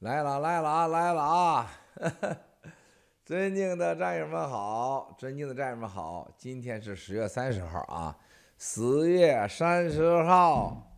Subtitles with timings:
[0.00, 1.70] 来了来了啊来了啊！
[3.26, 8.16] 尊敬的战友们好，尊敬的战友们好，今天是十月三十号啊，
[8.56, 10.96] 十月三十号，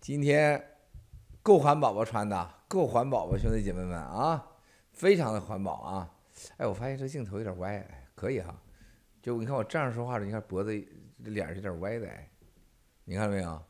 [0.00, 0.64] 今天
[1.42, 4.46] 够环保吧穿的，够环保吧兄弟姐妹们啊，
[4.92, 6.14] 非常的环保啊！
[6.58, 8.54] 哎，我发现这镜头有点歪，哎可以哈，
[9.20, 10.70] 就你看我这样说话的，你看脖子
[11.18, 12.08] 脸是有点歪的，
[13.04, 13.60] 你看到没有？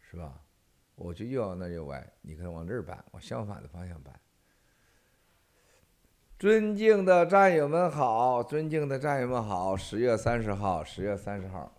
[0.00, 0.40] 是吧？
[0.96, 4.12] 我就又往那又歪，你可能往这儿搬，往相反的方向搬。
[6.38, 11.72] 尊敬的战友们好，尊敬的战友们好，十月三十号，十月三十号。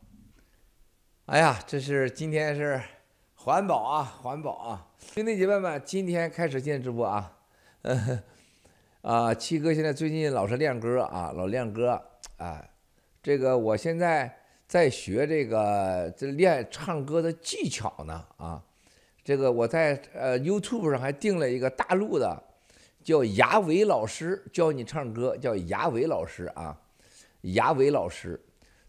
[1.25, 2.81] 哎呀，这是今天是
[3.35, 4.87] 环保啊，环保啊！
[4.99, 7.37] 兄弟姐妹们，今天开始进直播啊。
[9.01, 12.01] 啊，七哥现在最近老是练歌啊，老练歌
[12.37, 12.63] 啊。
[13.21, 14.37] 这个我现在
[14.67, 18.63] 在学这个这练唱歌的技巧呢啊。
[19.27, 22.43] 这个我在呃 YouTube 上还订了一个大陆的，
[23.03, 26.79] 叫牙伟老师教你唱歌，叫牙伟老师啊，
[27.41, 28.41] 牙伟老师。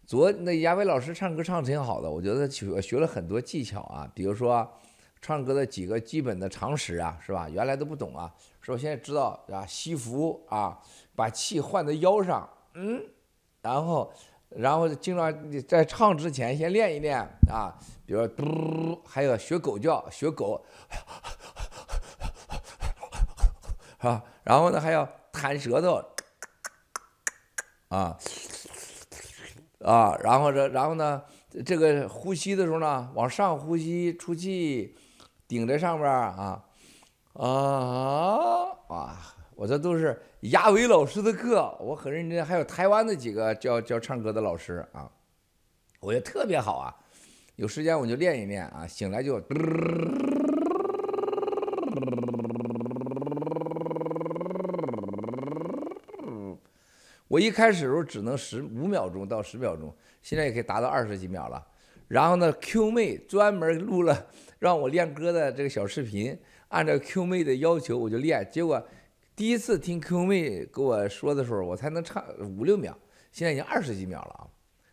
[0.05, 4.65] 昨那牙伟老师唱歌唱挺好的，我觉得学学了很多技巧啊，比如说
[5.21, 7.49] 唱歌的几个基本的常识啊，是吧？
[7.49, 10.79] 原来都不懂啊，说现在知道啊，吸腹啊，
[11.17, 13.03] 把气换到腰上，嗯，
[13.61, 14.09] 然后。
[14.49, 17.19] 然后经常在唱之前先练一练
[17.49, 17.73] 啊，
[18.05, 20.65] 比如嘟，还有学狗叫，学狗，
[23.99, 26.03] 啊，然后呢还要弹舌头，
[27.89, 28.17] 啊，
[29.83, 31.23] 啊，然后这然后呢
[31.65, 34.95] 这个呼吸的时候呢，往上呼吸，出气，
[35.47, 36.63] 顶在上边啊，
[37.33, 37.45] 啊
[38.87, 39.35] 啊。
[39.55, 42.45] 我这都是牙伟老师的课，我很认真。
[42.45, 45.11] 还有台湾的几个教教唱歌的老师啊，
[45.99, 46.95] 我觉得特别好啊。
[47.57, 49.43] 有时间我就练一练啊，醒来就。
[57.27, 61.61] 我一开始的时候只能十五秒钟到十秒钟，现在也可以达到二十几秒了。
[62.07, 64.25] 然后呢，Q 妹专门录了
[64.57, 68.81] 让我练歌的这个小视频，按照 Q 妹的要求我就练，结果。
[69.39, 72.93] 第一次听 Q 妹跟我说的时候，我才能唱五六秒，
[73.31, 74.43] 现在已经二十几秒了啊，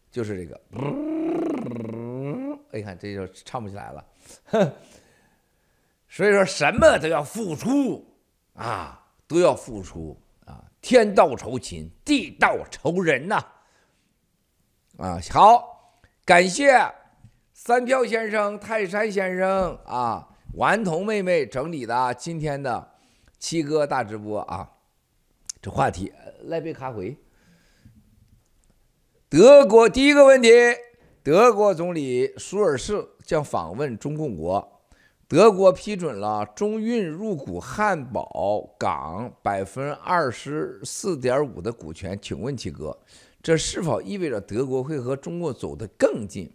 [0.09, 0.61] 就是这个，
[2.71, 4.07] 哎，看这就唱不起来了，
[4.45, 4.73] 哼，
[6.09, 8.07] 所以说什么都要付出
[8.55, 13.45] 啊，都要付出啊，天道酬勤，地道酬人呐，
[14.99, 16.89] 啊，好，感谢
[17.53, 22.93] 三票先生、泰山先生啊，顽童妹妹整理的今天的。
[23.39, 24.71] 七哥大直播啊，
[25.61, 27.17] 这话题来杯咖啡。
[29.29, 30.51] 德国第一个问题，
[31.23, 34.81] 德国总理舒尔茨将访问中共国，
[35.29, 42.99] 德国批准了中运入股汉堡港百分之二十四点五的股权，请问七哥，
[43.43, 46.53] 这是否意味着德国会和中国走得更近？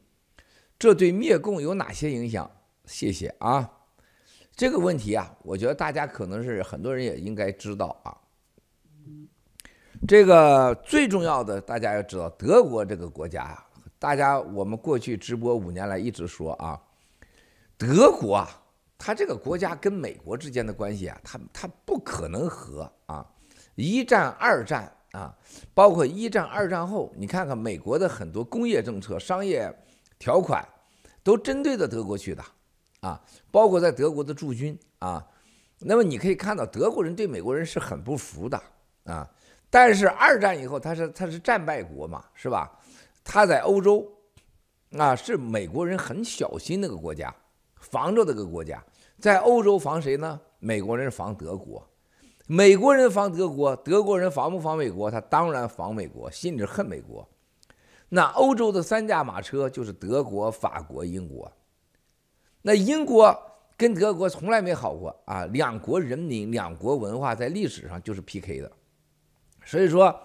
[0.79, 2.49] 这对灭共有哪些影响？
[2.85, 3.80] 谢谢啊。
[4.55, 8.15] 这个问题啊，我觉得大家可能是很多人也应该知道啊。
[10.07, 13.65] 这个最重要的，大家要知道，德国这个国家啊，
[13.99, 16.79] 大家我们过去直播五年来一直说啊，
[17.77, 18.49] 德国啊，
[18.97, 23.25] 它这个国家跟美国之间的关系啊，它它不可能和啊，
[23.75, 25.35] 一战、二战啊，
[25.73, 29.71] 包括一战、二战后，你看看美国的很多工业政策、商业
[30.17, 30.67] 条款，
[31.23, 32.43] 都针对着德国去的。
[33.01, 33.19] 啊，
[33.51, 35.27] 包括在德国的驻军啊，
[35.79, 38.61] 那么你可以看到德国人对美国人是很不服的
[39.05, 39.27] 啊。
[39.71, 42.71] 但是二战以后，他是他是战败国嘛，是吧？
[43.23, 44.07] 他在欧洲
[44.97, 47.33] 啊，是美国人很小心那个国家，
[47.79, 48.83] 防着这个国家。
[49.19, 50.39] 在欧洲防谁呢？
[50.59, 51.83] 美国人防德国，
[52.45, 55.09] 美国人防德国，德国人防不防美国？
[55.09, 57.27] 他当然防美国，心里恨美国。
[58.09, 61.51] 那欧洲的三驾马车就是德国、法国、英国。
[62.61, 63.35] 那英国
[63.75, 68.71] 跟德国从来没好过啊，两国人民、两国文化在历史上就是 PK 的，
[69.65, 70.15] 所以说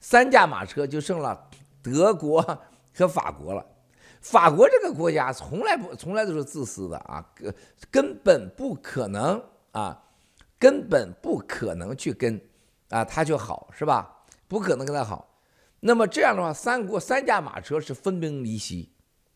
[0.00, 1.48] 三驾马车就剩了
[1.80, 2.42] 德国
[2.92, 3.64] 和法国了。
[4.20, 7.54] 法国这个国家从来不从来都是自私的啊，根
[7.90, 10.02] 根本不可能啊，
[10.58, 12.40] 根本不可能去跟
[12.88, 14.24] 啊他就好是吧？
[14.48, 15.38] 不可能跟他好。
[15.78, 18.90] 那么这样的话，三国三驾马车是分崩离析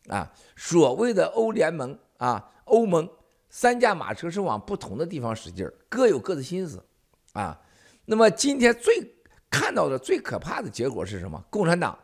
[0.08, 1.96] 啊，所谓的欧联盟。
[2.18, 3.08] 啊，欧盟
[3.50, 6.84] 三驾马车是往不同的地方使劲儿，各有各的心思，
[7.32, 7.58] 啊，
[8.04, 9.14] 那么今天最
[9.50, 11.42] 看到的最可怕的结果是什么？
[11.48, 11.98] 共产党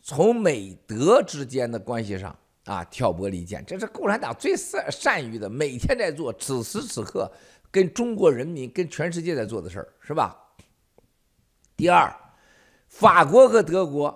[0.00, 2.34] 从美德之间的关系上
[2.64, 7.30] 啊，挑拨离间，这是共产党最善善于的，每天在做，此时此刻
[7.70, 10.36] 跟中国人民、跟全世界在做的事儿，是吧？
[11.76, 12.10] 第二，
[12.88, 14.06] 法国和德国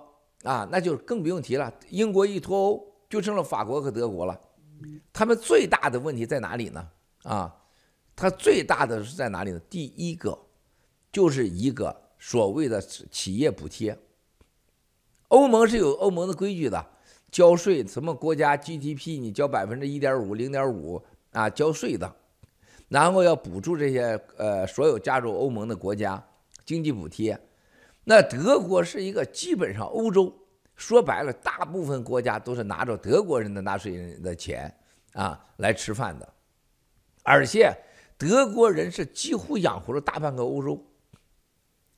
[0.43, 1.71] 啊，那就更不用提了。
[1.89, 4.39] 英国一脱欧，就剩了法国和德国了。
[5.11, 6.89] 他们最大的问题在哪里呢？
[7.23, 7.55] 啊，
[8.15, 9.59] 他最大的是在哪里呢？
[9.69, 10.37] 第一个，
[11.11, 13.97] 就是一个所谓的企业补贴。
[15.29, 16.85] 欧盟是有欧盟的规矩的。
[17.31, 22.15] 交税，什么国家 GDP 你交百分之一点五、零点五啊，交税的，
[22.89, 26.23] 然后要补助这些呃所有加入欧盟的国家
[26.63, 27.39] 经济补贴。
[28.03, 30.31] 那德国是一个基本上欧洲
[30.83, 34.69] 说白了，大部分国家都是拿着德国人的纳税人的钱
[35.13, 36.33] 啊来吃饭的，
[37.23, 37.73] 而且
[38.17, 40.85] 德国人是几乎养活了大半个欧洲，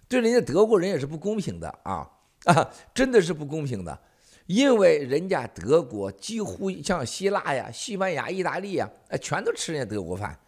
[0.07, 2.07] 对人家德国人也是不公平的啊
[2.43, 3.99] 啊，真的是不公平的。
[4.45, 10.39] 因为人家德国几乎像希腊呀、西班牙、意大利呀，哎，全都吃人家德国饭。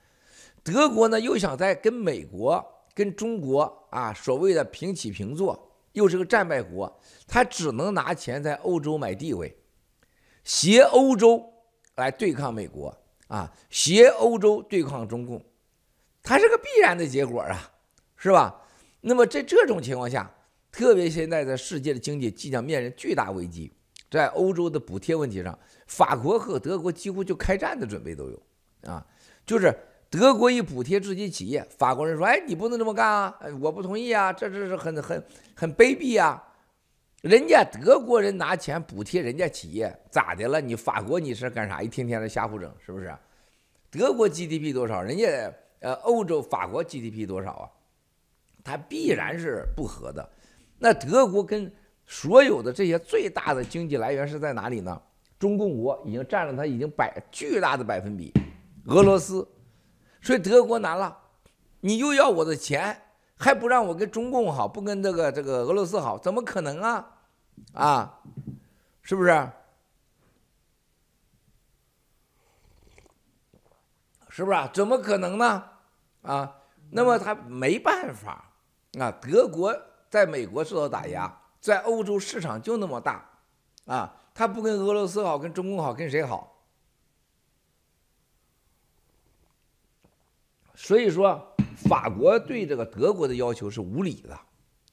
[0.64, 2.64] 德国呢，又想在跟美国、
[2.94, 5.67] 跟中国啊，所谓的平起平坐，
[5.98, 9.58] 又是个战败国，他只能拿钱在欧洲买地位，
[10.44, 11.44] 携欧洲
[11.96, 12.96] 来对抗美国
[13.28, 15.44] 啊，携欧洲对抗中共，
[16.22, 17.72] 它是个必然的结果啊，
[18.16, 18.62] 是吧？
[19.02, 20.32] 那么在这种情况下，
[20.72, 23.74] 特别现在的世界的经济即将面临巨大危机。
[24.10, 25.58] 在欧洲的补贴问题上，
[25.88, 28.42] 法国和德国几乎就开战的准备都有，
[28.84, 29.04] 啊，
[29.48, 29.76] 就是
[30.10, 35.24] 德国一补贴自己企业，法国人说：“哎，你不能这么干啊，我不同意啊，这这是很很
[35.56, 36.44] 很卑鄙啊！
[37.22, 40.62] 人家德国人拿钱补贴人家企业，咋的了？
[40.62, 41.82] 你法国你是干啥？
[41.82, 43.14] 一天天的瞎胡整，是不是？
[43.90, 45.02] 德国 GDP 多少？
[45.02, 47.70] 人家呃，欧洲法国 GDP 多少啊？
[48.64, 50.30] 它必然是不合的。
[50.80, 51.72] 那德国跟。
[52.10, 55.02] 所有的这些最大的经济来源是在哪里呢？
[55.38, 58.32] 中共国已经占了它已经百巨大的百分比，
[58.86, 59.46] 俄罗斯，
[60.22, 61.18] 所以德国难了，
[61.82, 63.02] 你又要我的钱，
[63.38, 67.18] 还不让我跟中共好，不跟这个这个俄罗斯好，怎么可能啊？
[67.74, 68.20] 啊，
[69.02, 69.50] 是不是？
[74.30, 74.70] 是不是？
[74.74, 75.64] 怎么可能呢？
[76.22, 76.58] 啊，
[76.92, 78.52] 那么他没办法
[79.00, 79.76] 啊，德国
[80.10, 81.42] 在美国受到打压。
[81.60, 83.30] 在欧洲市场就那么大，
[83.86, 86.57] 啊，他不跟俄罗斯好，跟中共好，跟谁好？
[90.78, 94.40] 所以说，法国对这个德国的要求是无理的，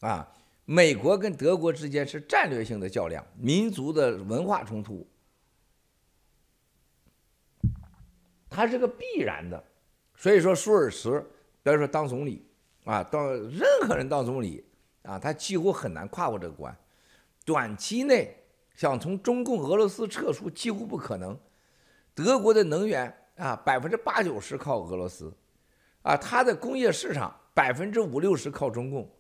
[0.01, 0.27] 啊，
[0.65, 5.07] 美国跟德国之间是战略性的较量，民族的文化冲突，
[8.49, 9.63] 它是个必然的。
[10.17, 11.21] 所以说，舒尔茨，
[11.63, 12.47] 比如说当总理，
[12.85, 14.65] 啊，当任何人当总理。
[15.03, 16.75] 啊，他几乎很难跨过这个关，
[17.45, 18.35] 短期内
[18.75, 21.39] 想从中共、俄罗斯撤出几乎不可能。
[22.15, 25.31] 德国的能源啊，百分之八九十靠俄罗斯，
[26.05, 29.11] 啊，它的工业市场百分之五六十靠中共。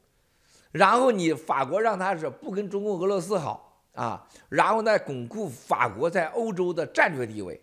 [0.71, 7.61] 然后你法国让他是不跟中共、俄罗斯好啊，然后呢，巩固法国在欧洲的战略地位，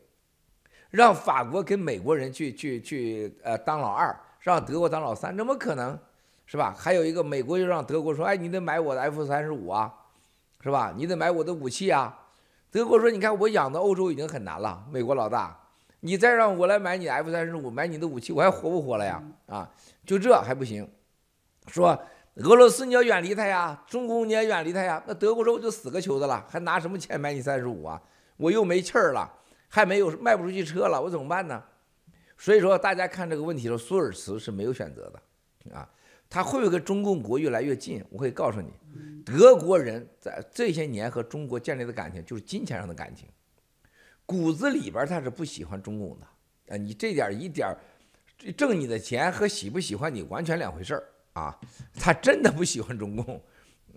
[0.89, 5.97] 让法国跟美国人去去去呃当老二，让德国当老三，怎么可能？
[6.45, 6.75] 是吧？
[6.77, 9.93] 还有一个，美国又让德国说：“哎，你得买我的 F 三十五啊，
[10.61, 10.93] 是吧？
[10.97, 12.27] 你得买我的武器啊。”
[12.69, 15.57] 德国说：“你看，我养的欧洲已经很难了，美国老大，
[16.01, 19.23] 你再让我来买你 F 三十五，买你的武器，我还活不活了呀？
[19.47, 19.71] 啊，
[20.05, 20.87] 就这还不行。
[21.67, 21.97] 说
[22.35, 25.01] 俄罗斯你要远离他呀，中共你也远离他呀。
[25.07, 28.01] 那德国说我就死个球的了，还拿什么钱买你三十五啊？
[28.37, 29.31] 我又没气儿了，
[29.69, 31.63] 还没有卖不出去车了，我怎么办呢？
[32.37, 35.87] 所以说，大家看这个问题的时候，舒尔茨是没有选择的啊。”
[36.27, 38.01] 他会不会跟中共国越来越近？
[38.09, 38.71] 我可以告诉你，
[39.25, 43.27] 德国人在这些年和中国建立的感情就是金钱上的感情，
[44.31, 46.25] 骨子里边他是不喜欢中共的。
[46.73, 47.75] 啊，你这点一点
[48.55, 51.59] 挣你的钱和喜不喜欢你完全两回事儿啊！
[51.99, 53.43] 他真的不喜欢中共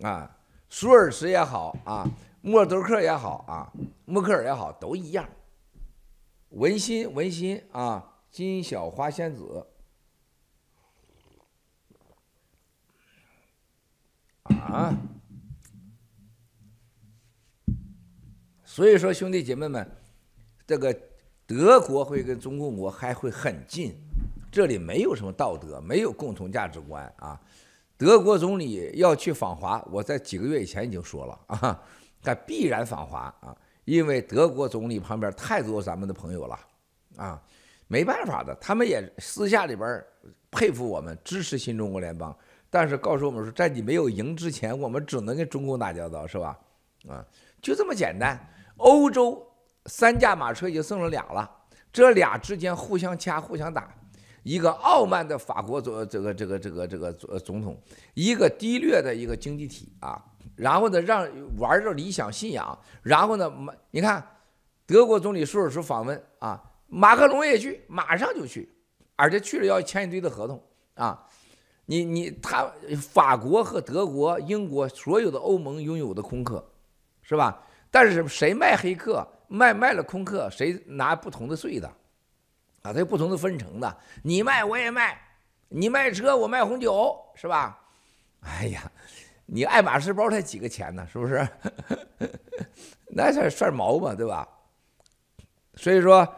[0.03, 0.37] 啊，
[0.69, 2.05] 舒尔茨也好啊，
[2.43, 3.73] 默多克也好啊，
[4.07, 5.29] 默克尔也好，都一样。
[6.51, 9.67] 文心文心啊，金小花仙子。
[14.45, 14.93] 啊，
[18.65, 19.89] 所以说兄弟姐妹们，
[20.67, 20.95] 这个
[21.47, 23.95] 德国会跟中共国还会很近，
[24.51, 27.41] 这里没有什么道德，没有共同价值观啊。
[27.97, 31.83] 德国总理要去访华，我在几个月以前已经说了啊，
[32.23, 36.59] 他必然访华啊，因为德国总理旁边太多咱们的朋友了
[37.17, 37.41] 啊，
[37.87, 40.05] 没办法的，他们也私下里边
[40.51, 42.37] 佩服我们，支持新中国联邦。
[42.69, 46.59] 但是告诉我们说，在你没有赢之前，我们只能跟中共打交道，是吧？
[47.09, 47.25] 啊，
[47.63, 48.37] 就这么简单。
[48.79, 49.41] 欧洲
[49.87, 51.51] 三驾马车已经剩了俩了，
[51.93, 53.89] 这俩之间互相掐、互相打。
[54.43, 57.81] 一个傲慢的法国总这个这个这个这个总统，
[58.13, 60.23] 一个低劣的一个经济体啊，
[60.55, 61.27] 然后呢，让
[61.59, 63.51] 玩着理想信仰，然后呢，
[63.91, 64.23] 你看
[64.87, 68.69] 德国总理舒尔茨访问啊，马克龙也去，马上就去，
[69.17, 70.63] 而且去了要签一堆的合同
[70.93, 71.27] 啊，
[71.87, 76.71] 你你他法国和德国、英国所有的欧盟拥有的空客，
[77.23, 77.63] 是吧？
[77.91, 81.89] 但是谁卖黑客，卖卖了空客，谁拿不同的税的？
[82.83, 85.19] 啊，它有不同的分成的，你卖我也卖，
[85.69, 87.81] 你卖车我卖红酒，是吧？
[88.41, 88.93] 哎呀，
[89.47, 91.49] 你爱马仕包才几个钱呢，是不是？
[93.09, 94.47] 那算算毛嘛，对吧？
[95.77, 96.29] 所以说，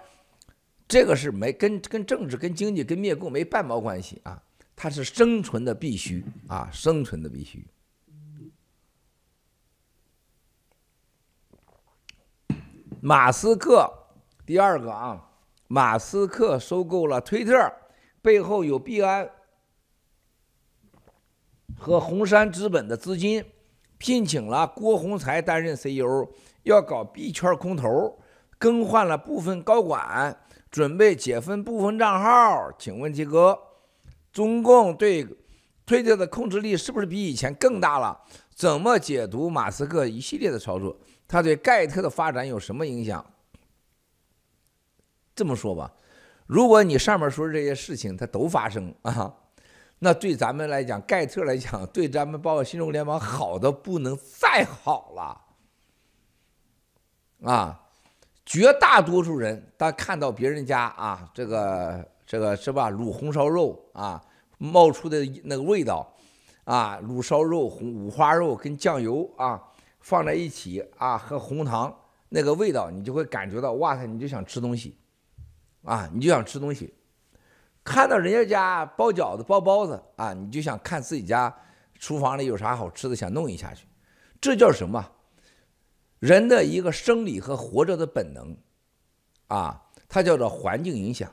[0.86, 4.40] 这个是没跟跟政治、跟经济、跟灭共没半毛关系啊，
[4.76, 7.66] 它是生存的必须啊，生存的必须。
[13.06, 13.88] 马斯克
[14.44, 15.22] 第二个啊。
[15.68, 17.72] 马斯克收购了推特，
[18.20, 19.30] 背后有币安
[21.78, 23.44] 和红杉资本的资金，
[23.96, 26.28] 聘请了郭洪才担任 CEO，
[26.64, 28.18] 要搞币圈空投，
[28.58, 30.36] 更换了部分高管，
[30.68, 32.72] 准备解封部分账号。
[32.76, 33.56] 请问杰哥，
[34.32, 35.24] 中共对
[35.84, 38.20] 推特的控制力是不是比以前更大了？
[38.52, 40.96] 怎么解读马斯克一系列的操作？
[41.28, 43.24] 他对盖特的发展有什么影响？
[45.34, 45.92] 这么说吧，
[46.46, 49.34] 如果你上面说这些事情它都发生啊，
[49.98, 55.42] 那对咱们来讲，盖特来讲，对咱们包括新中国联邦好的不能再好了
[57.50, 57.82] 啊！
[58.46, 64.22] 绝大多数人他看到别人家啊，这个这个是吧，卤红烧肉啊，
[64.56, 66.10] 冒出的那个味道
[66.64, 69.62] 啊，卤烧肉红五花肉跟酱油啊
[70.06, 71.92] 放在一起啊，和红糖
[72.28, 74.96] 那个味道，你就会感觉到哇塞，你就想吃东西。
[75.82, 76.94] 啊，你就想吃东西，
[77.82, 81.52] 看到人家家包饺子、包包子啊，你就想看自己家
[81.98, 83.84] 厨房里有啥好吃的，想弄一下去。
[84.40, 85.10] 这叫什么？
[86.20, 88.56] 人的一个生理和活着的本能
[89.48, 91.28] 啊，它叫做环境影响。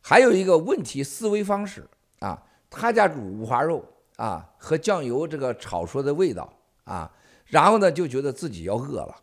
[0.00, 1.88] 还有一个问题思维方式
[2.18, 3.84] 啊，他家煮五花肉
[4.16, 6.52] 啊，和酱油这个炒出的味道
[6.82, 7.08] 啊，
[7.52, 9.14] 然后呢就觉得自己要饿了。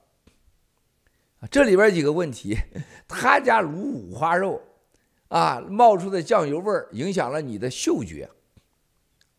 [1.50, 2.56] 这里边几个问题，
[3.08, 4.62] 他家卤五花肉，
[5.30, 8.30] 啊，冒出的酱油味儿影响了你的嗅觉，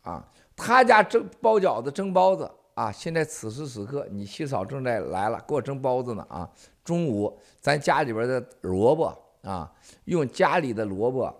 [0.01, 6.49] 啊，他家蒸包饺子、蒸包子，啊，现在此时此刻你七嫂正在来了，给我蒸包子呢，啊，
[6.83, 9.71] 中午咱家里边的萝卜，啊，
[10.03, 11.33] 用家里的萝卜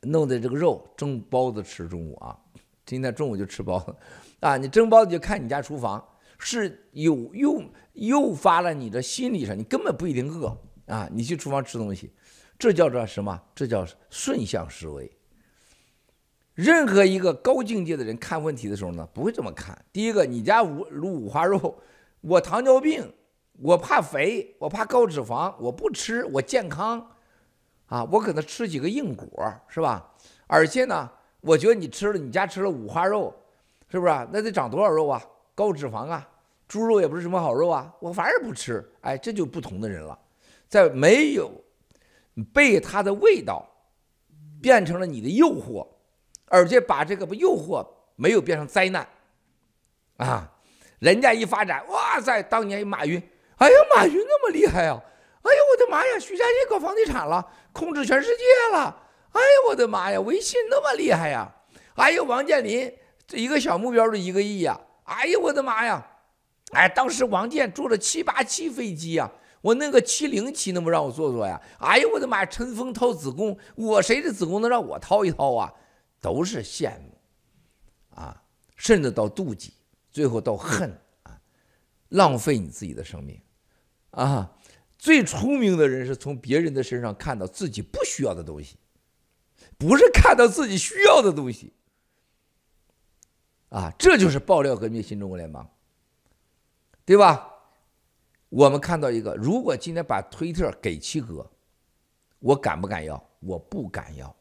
[0.00, 2.36] 弄的这个肉蒸包子吃，中午啊，
[2.84, 3.94] 今天中午就吃包子，
[4.40, 6.04] 啊，你蒸包子就看你家厨房。
[6.38, 7.62] 是有诱
[7.94, 11.08] 诱发了你的心理上，你根本不一定饿啊！
[11.12, 12.12] 你去厨房吃东西，
[12.58, 13.40] 这叫做什么？
[13.54, 15.10] 这叫顺向思维。
[16.54, 19.78] 任何一个高境界的人看问题的时候呢，不会这么看。
[19.92, 21.78] 第一个，你家五卤五花肉，
[22.20, 23.12] 我糖尿病，
[23.60, 27.10] 我怕肥，我怕高脂肪，我不吃，我健康
[27.86, 29.28] 啊，我可能吃几个硬果，
[29.68, 30.14] 是吧？
[30.46, 33.34] 而且呢，我觉得你吃了，你家吃了五花肉，
[33.90, 34.12] 是不是？
[34.32, 35.22] 那得长多少肉啊？
[35.56, 36.28] 高脂肪啊，
[36.68, 38.86] 猪肉也不是什么好肉啊，我反而不吃。
[39.00, 40.16] 哎，这就不同的人了，
[40.68, 41.50] 在没有
[42.52, 43.66] 被它的味道
[44.60, 45.86] 变成了你的诱惑，
[46.48, 47.86] 而且把这个诱惑
[48.16, 49.08] 没有变成灾难
[50.18, 50.52] 啊！
[50.98, 53.18] 人家一发展，哇塞，当年马云，
[53.56, 55.02] 哎呀，马云那么厉害啊！
[55.40, 59.02] 哎呀，我的妈呀，徐家印搞房地产了，控制全世界了！
[59.32, 61.54] 哎呀，我的妈呀，微信那么厉害呀！
[61.94, 62.92] 哎呀，王健林
[63.26, 64.78] 这一个小目标就一个亿呀！
[65.06, 66.06] 哎呦我的妈呀！
[66.72, 71.60] 哎，当时王健坐了七八七飞机呀，我那个七零七能不让我坐坐呀？
[71.78, 72.46] 哎呦我的妈呀！
[72.46, 75.72] 陈峰掏子宫，我谁的子宫能让我掏一掏啊？
[76.20, 77.18] 都是羡慕
[78.20, 78.42] 啊，
[78.76, 79.72] 甚至到妒忌，
[80.10, 80.90] 最后到恨
[81.22, 81.38] 啊，
[82.08, 83.40] 浪费你自己的生命
[84.10, 84.52] 啊！
[84.98, 88.76] 最聪明的人是从别人的身上看到自己不需要的东西，
[89.78, 91.74] 不是看到自己需要的东西。
[93.76, 95.62] 啊，这就是爆料革命新中国联盟，
[97.04, 97.46] 对吧？
[98.48, 101.46] 我们看到一个，如果今天把推特给七哥，
[102.38, 103.22] 我敢不敢要？
[103.40, 104.34] 我不敢要。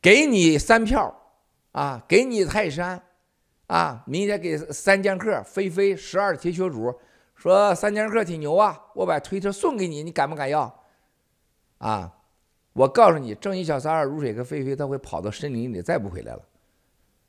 [0.00, 1.12] 给你三票，
[1.72, 3.02] 啊，给你泰山，
[3.66, 6.96] 啊，明天给三剑客飞飞十二铁血主，
[7.34, 10.84] 说三剑客挺牛啊，我把推特送给你，你敢不敢要？
[11.78, 12.16] 啊，
[12.72, 16.42] 我告诉你，正义小三儿如水和飞飞，他会跑到森林里，再不回来了。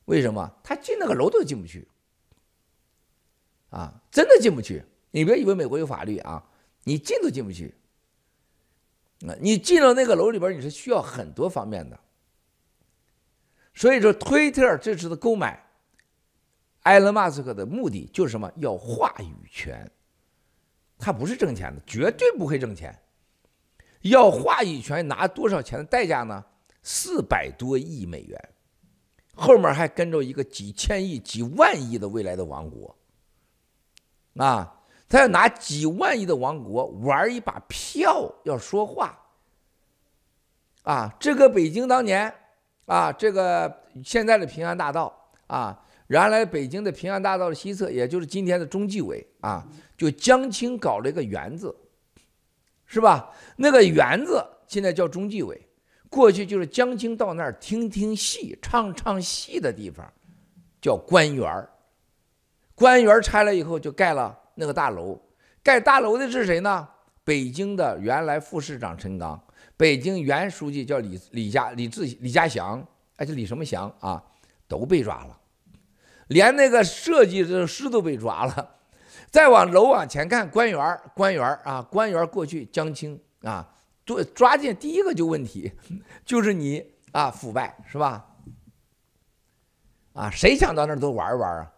[0.07, 1.87] 为什么他进那个楼都进不去？
[3.69, 4.81] 啊，真的进不去！
[5.11, 6.43] 你别以为美国有法律啊，
[6.83, 7.75] 你进都进不去。
[9.27, 11.99] 啊，你进了那个楼里边，你是需要很多方面的。
[13.73, 15.61] 所以说，推特这次的购买，
[16.83, 18.51] 埃隆·马斯克的目的就是什么？
[18.55, 19.91] 要话语权。
[20.97, 22.97] 他不是挣钱的，绝对不会挣钱。
[24.01, 26.45] 要话语权，拿多少钱的代价呢？
[26.81, 28.49] 四百多亿美元，
[29.37, 32.93] 后面还跟着一个几千亿、几万亿的未来的王国。
[34.35, 39.17] 啊，他要拿几万亿的王国玩一把票，要说话。
[40.83, 42.33] 啊，这个北京当年
[42.85, 45.13] 啊，这个现在的平安大道
[45.47, 45.83] 啊。
[46.07, 49.67] 原来北京的平安大道的西侧，也就是今天的中纪委啊，
[49.97, 51.75] 就江青搞了一个园子，
[52.85, 53.29] 是吧？
[53.57, 55.66] 那个园子现在叫中纪委，
[56.09, 60.11] 过去就是江青到那儿听听戏、唱唱戏的地方，
[60.81, 61.69] 叫官园儿。
[62.75, 65.19] 官园拆了以后，就盖了那个大楼。
[65.63, 66.87] 盖大楼的是谁呢？
[67.23, 69.37] 北京的原来副市长陈刚，
[69.75, 72.81] 北京原书记叫李李家李志李家祥，
[73.17, 74.23] 哎，就李什么祥啊，
[74.65, 75.37] 都被抓了。
[76.27, 78.75] 连那个设计师都被抓了，
[79.29, 83.75] 再往楼往前看，官员官员啊，官员过去江青啊，
[84.07, 85.71] 抓抓进第一个就问题，
[86.25, 88.25] 就是你啊腐败是吧？
[90.13, 91.73] 啊，谁想到那儿都玩一玩啊？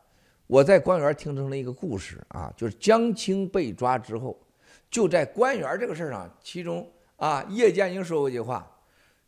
[0.47, 4.39] 我在官员听成了一个故事啊，就是江青被抓之后，
[4.89, 8.65] 就在官员这个事儿上，其中啊叶剑英说过一句话，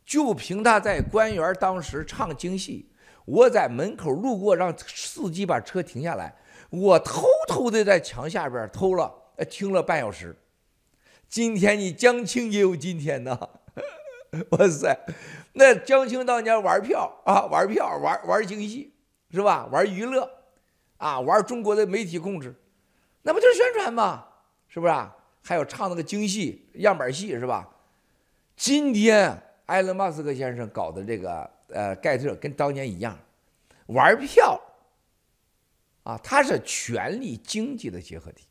[0.04, 2.88] 就凭他在官员当时唱京戏。
[3.24, 6.34] 我在门口路过，让司机把车停下来。
[6.70, 9.12] 我偷偷的在墙下边偷了，
[9.48, 10.36] 听了半小时。
[11.32, 13.48] 今天你江青也有今天呐！
[14.52, 14.94] 哇塞，
[15.54, 18.92] 那江青当年玩票啊，玩票，玩玩京戏，
[19.30, 19.64] 是吧？
[19.72, 20.30] 玩娱乐，
[20.98, 22.54] 啊，玩中国的媒体控制，
[23.22, 24.26] 那不就是宣传吗？
[24.68, 25.16] 是不是啊？
[25.42, 27.66] 还有唱那个京戏样板戏，是吧？
[28.54, 31.50] 今天埃隆·马斯克先生搞的这个。
[31.68, 33.18] 呃，盖特跟当年一样，
[33.86, 34.60] 玩票，
[36.02, 38.46] 啊，它是权力经济的结合体。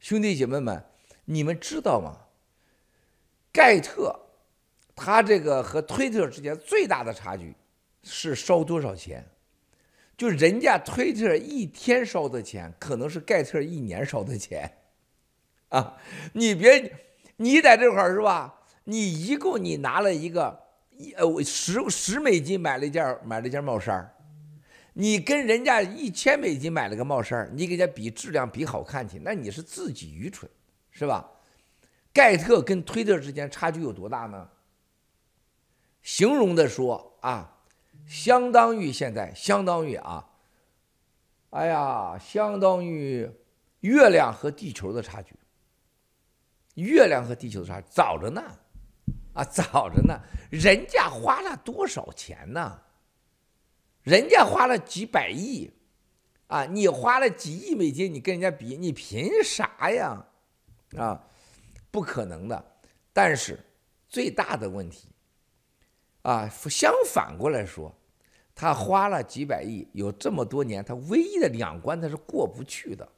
[0.00, 0.84] 兄弟姐妹们，
[1.26, 2.16] 你们知道吗？
[3.52, 4.18] 盖特，
[4.96, 7.54] 他这个和推特之间最大的差距
[8.02, 9.24] 是烧多少钱？
[10.16, 14.78] 就人家推特一天烧的钱，可能是盖特一年烧的钱，
[15.68, 15.98] 啊，
[16.32, 16.92] 你别，
[17.36, 18.62] 你在这块儿是吧？
[18.84, 20.64] 你一共你拿了一个。
[20.98, 24.14] 一呃，十十美金买了一件买了一件帽衫，
[24.94, 30.50] 你跟人家一千美金买了个帽衫，你给人家比质量比好看去，那你是自己愚蠢，
[30.96, 31.30] 是吧？
[32.10, 34.48] 盖特跟推特之间差距有多大呢？
[36.00, 37.60] 形容的说啊，
[38.06, 40.26] 相当于现在相当于啊，
[41.50, 43.30] 哎呀，相当于
[43.80, 45.36] 月亮和地球的差距，
[46.76, 48.42] 月亮和地球的差距早着呢。
[49.34, 50.18] 啊，早着呢，
[50.50, 52.80] 人家花了多少钱呢？
[54.02, 55.70] 人家花了几百亿，
[56.46, 60.28] 啊，你花了几亿美金，你跟人家比，你凭啥呀？
[60.96, 61.20] 啊，
[61.90, 62.64] 不可能的。
[63.12, 63.58] 但是
[64.08, 65.08] 最大的问题，
[66.22, 67.94] 啊，相反过来说，
[68.54, 73.08] 他花了几百亿，有这么多年，他唯一的两关他是过不去的，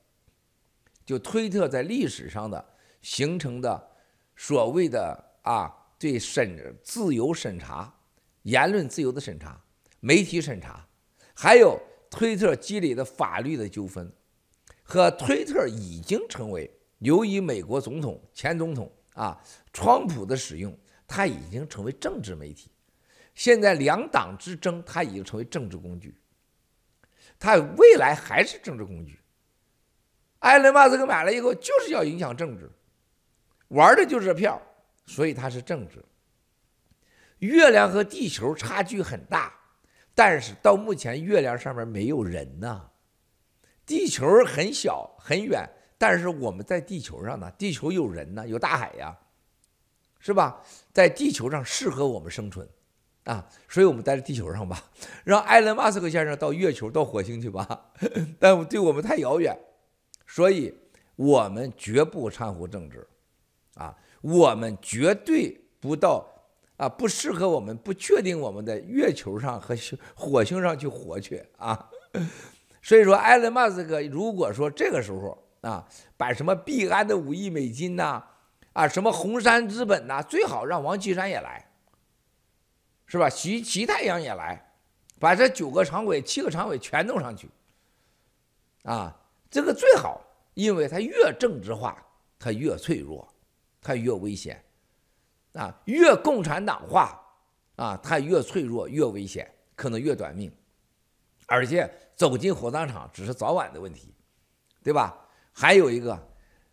[1.04, 2.64] 就推特在历史上的
[3.02, 3.90] 形成的
[4.36, 5.74] 所谓的啊。
[6.00, 7.92] 对审自由审查、
[8.42, 9.60] 言论自由的审查、
[9.98, 10.86] 媒体审查，
[11.34, 11.76] 还有
[12.08, 14.12] 推特积累的法律的纠纷，
[14.84, 19.40] 和推特已经成为由于美国总统前总统啊，
[19.72, 22.70] 川普的使用，它已经成为政治媒体。
[23.34, 26.16] 现在两党之争，它已经成为政治工具，
[27.38, 29.20] 它未来还是政治工具。
[30.40, 32.70] 埃隆·马斯克买了以后，就是要影响政治，
[33.68, 34.60] 玩的就是票。
[35.06, 36.04] 所以它是政治。
[37.38, 39.58] 月亮和地球差距很大，
[40.14, 42.90] 但是到目前月亮上面没有人呐，
[43.86, 45.66] 地球很小很远，
[45.98, 49.18] 但是我们在地球上呢，地球有人呢，有大海呀，
[50.20, 50.62] 是吧？
[50.92, 52.66] 在地球上适合我们生存，
[53.24, 54.84] 啊，所以我们待在地球上吧，
[55.24, 57.90] 让埃隆·马斯克先生到月球、到火星去吧，
[58.38, 59.58] 但对我们太遥远，
[60.26, 60.72] 所以
[61.16, 63.06] 我们绝不掺和政治，
[63.74, 63.96] 啊。
[64.20, 66.26] 我们绝对不到
[66.76, 69.76] 啊，不适合我们，不确定我们在月球上和
[70.16, 71.88] 火星上去活去啊。
[72.82, 78.24] 所以说，埃隆·马斯克如果说这个时候啊，把什么币安的五亿美金呐，
[78.72, 81.70] 啊，什么红杉资本呐，最好让王岐山也来，
[83.06, 83.28] 是吧？
[83.28, 84.72] 徐齐太阳也来，
[85.18, 87.50] 把这九个常委、七个常委全弄上去，
[88.84, 89.14] 啊，
[89.50, 90.20] 这个最好，
[90.54, 92.04] 因为他越政治化。
[92.40, 93.28] 他越脆弱，
[93.82, 94.64] 他越危险，
[95.54, 97.20] 啊，越共产党化，
[97.74, 100.48] 啊，他越脆弱越危险，可能越短命，
[101.48, 104.14] 而且走进火葬场只是早晚的问题，
[104.84, 105.18] 对吧？
[105.60, 106.16] 还有一个，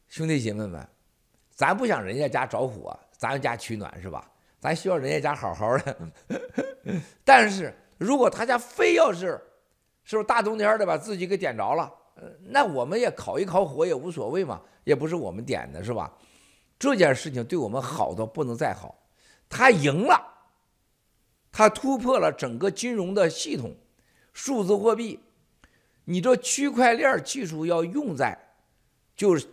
[0.08, 0.88] 兄弟姐妹们，
[1.50, 4.30] 咱不想人家家着火，咱家取暖是吧？
[4.60, 5.98] 咱需要人家家好好的，
[7.26, 9.42] 但是如果他家非要是，
[10.04, 11.92] 是不是大冬天的把自己给点着了？
[12.44, 16.14] 那我们也烤一烤火也无所谓嘛，也不是我们点的，是吧？
[16.78, 18.96] 这件事情对我们好到不能再好，
[19.50, 20.16] 他赢了，
[21.52, 23.76] 他突破了整个金融的系统，
[24.32, 25.20] 数字货币，
[26.04, 28.38] 你这区块链技术要用在，
[29.16, 29.48] 就是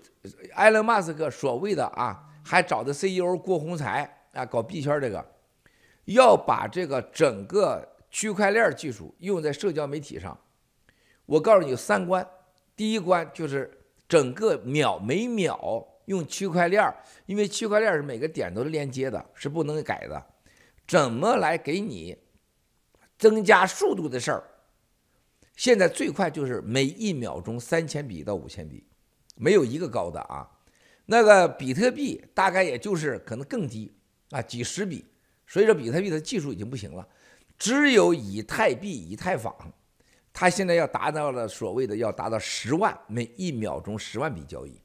[0.55, 5.25] 埃隆·马斯克所谓的啊，还找的 CEO 郭宏才啊，搞币圈这个，
[6.07, 10.39] 要把这个整个区块链技术用在社交媒体上，
[11.27, 12.27] 我告诉你三关。
[12.75, 13.71] 第一关就是
[14.09, 16.93] 整个秒每秒用区块链，
[17.27, 20.27] 因为区块链是每个点都是连接的，是不能改的。
[20.89, 22.17] 怎么来给你
[23.17, 24.43] 增加速度的事儿？
[25.55, 28.85] 现在最快就是每一秒钟三千笔到五千笔，
[29.35, 30.49] 没有一个高的啊。
[31.07, 33.93] 那个比特币大概也就是可能更低
[34.31, 35.05] 啊，几十笔。
[35.47, 37.07] 所以说比特币的技术已经不行了，
[37.59, 39.55] 只有以太币、以太坊。
[40.35, 44.81] 它现在要达到了所谓的要达到十万每一秒钟十万笔交易，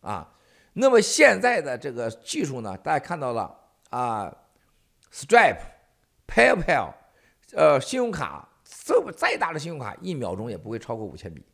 [0.00, 0.32] 啊，
[0.74, 3.52] 那么现在的这个技术呢，大家看到了
[3.88, 4.32] 啊
[5.12, 5.58] ，Stripe、
[6.28, 6.94] PayPal，
[7.54, 11.44] 呃，信用卡这么再大的信用卡一秒钟也不会超过五千笔，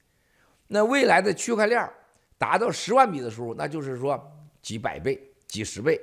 [0.66, 1.90] 那未来的区块链
[2.38, 4.20] 达到十万笔的时候，那就是说
[4.62, 6.01] 几百倍、几十倍，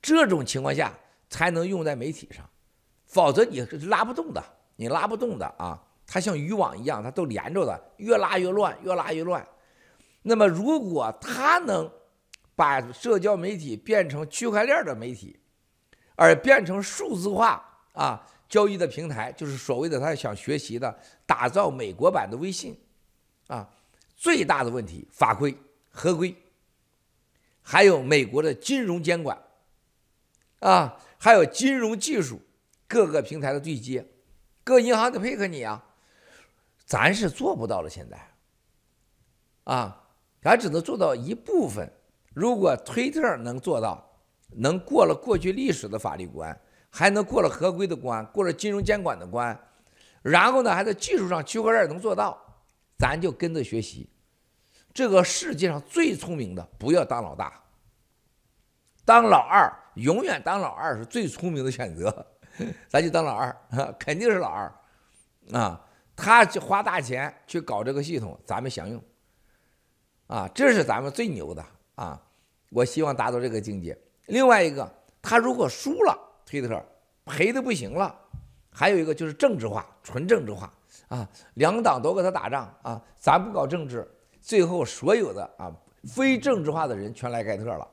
[0.00, 0.92] 这种情况下
[1.28, 2.48] 才能用在媒体上，
[3.06, 4.42] 否则你是拉不动的。
[4.80, 9.44] 你拉不动的啊，它像渔网一样，它都连着的，越拉越乱，越拉越乱。
[10.22, 11.90] 那么，如果它能
[12.54, 15.36] 把社交媒体变成区块链的媒体，
[16.14, 17.60] 而变成数字化
[17.92, 22.80] 啊交易的平台，就是所谓的他想学习的，打造美国版的微信
[23.48, 23.68] 啊，
[24.18, 25.56] 最大的问题法规
[25.88, 26.36] 合规，
[27.62, 29.40] 还有美国的金融监管
[30.58, 32.40] 啊，还有金融技术
[32.88, 34.06] 各个平台的对接。
[34.64, 35.82] 各银行得配合你啊，
[36.84, 37.88] 咱是做不到了。
[37.88, 38.28] 现在，
[39.64, 40.04] 啊，
[40.42, 41.90] 咱只能做到一部分。
[42.34, 44.20] 如果推特能做到，
[44.56, 49.58] 能过了过去历史的法律关，还能过了合规的关，过了金融监管的关，
[50.22, 52.47] 然后呢，还在技术上区块链能做到，
[52.98, 54.08] 咱就跟着学习。
[54.92, 57.62] 这个世界上最聪明的，不要当老大，
[59.04, 62.26] 当老二，永远当老二是最聪明的选择。
[62.88, 63.56] 咱就当老二，
[64.00, 64.72] 肯定是老二，
[65.52, 65.80] 啊，
[66.16, 69.00] 他花大钱去搞这个系统，咱们享用，
[70.26, 72.20] 啊，这是咱们最牛的啊！
[72.70, 73.96] 我希望达到这个境界。
[74.26, 76.84] 另外一个，他如果输了，推特
[77.24, 78.12] 赔的不行了，
[78.72, 80.72] 还有一个就是政治化，纯政治化
[81.08, 84.06] 啊，两党都跟他打仗啊，咱不搞政治，
[84.40, 87.90] 最后所有的啊非政治化的人全来盖特了，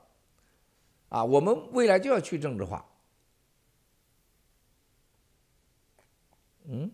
[1.10, 2.86] 啊，我们未来就要去政治化。
[6.65, 6.91] 嗯，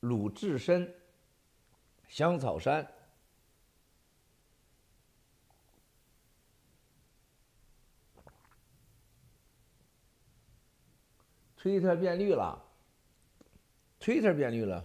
[0.00, 0.94] 鲁智深、
[2.08, 2.86] 香草山，
[11.56, 12.62] 推特变绿了，
[14.00, 14.84] 推特变绿了。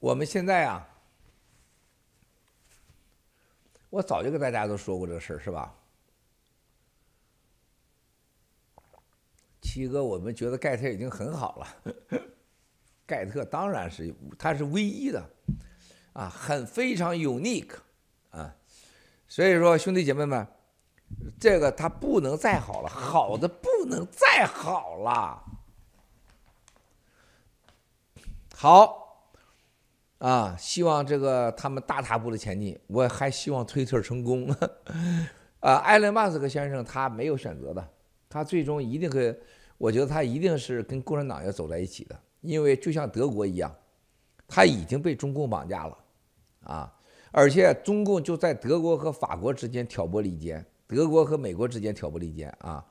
[0.00, 0.86] 我们现在啊，
[3.88, 5.74] 我早就跟大家都说过这个事儿，是吧？
[9.62, 11.94] 七哥，我们觉得盖特已经很好了，
[13.06, 15.28] 盖特当然是他是唯一的，
[16.12, 17.74] 啊，很非常 unique
[18.30, 18.54] 啊，
[19.28, 20.46] 所以说兄弟姐妹们，
[21.38, 25.44] 这个他不能再好了，好的不能再好了，
[28.54, 29.02] 好。
[30.18, 32.78] 啊，希望这个他们大踏步的前进。
[32.86, 34.48] 我还希望推特成功。
[35.60, 37.86] 啊，埃隆·马斯克先生他没有选择的，
[38.30, 39.38] 他最终一定会，
[39.76, 43.74] 我觉得他一定是跟共产党要走在一起的，因为就像德国一样，
[44.46, 45.98] 他已经被中共绑架了，
[46.62, 46.94] 啊，
[47.32, 52.84] 而且中共就在德国和法国之间挑拨离间，德国和美国之间挑拨离间啊。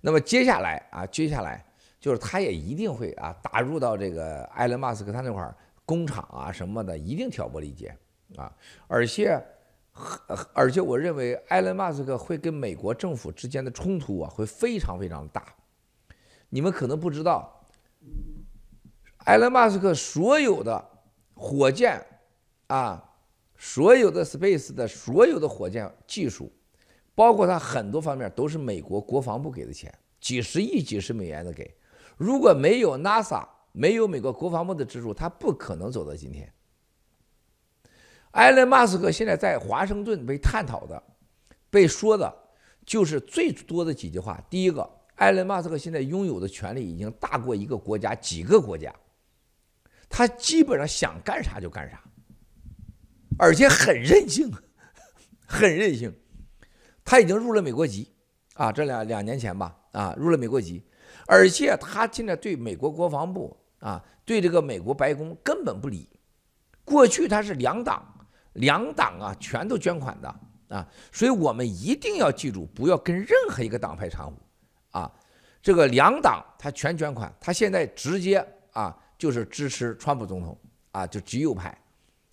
[0.00, 1.64] 那么接下来啊，接下来
[1.98, 5.56] 就是他也一定会啊打入到这个埃隆·马斯克他那块儿。
[5.88, 7.96] 工厂啊什么的，一定挑拨离间
[8.34, 8.52] 啊！
[8.88, 9.40] 而且
[10.52, 15.54] 而且我认为埃隆·马斯克会跟美国政府之间的冲突啊，会非常非常大。
[16.48, 17.68] 你们可能不知道，
[19.26, 20.84] 埃隆·马斯克所有的
[21.34, 22.00] 火箭
[22.68, 23.02] 啊，
[23.56, 26.52] 所有的 Space 的所有的火箭技术，
[27.12, 31.76] 包括他很多方面都是美国国防部给的钱，几十亿、几十美元的给。
[32.16, 36.50] 如果没有 NASA，没有美国国防部的资助，他不可能走到今天。
[38.30, 41.02] 埃隆·马斯克现在在华盛顿被探讨的、
[41.68, 42.32] 被说的，
[42.84, 44.40] 就是最多的几句话。
[44.48, 48.94] 第一个，埃隆·马斯克现在拥有的权力已经大过一个国家、几个国家，
[50.08, 52.02] 他基本上想干啥就干啥，
[53.38, 54.52] 而且很任性，
[55.46, 56.14] 很任性。
[57.04, 58.14] 他已经入了美国籍
[58.54, 60.84] 啊，这两两年前吧，啊，入了美国籍，
[61.26, 66.08] 而且他现在对美国国防部啊，对这个美国白宫根本不理。
[66.84, 68.12] 过去他是两党。
[68.56, 70.34] 两党啊，全都捐款的
[70.68, 74.32] 啊，所以我们一定要记住，不要跟任何一个党派掺和
[74.92, 75.12] 啊。
[75.60, 78.38] 这个两党他全捐款，他现在直接
[78.72, 80.58] 啊就是支持川普总统
[80.92, 81.76] 啊，就极右派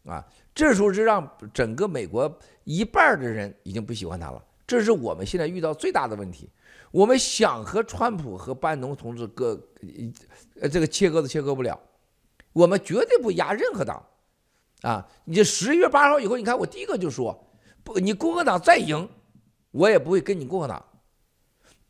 [0.06, 0.26] 啊。
[0.54, 2.32] 这时候是让整个美国
[2.63, 6.50] 一半的人已经不喜欢他了，这是我们现在遇到最大的问题。
[6.91, 9.60] 我们想和川普和班农同志割
[10.62, 11.80] 呃这个切割都切割不了，
[12.52, 14.04] 我们绝对不压任何党。
[14.84, 15.08] 啊！
[15.24, 17.50] 你十一月八号以后，你看我第一个就说，
[17.86, 19.08] 不，你共和党再赢，
[19.72, 20.86] 我也不会跟你共和党。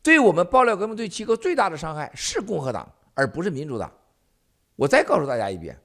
[0.00, 3.92] 对我们爆料革命对七哥最大的伤害是共和党，而不是民主党。
[4.76, 5.78] 我再告诉大家一遍，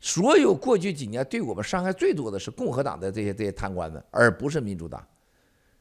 [0.00, 5.06] 所有过去几年对我们伤害最多的是共和党的这些这些贪官们，而不是民主党。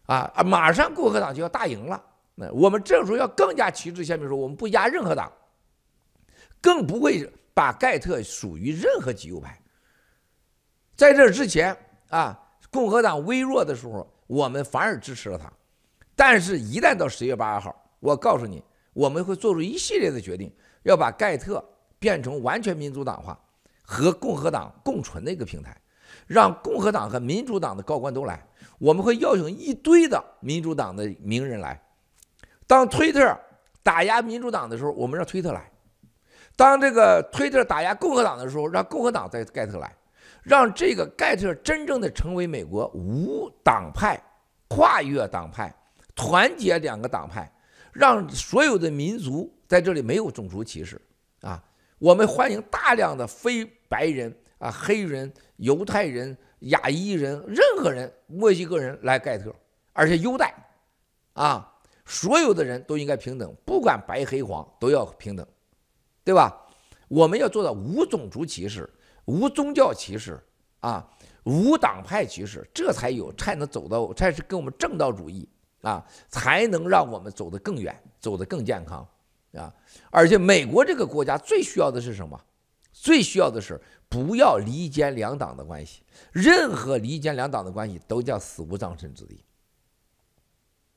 [0.08, 0.44] 啊啊！
[0.44, 2.04] 马上共和党就要大赢了，
[2.36, 5.32] 那我们这时候要更加旗帜鲜明说，我们不压任何党，
[6.60, 9.58] 更不会把盖特属于任何极右派。
[10.98, 11.78] 在这之前
[12.10, 12.38] 啊，
[12.70, 15.50] 共和党微弱的时候，我们反而支持了他。
[16.14, 18.62] 但是，一旦到十月八号，我告诉你，
[18.92, 21.64] 我们会做出一系列的决定，要把盖特
[22.02, 23.40] 变成完全民主党化
[23.84, 25.80] 和共和党共存的一个平台，
[26.26, 28.44] 让共和党和民主党的高官都来。
[28.80, 31.80] 我们会邀请一堆的民主党的名人来。
[32.66, 33.40] 当推特
[33.84, 35.62] 打压民主党的时候，我们让推特来；
[36.56, 39.96] 当这个推特打压共和党的时候，让共和党在盖特来。
[40.42, 44.20] 让这个盖特真正的成为美国无党派、
[44.68, 45.72] 跨越党派、
[46.16, 47.48] 团结两个党派，
[47.94, 51.00] 让所有的民族在这里没有种族歧视！
[52.02, 59.54] 我们欢迎大量的非白人啊、黑人、犹太人、亚裔人、任何人、墨西哥人来盖特，
[59.94, 60.52] 而且优待
[61.34, 61.72] 啊！
[62.04, 65.46] 所有的人都应该平等，不管白黑黄都要平等，
[66.24, 66.66] 对吧？
[67.08, 68.90] 我们要做到无种族歧视。
[69.26, 70.44] 无宗教歧视
[70.80, 71.08] 啊，
[71.44, 75.48] 无党派歧视，这才有才能走到，才是跟我们正道主义
[75.82, 79.08] 啊，才能让我们走得更远，走得更健康
[79.54, 79.74] 啊！
[80.10, 82.40] 而且美国这个国家最需要的是什么？
[82.94, 89.44] 最需要的是不要离间两党的关系，任何离间两党的关系都叫死无葬身之地，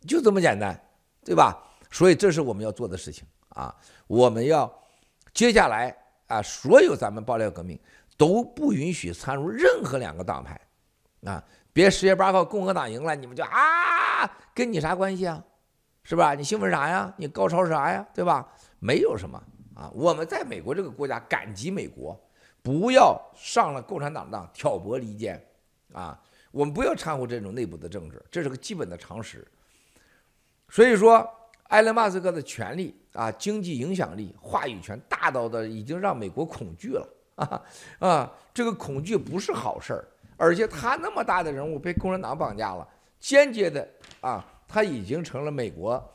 [0.06, 0.78] 就这么简单，
[1.24, 1.62] 对吧？
[1.90, 3.74] 所以这是我们要做的事情啊！
[4.06, 4.72] 我们要
[5.32, 7.78] 接下来啊，所有咱们爆料革命。
[8.16, 10.60] 都不允许掺入任何两个党派，
[11.24, 11.42] 啊！
[11.72, 15.44] 别十月八号共和党赢了，你们就啊，跟你啥关系啊？
[16.04, 16.34] 是吧？
[16.34, 17.12] 你兴奋啥呀？
[17.16, 18.06] 你高潮啥呀？
[18.14, 18.46] 对吧？
[18.78, 19.42] 没有什么
[19.74, 19.90] 啊！
[19.94, 22.18] 我们在美国这个国家感激美国，
[22.62, 25.42] 不要上了共产党当挑拨离间
[25.92, 26.20] 啊！
[26.52, 29.46] 我们不要掺和这种内部的政治，这是个基本的常识。
[30.68, 31.28] 所以说，
[31.68, 37.08] 埃隆·马斯克的权力啊，经济影响力、话语权大到的已经让美国恐惧了。
[37.36, 37.62] 啊
[37.98, 38.32] 啊！
[38.52, 42.86] 这个恐惧不是好事儿，而且他那么大的人物被共产党绑架了，
[43.18, 43.88] 间接的
[44.20, 46.12] 啊，他已经成了美国，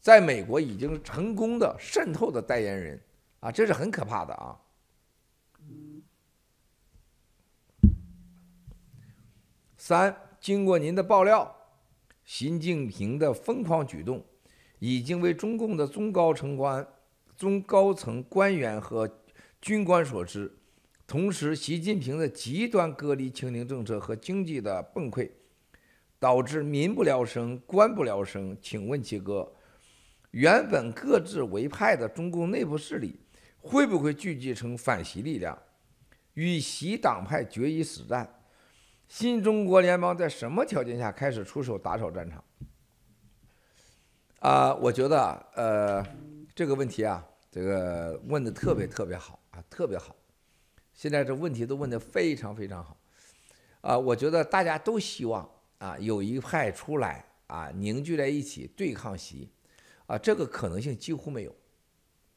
[0.00, 2.98] 在美国已经成功的渗透的代言人
[3.40, 4.58] 啊，这是很可怕的啊。
[9.76, 11.54] 三，经过您的爆料，
[12.24, 14.24] 习近平的疯狂举动
[14.78, 16.88] 已经为中共的中高层官、
[17.36, 19.18] 中高层官员和。
[19.60, 20.50] 军官所知，
[21.06, 25.30] 同时，习近平的极端隔离清零政策和经济的崩溃，
[26.20, 28.56] 导致民不聊生、官不聊生。
[28.62, 29.52] 请问七哥，
[30.30, 33.18] 原本各自为派的中共内部势力，
[33.58, 35.58] 会不会聚集成反习力量，
[36.34, 38.42] 与习党派决一死战？
[39.08, 42.44] 新中国联邦在什么条件下开始出手打扫战场？
[44.38, 46.06] 啊，我觉得，呃，
[46.54, 49.40] 这个问题啊，这个问的特别特别好。
[49.50, 50.14] 啊，特别好，
[50.94, 52.96] 现在这问题都问得非常非常好，
[53.80, 59.50] 啊，我觉得大家都希望啊，有一派出来啊，凝聚在一起对抗习，
[60.06, 61.56] 啊，这个可能性几乎没有，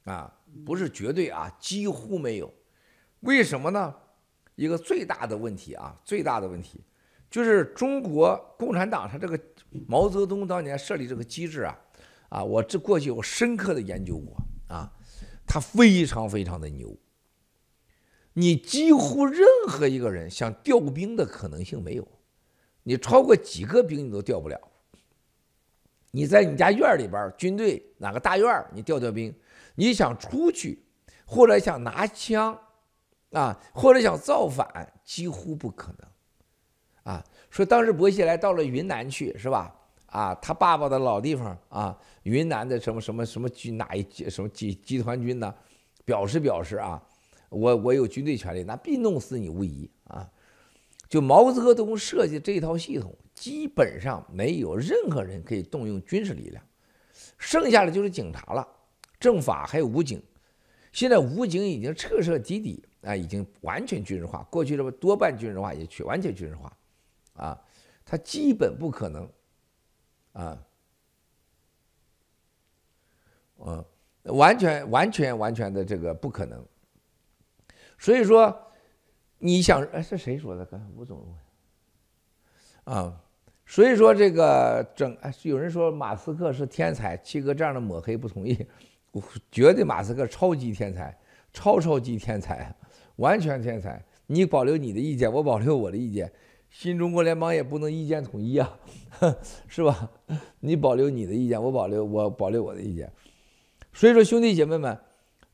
[0.05, 0.33] 啊，
[0.65, 2.51] 不是绝对啊，几乎没有。
[3.19, 3.93] 为什么呢？
[4.55, 6.81] 一个最大的问题啊，最大的问题
[7.29, 9.39] 就是中国共产党他这个
[9.87, 11.79] 毛泽东当年设立这个机制啊，
[12.29, 14.93] 啊，我这过去我深刻的研究过啊，
[15.45, 16.97] 他非常非常的牛。
[18.33, 22.07] 你几乎任何一个人想调兵的可能性没有，
[22.83, 24.59] 你超过几个兵你都调不了。
[26.11, 29.33] 你在你家院里边，军队哪个大院你调调兵，
[29.75, 30.83] 你想出去
[31.25, 32.57] 或者想拿枪
[33.31, 37.13] 啊，或者想造反，几乎不可能。
[37.13, 39.75] 啊，说当时薄熙来到了云南去是吧？
[40.05, 45.53] 啊，他爸爸的老地方啊，云南的什么什么什么军哪一集什么集集团军呢？
[46.05, 47.01] 表示表示啊。
[47.49, 50.27] 我我有军队权力，那必弄死你无疑啊！
[51.13, 56.65] 就毛泽东设计这套系统，基本上没有任何人可以动用军事力量，
[57.37, 58.67] 剩下的就是警察了，
[59.19, 60.19] 政法还有武警。
[60.91, 64.41] 现在武警已经彻彻底底啊，已经完全军事化。
[64.49, 66.75] 过去这么多半军事化，也去完全军事化，
[67.35, 67.61] 啊，
[68.03, 69.29] 他基本不可能，
[70.31, 70.65] 啊，
[73.59, 73.85] 嗯，
[74.23, 76.65] 完全完全完全的这个不可能。
[77.99, 78.71] 所以说，
[79.45, 80.63] 你想，哎，是谁说的？
[80.63, 81.21] 刚才吴总
[82.85, 83.21] 啊，
[83.65, 88.57] 所以说这个整，哎，有人说马斯克是天才，七哥这样的抹黑不同意，
[89.11, 91.13] 我觉得马斯克超级天才，
[91.51, 92.73] 超超级天才，
[93.17, 94.01] 完全天才。
[94.27, 96.31] 你保留你的意见，我保留我的意见，
[96.69, 98.79] 新中国联邦也不能意见统一啊，
[99.67, 100.09] 是吧？
[100.61, 103.11] 你保留你的意见，我保留我保留我的意见。
[103.91, 104.97] 所以说，兄弟姐妹们。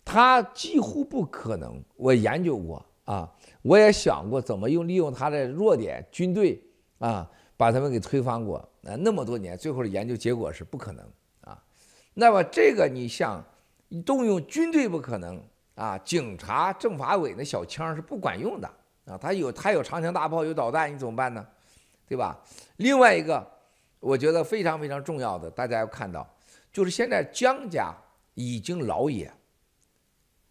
[0.05, 6.61] 他几乎不可能，我研究过啊，我也想过怎么用利用他的弱点，军队
[6.99, 8.57] 啊，把他们给推翻过。
[8.83, 11.05] 啊，那么多年，最后的研究结果是不可能
[11.41, 11.61] 啊。
[12.13, 13.43] 那么这个你像
[14.05, 15.41] 动用军队不可能
[15.75, 18.67] 啊，警察、政法委那小枪是不管用的
[19.05, 21.45] 啊，他有他有长枪大炮，有导弹，你怎么办呢？
[22.07, 22.39] 对吧？
[22.77, 23.45] 另外一个，
[23.99, 26.27] 我觉得非常非常重要的，大家要看到，
[26.71, 27.93] 就是现在江家
[28.33, 29.31] 已经老也。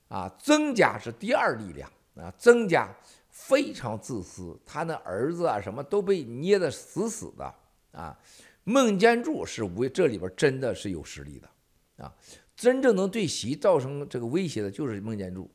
[0.08, 2.92] 啊，曾家是第二力量啊，曾家
[3.30, 7.54] 非常自私，他那儿子啊什么都被捏得死死的
[7.92, 8.18] 啊。
[8.64, 12.12] 孟建柱是为这里边真的是有实力的啊，
[12.56, 15.50] 真正能对习造成这个威胁的就是孟建柱，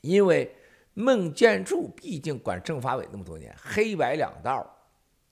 [0.00, 0.54] 因为
[0.94, 4.66] 孟建柱毕竟管政法委那么多年，黑白两道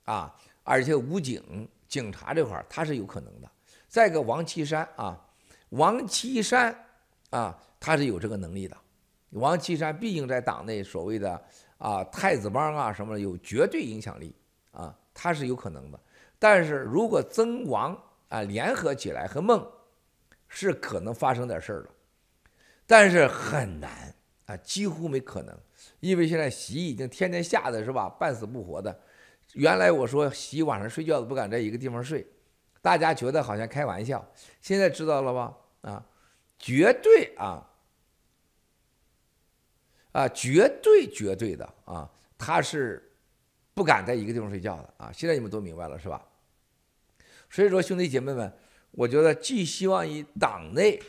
[0.04, 3.50] 啊，而且武警警察这块他是有可能的。
[3.88, 5.18] 再一个王岐山啊，
[5.70, 6.74] 王岐山
[7.30, 7.58] 啊。
[7.82, 8.76] 他是有这个能力的，
[9.30, 11.40] 王岐山毕竟在党内所谓的
[11.78, 14.34] 啊太子帮啊什么的有绝对影响力
[14.72, 16.00] 啊，他是有可能的。
[16.38, 17.96] 但是如果曾王
[18.28, 19.64] 啊联合起来和孟，
[20.48, 21.90] 是可能发生点事儿的，
[22.86, 24.12] 但是很难
[24.46, 25.56] 啊，几乎没可能，
[26.00, 29.00] 因为现在习已经天天吓得是吧，半死不活的。
[29.52, 32.26] 原来我说习晚上睡觉都不敢在一个地方睡，
[32.82, 34.28] 大家觉得好像开玩笑，
[34.60, 35.56] 现在知道了吧？
[35.82, 36.04] 啊，
[36.58, 37.69] 绝对啊。
[40.12, 43.12] 啊，绝对绝对的啊，他是
[43.74, 45.10] 不敢在一个地方睡觉的啊！
[45.12, 46.24] 现在你们都明白了是吧？
[47.48, 48.52] 所以说，兄弟姐妹们，
[48.90, 51.00] 我觉得寄希望于党内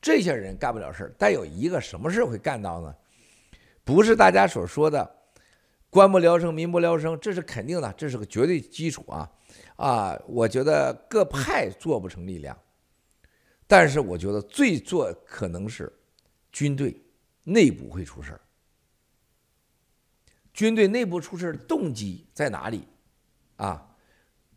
[0.00, 2.94] 这些人干不了事儿，但有一个什么事会干到呢？
[3.84, 5.16] 不是大家所说的
[5.90, 9.30] “官不聊生，民不聊生”，这是肯定的，这是个绝对基础啊！
[9.76, 12.56] 啊，我觉得各派做不成力量，
[13.66, 15.92] 但是我觉得最做可能是
[16.52, 17.01] 军队。
[17.44, 18.40] 内部会出事儿，
[20.52, 22.86] 军队内部出事儿的动机在哪里？
[23.56, 23.84] 啊，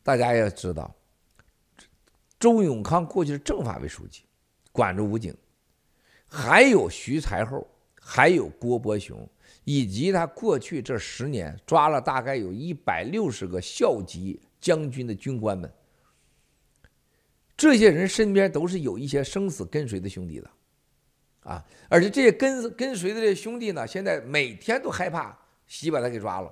[0.04, 0.96] 大家要知道，
[2.40, 4.24] 周永康过去是政法委书记，
[4.72, 5.36] 管着武警，
[6.28, 7.68] 还有徐才厚，
[8.00, 9.28] 还有郭伯雄，
[9.64, 15.72] 以及他过去这十年抓了大概有一百六十个校级将军的军官们，
[17.58, 20.52] 这些人身边都是有一些生死跟随的兄弟的。
[21.46, 21.64] 啊！
[21.88, 25.38] 而且这些跟跟随的这些兄弟呢，现在每天都害怕
[25.68, 26.52] 习把他给抓了，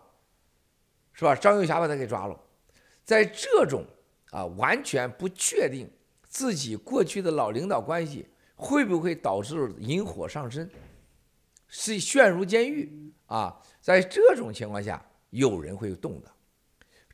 [1.13, 1.35] 是吧？
[1.35, 2.39] 张幼侠把他给抓了，
[3.03, 3.83] 在这种
[4.29, 5.89] 啊完全不确定
[6.27, 10.69] 自己过去的老领导关系会不会导致引火上身，
[11.67, 13.59] 是陷入监狱啊？
[13.81, 16.31] 在这种情况下，有人会动的，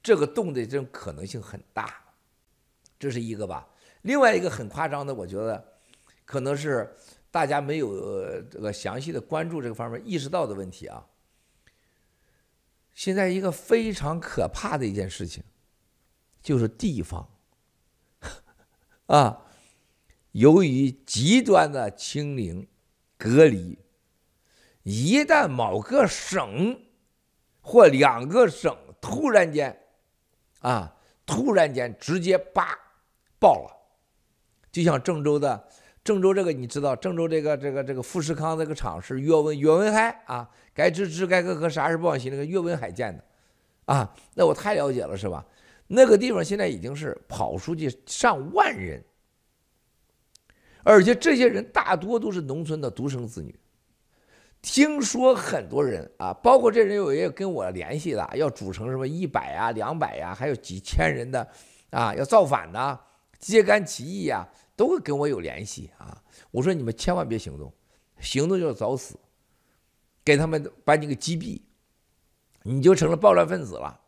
[0.04, 2.04] 这个动的这种可能性很大，
[3.00, 3.66] 这是一个吧？
[4.02, 5.80] 另外一个很夸张的，我觉得
[6.26, 6.94] 可能是。
[7.32, 11.06] 大家没有这个详细的关注这个方面意识到的问题啊。
[12.94, 15.44] 现在一个非常可怕的一件事情，
[16.42, 17.30] 就是地方
[19.08, 19.46] 啊，
[20.32, 22.68] 由于极端的清零
[23.18, 23.80] 隔离，
[24.84, 26.84] 一旦某个省
[27.62, 29.82] 或两个省突然间
[30.60, 32.78] 啊，突然间直接叭
[33.40, 33.72] 爆了，
[34.72, 35.70] 就像郑州的。
[36.04, 43.24] 郑州这个你知道，郑州这个这个这个富士康这个厂是岳文岳文海啊，该支持该科和啥事不往心那个岳文海建的，
[43.86, 45.45] 啊，那我太了解了是吧？
[45.88, 49.04] 那个地方现在已经是跑出去上万人，
[50.84, 53.54] 而且这些人大多都是农村的独生子女。
[54.62, 61.47] 听说很多人啊，包括这人有也跟我联系的，要组成什么一百啊、两百呀，还有几千人的
[61.91, 63.00] 啊，要造反呐、
[63.38, 64.47] 揭竿起义呀。
[64.80, 66.24] 都会跟我有联系啊！
[66.52, 67.70] 我说你们千万别行动，
[68.22, 69.20] 行动就要找死，
[70.24, 71.60] 给他们把你给击毙，
[72.64, 74.00] 你就成了暴乱分子了。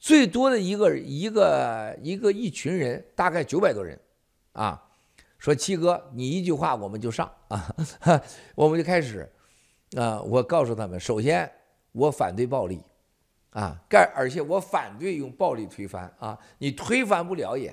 [0.00, 3.96] 最多的一个一个一个一群人，大概九百多人，
[4.50, 4.82] 啊，
[5.38, 7.72] 说七哥，你一句话我们就上啊，
[8.56, 9.32] 我们就开始
[9.96, 10.20] 啊！
[10.22, 11.48] 我告诉他们，首先
[11.92, 12.82] 我反对暴力
[13.50, 17.72] 啊，干而且我反对用暴力推翻啊，你推翻不了也。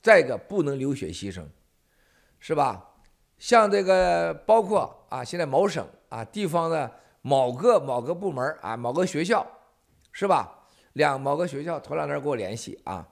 [0.00, 1.44] 再一个，不能流血牺牲。
[2.44, 2.88] 是吧？
[3.38, 6.90] 像这个，包括啊，现在某省啊，地方的
[7.20, 9.46] 某个某个部门啊，某个学校，
[10.10, 10.66] 是吧？
[10.94, 13.06] 两某个学校头两天给我联系啊，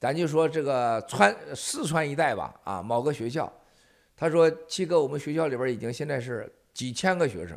[0.00, 3.50] 咱就说这个川四川一带吧，啊，某个学校，
[4.16, 7.56] 他说七哥，我们学校里边已经现在是几千个学生，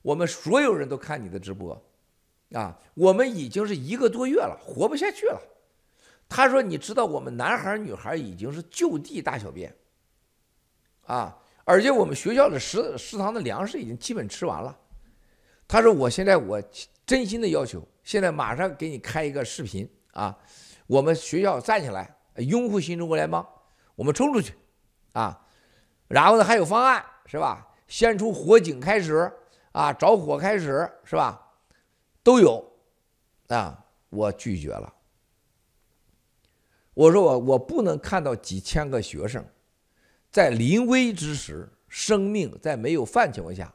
[0.00, 1.76] 我们所有人都看你的直播，
[2.52, 5.40] 啊，我们已经是一个多月了，活不下去了。
[6.28, 9.74] 他说，你知道我们男孩女孩已经是就地大小便。
[11.02, 11.36] 啊！
[11.64, 14.76] 而且我们学校的食食堂的粮食已经基本吃完了。
[15.68, 16.60] 他说：“我现在我
[17.06, 20.36] 真心的要求，现在马上给你开一个视频啊！
[20.88, 23.46] 我们学校站起来拥护新中国联邦，
[23.94, 24.54] 我们冲出去
[25.12, 25.46] 啊！
[26.08, 27.68] 然后呢，还有方案是吧？
[27.86, 29.30] 先从火警开始
[29.70, 31.40] 啊，着火开始是吧？
[32.24, 32.64] 都有
[33.46, 33.84] 啊！
[34.08, 34.92] 我拒绝了。
[36.94, 39.44] 我说我我不能看到几千个学生。”
[40.30, 43.74] 在临危之时，生命在没有饭情况下，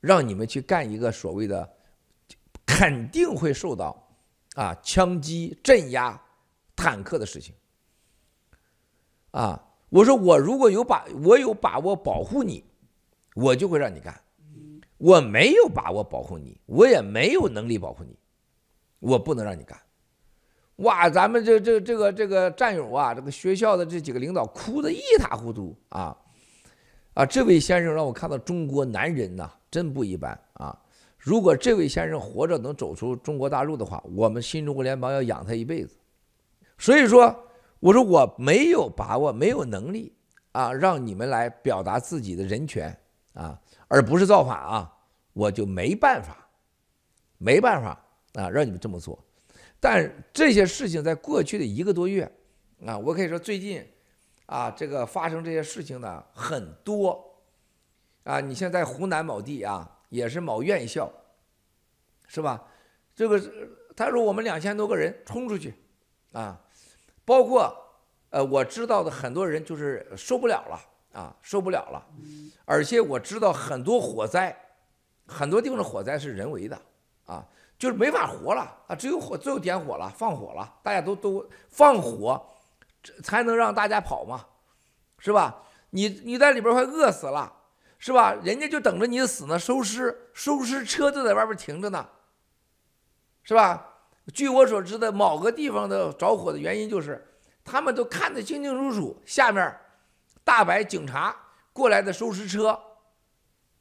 [0.00, 1.76] 让你们去干一个所谓的
[2.66, 4.08] 肯定会受到
[4.54, 6.20] 啊枪击镇压、
[6.74, 7.54] 坦克的事情
[9.30, 9.62] 啊！
[9.88, 12.64] 我说我如果有把我有把握保护你，
[13.34, 14.12] 我就会让你干；
[14.98, 18.18] 我没有把握保护你，我也没有能力保护你，
[18.98, 19.80] 我不能让你干。
[20.76, 26.16] 哇，咱们这这这个这个战友啊，这个学校的这几个领导哭得一塌糊涂啊
[27.14, 27.24] 啊！
[27.24, 30.78] 这位先生让我看到中国男人呐，真不一般啊！
[31.16, 35.96] 如果这位先生活着能走出中国大陆的话，我们新中国联邦要养他一辈子。
[36.76, 37.34] 所以说，
[37.80, 40.14] 我说我没有把握，没有能力
[40.52, 42.94] 啊，让你们来表达自己的人权
[43.32, 43.58] 啊，
[43.88, 44.92] 而不是造反啊，
[45.32, 46.46] 我就没办法，
[47.38, 47.98] 没办法
[48.34, 49.18] 啊，让你们这么做。
[49.78, 52.30] 但这些事情在过去的一个多月，
[52.84, 53.86] 啊，我可以说最近，
[54.46, 57.38] 啊，这个发生这些事情呢很多，
[58.24, 61.12] 啊，你像在湖南某地啊，也是某院校，
[62.26, 62.64] 是吧？
[63.14, 63.40] 这个
[63.94, 65.74] 他说我们两千多个人冲出去，
[66.32, 66.60] 啊，
[67.24, 67.72] 包括
[68.30, 70.80] 呃我知道的很多人就是受不了了
[71.20, 72.04] 啊，受不了了，
[72.64, 74.56] 而且我知道很多火灾，
[75.26, 76.80] 很多地方的火灾是人为的，
[77.26, 77.46] 啊。
[77.78, 78.96] 就是没法活了啊！
[78.96, 82.42] 只有火，只有点火了，放火了，大家都都放火，
[83.22, 84.46] 才能让大家跑嘛，
[85.18, 85.62] 是吧？
[85.90, 87.52] 你你在里边快饿死了，
[87.98, 88.34] 是吧？
[88.42, 92.08] 人家就等着你死呢，收尸收尸车都在外边停着呢，
[93.42, 93.92] 是吧？
[94.32, 97.24] 据我所知的，某个地方的着火的原因就是，
[97.62, 99.78] 他们都看得清清楚楚，下面
[100.42, 101.36] 大白警察
[101.72, 102.80] 过来的收尸车。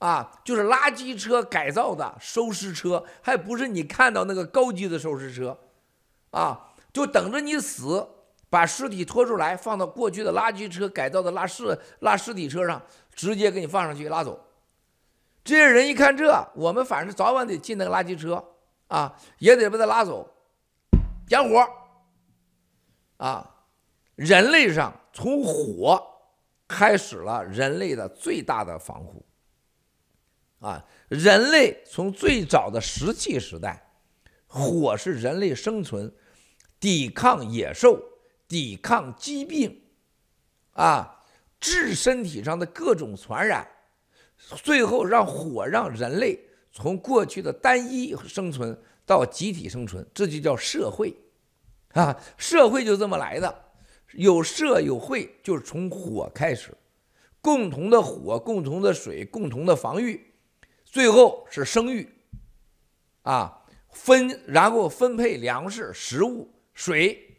[0.05, 5.57] 啊，就是垃圾车改造的收尸车，还不是你看到那个高级的收尸车，
[6.29, 8.07] 啊，就等着你死，
[8.47, 12.79] 把尸体拖出来，放到过去的垃圾车改造的拉尸拉尸体车上，
[13.15, 14.39] 直接给你放上去拉走。
[15.43, 18.45] 这些人一看这，我们反正早晚得进那个垃圾车，
[18.89, 20.29] 啊，也得把他拉走，
[21.27, 21.67] 点火，
[23.17, 23.55] 啊，
[24.13, 25.99] 人类上从火
[26.67, 29.25] 开始了人类的最大的防护。
[30.59, 33.91] 啊，人类从最早的石器时代，
[34.47, 36.11] 火是人类生存、
[36.79, 38.01] 抵抗野兽、
[38.47, 39.81] 抵抗疾病，
[40.71, 41.23] 啊，
[41.59, 43.67] 治身体上的各种传染，
[44.63, 46.39] 最后让火让人类
[46.71, 51.13] 从过去的单一生存到集体生存，这就叫社会
[51.89, 52.19] 啊！
[52.37, 53.63] 社会就这么来的，
[54.13, 56.75] 有社有会，就是从火开始，
[57.39, 60.33] 共同的火，共同的水，共同的防御，
[60.95, 62.07] 最后是生育
[63.23, 67.35] 啊，分然后分配粮食、食物、水，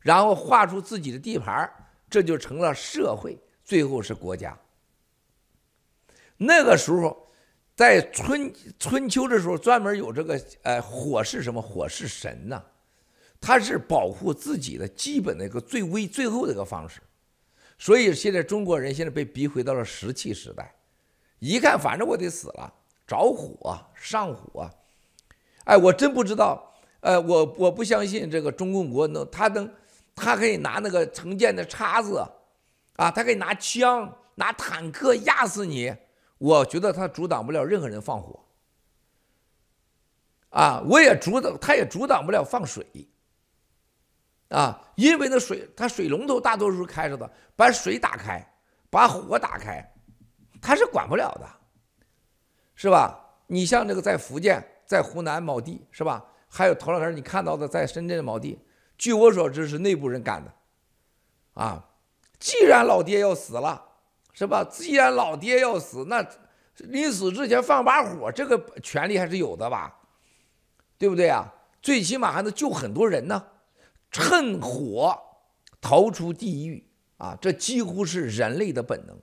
[0.00, 1.70] 然后划出自己的地盘，
[2.10, 4.58] 这就成了社会，最后是国家。
[6.36, 7.24] 那个时候。
[7.76, 11.60] 在春春秋的时候，专门有这个，呃，火是什么？
[11.60, 12.64] 火是神呐，
[13.38, 17.02] 它是保护自己的基本的一个最微最后的一个方式。
[17.78, 20.74] 所以现在中国人现在被逼回到了石器时代，
[21.38, 22.72] 一看反正我得死了，
[23.06, 24.68] 着火上火，
[25.64, 29.72] 哎，我真不知道，呃，我我不相信这个中共国能，他能，
[30.14, 32.18] 他可以拿那个成建的叉子，
[32.96, 35.94] 啊，他可以拿枪拿坦克压死你。
[36.38, 38.44] 我觉得他阻挡不了任何人放火，
[40.50, 42.86] 啊，我也阻挡，他也阻挡不了放水，
[44.50, 48.46] 啊，因为那水，他水龙头大多数开着的，把水打开，
[48.90, 49.94] 把火打开，
[50.60, 51.48] 他是管不了的，
[52.76, 53.18] 是吧？
[53.48, 56.24] 你像这个在福建、在湖南某地，是吧？
[56.48, 58.56] 还有头两天你看到的在深圳某地，
[58.96, 60.54] 据我所知是内部人干的，
[61.54, 61.88] 啊，
[62.38, 63.82] 既然老爹要死了。
[64.38, 64.62] 是吧？
[64.70, 66.22] 既然老爹要死，那
[66.76, 69.98] 临死之前放把火，这个权利还是有的吧？
[70.98, 71.54] 对不对啊？
[71.80, 73.42] 最起码还能救很多人呢。
[74.10, 75.18] 趁火
[75.80, 79.18] 逃出地狱啊，这几乎是人类的本能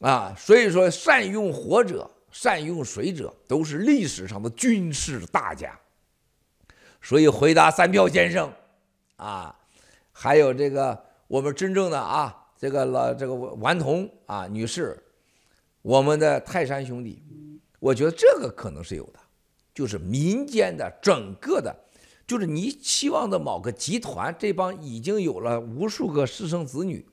[0.00, 0.34] 啊。
[0.36, 5.78] 所以说，善用火者、善用水者，都是历史上的军事大家。
[7.00, 8.52] 所以回答三票先生
[9.16, 9.56] 啊，
[10.12, 12.36] 还有这个我们真正的啊。
[12.58, 15.02] 这个老这个顽童啊女士，
[15.80, 17.22] 我们的泰山兄弟，
[17.78, 19.20] 我觉得这个可能是有的，
[19.72, 21.74] 就是民间的整个的，
[22.26, 27.08] 就是你期望的某个集团，这帮已经有了无数个私生子女，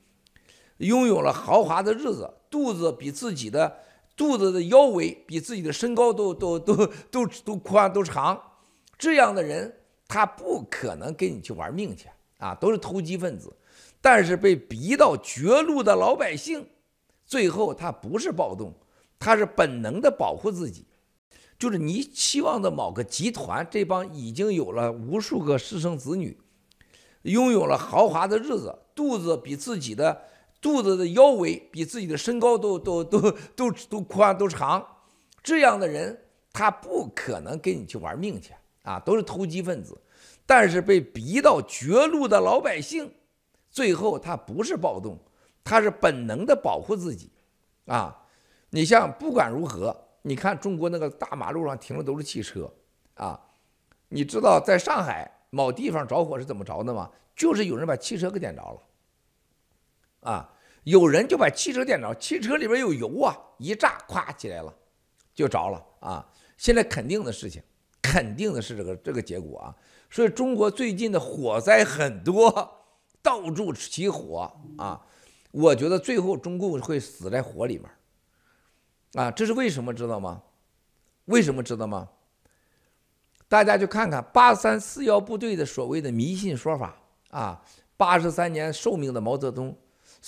[0.80, 3.78] 拥有了豪华的日子，肚子比自己的
[4.16, 8.42] 肚子的腰围比自己的身高都都都都都宽都长，
[8.98, 13.56] 这样的人他不可能跟你去玩命去啊，都是投机分子。
[14.00, 16.68] 但是被逼到绝路的老百姓，
[17.26, 18.74] 最后他不是暴动，
[19.20, 20.86] 他是本能的保护自己。
[21.60, 26.40] 就是你期望的某个集团，这帮已经有了无数个私生子女，
[27.24, 30.22] 拥有了豪华的日子，肚子比自己的
[30.62, 34.86] 肚子的腰围比自己的身高都都都都都宽都长，
[35.44, 38.54] 这样的人他不可能跟你去玩命去
[38.84, 40.00] 啊，都是投机分子。
[40.46, 43.12] 但是被逼到绝路的老百姓。
[43.70, 45.20] 最后，他不是暴动，
[45.64, 47.30] 他是本能的保护自己，
[47.86, 48.26] 啊，
[48.72, 52.74] 你像不管如何，你看中国那个大马路上停的都是汽车，
[53.16, 53.40] 啊，
[54.08, 57.12] 你知道在上海某地方着火是怎么着的吗？
[57.36, 58.82] 就是有人把汽车给点着了，
[60.22, 60.50] 啊，
[60.84, 64.74] 有人就把汽车点着，汽车里边有油啊，一炸，咵起来了，
[65.34, 66.28] 就着了啊。
[66.58, 67.62] 现在肯定的事情，
[68.02, 69.76] 肯定的是这个这个结果啊。
[70.10, 72.74] 所以中国最近的火灾很多。
[73.20, 75.06] 到处起火啊！
[75.52, 77.90] 我觉得最后中共会死在火里面
[79.16, 79.30] 啊！
[79.30, 80.44] 这是为什么知道吗？
[81.26, 82.08] 为什么知道吗？
[83.50, 86.96] 大家去看看八三四幺部队的所谓的迷信说法
[87.32, 87.62] 啊！
[87.98, 89.78] 八十三年寿命的毛泽东，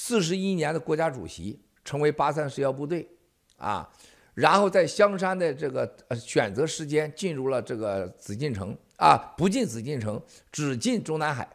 [0.01, 3.05] 四十一年的国家主席，成为八三四幺部队
[3.57, 3.91] 啊！
[4.33, 10.23] 然后在香山的这个选择时间进入了这个紫禁城啊，不进紫禁城，
[10.53, 11.45] 只进中南海。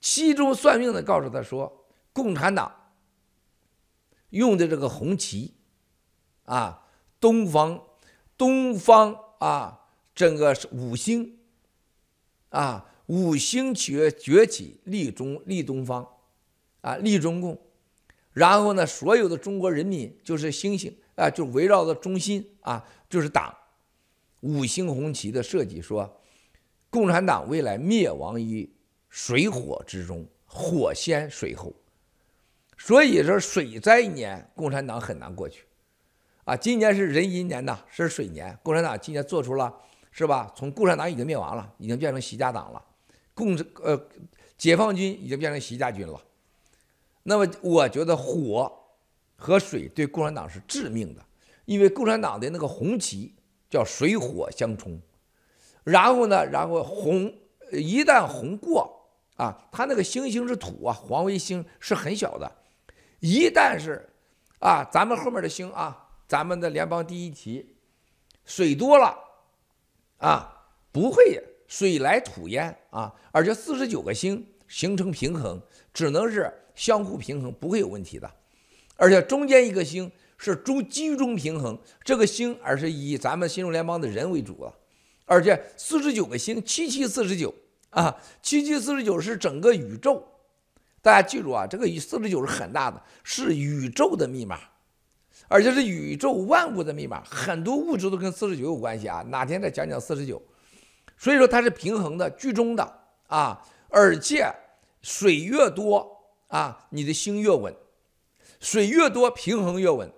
[0.00, 1.84] 其中算命的告诉他说，
[2.14, 2.74] 共产党
[4.30, 5.52] 用的这个红旗，
[6.44, 6.88] 啊，
[7.20, 7.78] 东方，
[8.38, 9.80] 东方啊，
[10.14, 11.40] 整个五星，
[12.48, 16.15] 啊，五星崛崛起，立中立东方，
[16.86, 17.58] 啊，立中共，
[18.32, 23.52] 然后呢，所有的中国人民就是星星啊，就围绕着中心啊，就是党，
[24.40, 26.20] 五星红旗的设计说，
[26.90, 28.72] 共产党未来灭亡于。
[29.08, 31.72] 水火之中，火先水后，
[32.76, 35.64] 所以说水灾年，共产党很难过去，
[36.44, 39.74] 啊，今年是壬寅年呐，是水年，共产党今年做出了，
[40.10, 40.52] 是吧？
[40.54, 42.84] 从共产党已经灭亡了，已经变成习家党了，
[43.32, 43.98] 共呃，
[44.58, 46.20] 解放军已经变成习家军了，
[47.26, 48.72] 那么我觉得火
[49.36, 51.24] 和水对共产党是致命的，
[51.64, 53.34] 因为共产党的那个红旗
[53.68, 55.00] 叫水火相冲，
[55.84, 57.32] 然后呢，然后红
[57.72, 58.94] 一旦红过。
[59.36, 62.50] 啊，它那个星星是土啊，黄卫星是很小的，
[63.20, 64.08] 一旦是，
[64.60, 67.76] 啊，咱们后面的星啊，咱们的联邦第一旗，
[68.46, 69.14] 水多了
[70.16, 75.60] 啊，不会水来土淹啊，而且四十九个星形成平衡，
[75.92, 78.30] 只能是相互平衡，不会有问题的。
[78.94, 80.08] 而且中间一个星
[80.38, 84.72] 是中居中平衡，这个星而是以咱们新中联邦的人为主啊。
[85.24, 87.52] 而且四十九个星，七七四十九
[87.90, 90.24] 啊，七七四十九是整个宇宙。
[91.02, 94.58] 大家记住啊，这个四十九是很大的，是宇宙的密码，
[95.48, 97.22] 而且是宇宙万物的密码。
[97.24, 100.40] 很多物质都跟四十九有关系啊，哪天再讲讲四十九。
[101.16, 104.48] 所以说它是平衡的、居中的啊，而且
[105.02, 106.15] 水越多
[106.48, 107.74] 啊，你的星越稳，
[108.60, 110.12] 水越多平衡越稳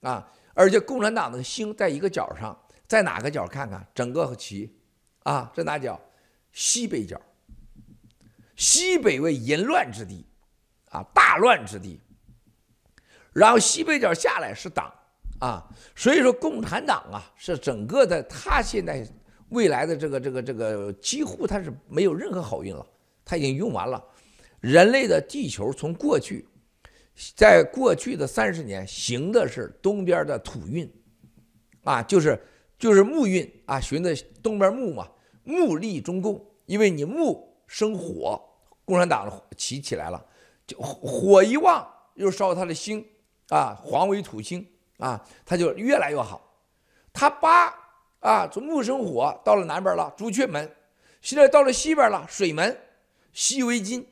[0.00, 0.30] 啊。
[0.54, 4.76] 而且共产党的星在一个角上，在哪个角看看整个棋
[5.22, 6.00] 啊，在哪角？
[6.52, 7.20] 西北角，
[8.56, 10.26] 西北为淫乱之地。
[10.90, 12.00] 啊，大乱之地，
[13.32, 14.92] 然后西北角下来是党
[15.38, 15.64] 啊，
[15.94, 19.08] 所以说共产党啊是整个的，他现在
[19.50, 22.84] 未来的这个这个这个几乎他是没有任何好运了，
[23.24, 24.04] 他已经用完了。
[24.60, 26.46] 人类的地球从过去，
[27.34, 30.90] 在过去的三十年行的是东边的土运，
[31.84, 32.38] 啊，就是
[32.78, 33.50] 就是木运。
[33.66, 35.08] 啊，寻的东边木嘛，
[35.44, 38.40] 木立中共，因为你木生火，
[38.84, 40.24] 共产党起起来了。
[40.66, 43.04] 就火一旺，又烧他的星。
[43.48, 44.66] 啊，黄为土星。
[44.98, 46.54] 啊，他就越来越好。
[47.12, 47.74] 他八
[48.20, 50.70] 啊，从木生火到了南边了，朱雀门，
[51.22, 52.78] 现在到了西边了，水门，
[53.32, 54.06] 西为金，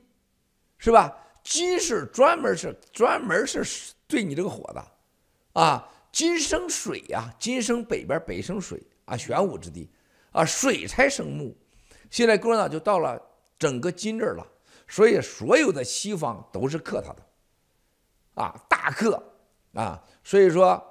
[0.79, 1.14] 是吧？
[1.43, 4.85] 金是专门是专门是对你这个火的
[5.55, 9.91] 啊，金生水呀，金生北边，北生水啊，玄武之地
[10.33, 11.57] 啊，水才生木。
[12.11, 13.20] 现在共产党就到了
[13.59, 14.47] 整个金这儿了。
[14.87, 19.22] 所以所有的西方都是克他的，啊，大克
[19.74, 20.83] 啊，所以说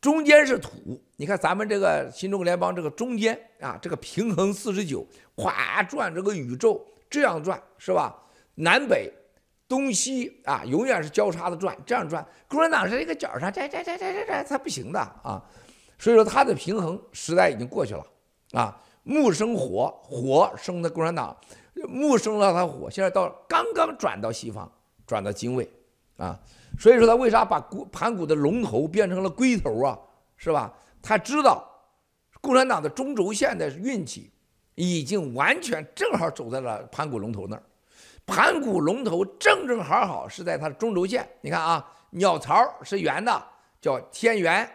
[0.00, 5.06] 中间是土，你看咱们这个新中国联邦这个中间啊，这个平衡四十九，
[5.36, 8.21] 咵转这个宇宙这样转是吧？
[8.54, 9.12] 南北
[9.68, 12.26] 东西啊，永远是交叉的转，这样转。
[12.48, 15.42] 共产党是一个角上，这这这这这这，它不行的啊。
[15.98, 18.06] 所以说它的平衡时代已经过去了
[18.52, 18.80] 啊。
[19.04, 21.36] 木生火，火生的共产党。
[21.88, 24.70] 木生了他火，现在到刚刚转到西方，
[25.04, 25.68] 转到金位，
[26.16, 26.38] 啊，
[26.78, 27.58] 所以说他为啥把
[27.90, 29.98] 盘古的龙头变成了龟头啊？
[30.36, 30.72] 是吧？
[31.02, 31.68] 他知道
[32.40, 34.30] 共产党的中轴线的运气
[34.76, 37.62] 已经完全正好走在了盘古龙头那儿，
[38.26, 41.28] 盘古龙头正正好好是在它的中轴线。
[41.40, 43.46] 你看啊，鸟巢是圆的，
[43.80, 44.70] 叫天圆，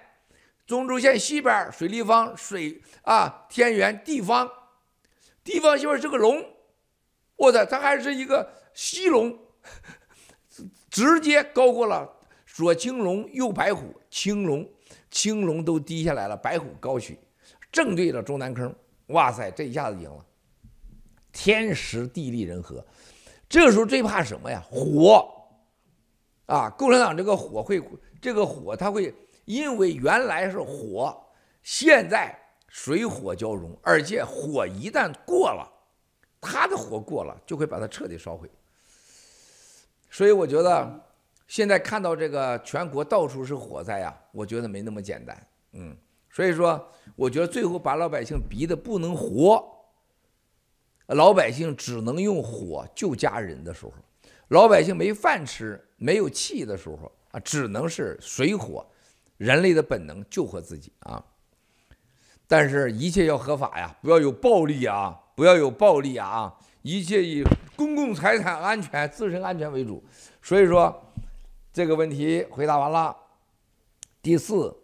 [0.66, 4.50] 中轴线西边水立方，水啊天圆地方，
[5.44, 6.44] 地方西边是个龙。
[7.36, 9.38] 我的，它还是一个西龙，
[10.90, 12.12] 直接高过了
[12.46, 14.68] 左青龙右白虎，青龙
[15.10, 17.20] 青龙都低下来了，白虎高起，
[17.72, 18.76] 正对着中南坑。
[19.08, 20.26] 哇塞，这一下子赢了，
[21.32, 22.86] 天时地利人和。
[23.50, 24.64] 这个时候最怕什么呀？
[24.70, 25.28] 火
[26.46, 26.70] 啊！
[26.72, 27.82] 共产党这个火会，
[28.22, 29.14] 这个火它会，
[29.46, 31.18] 因为原来是火，
[31.64, 32.38] 现在
[32.68, 35.74] 水火交融，而且火一旦过了。
[36.40, 38.50] 它的火过了，就会把它彻底烧毁。
[40.10, 41.04] 所以我觉得，
[41.48, 45.48] 现在看到这个全国到处是火灾呀，我觉得没那么简单。
[45.74, 45.96] 嗯，
[46.30, 49.77] 所以说，我觉得最后把老百姓逼得不能活，
[51.08, 53.94] 老百姓只能用火救家人的时候，
[54.50, 58.86] 老百姓没饭吃、没有气的时候啊，只能是水火，
[59.38, 61.24] 人类的本能救活自己啊。
[62.48, 65.24] 但是，一切要合法呀，不要有暴力啊。
[65.38, 66.52] 不要有暴力啊！
[66.82, 67.44] 一切以
[67.76, 70.04] 公共财产安全、自身安全为主。
[70.42, 71.14] 所以说，
[71.72, 73.16] 这个问题回答完了。
[74.20, 74.76] 第四，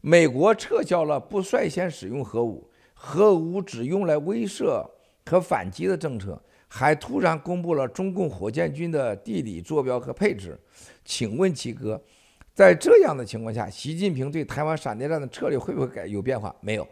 [0.00, 4.84] 美国撤销了不率先使用核武、核武只用来威慑
[5.26, 10.58] 和反击的政策，还突然公布了中共火箭军的地理坐标和配置。
[11.04, 12.00] 请问齐哥，
[12.54, 16.54] 在这样的情况下，习近平对台湾闪电战的策略会不会改有变化？
[16.60, 16.86] 没有。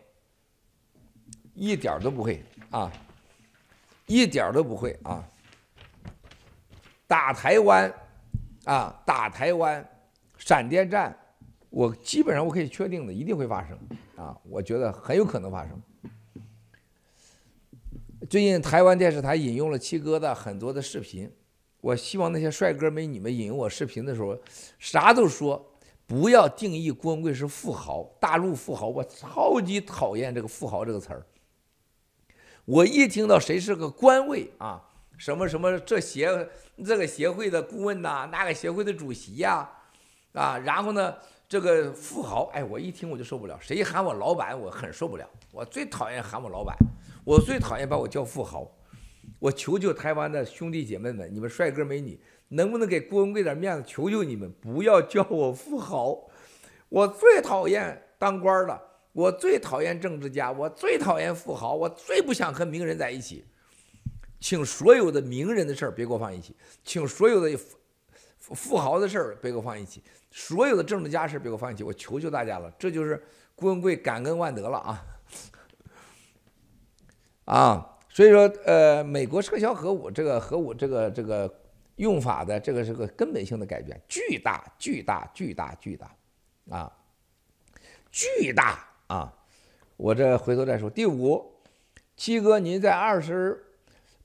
[1.52, 2.90] 一点都不会啊，
[4.06, 5.22] 一点都不会啊！
[7.06, 7.92] 打台湾
[8.64, 9.86] 啊，打台湾，
[10.38, 11.14] 闪电战，
[11.68, 13.78] 我基本上我可以确定的，一定会发生
[14.16, 14.34] 啊！
[14.48, 15.78] 我觉得很有可能发生。
[18.30, 21.28] 最近台湾电视台引用了七哥的很多的视频，
[21.80, 24.38] 我希望那些帅哥美女们引用我视频的时候，
[24.78, 25.74] 啥都说，
[26.06, 31.26] 不要定义郭文贵是富豪，大陆富豪，我超级讨厌这个富豪这个词儿。
[32.66, 34.80] 我一听到谁是个官位啊，
[35.18, 36.48] 什么什么这协
[36.84, 39.68] 这个协会的顾问呐，那个协会的主席呀，
[40.34, 41.16] 啊，然后呢，
[41.48, 46.76] 这个富豪，哎，我一听我就受不了，谁喊我老板，我很受不了，我最讨厌喊我老板，
[47.24, 48.70] 我最讨厌把我叫富豪，
[49.38, 52.18] 我求求台湾的兄弟姐妹们，你们帅哥美女，
[52.48, 53.84] 能不能给郭文贵点面子？
[53.86, 56.28] 求求你们，不要叫我富豪，
[56.88, 58.80] 我最讨厌当官的，
[59.12, 63.44] 我最讨厌政治家，我最讨厌富豪，我最不想和名人在一起。
[64.40, 67.58] 请所有的名人的事儿别给我放一起，请所有的
[68.38, 73.22] 富豪的事儿别给我放一起，所有的政治家事别给我放一起，我求求大家了，这就是
[73.54, 75.04] 郭文贵感恩万德了啊！
[77.50, 81.52] 啊，所以说，呃，美国撤销核武这个核武这个这个
[81.96, 86.14] 用法的这个是个根本性的改变，巨大巨大巨大巨大，
[86.70, 86.92] 啊，
[88.12, 89.34] 巨大啊！
[89.96, 90.88] 我这回头再说。
[90.88, 91.44] 第五，
[92.16, 93.66] 七哥，您在二十。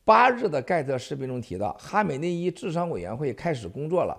[0.03, 4.15] 八日的盖特视频中提到，哈美内伊智商委员会开始工作了，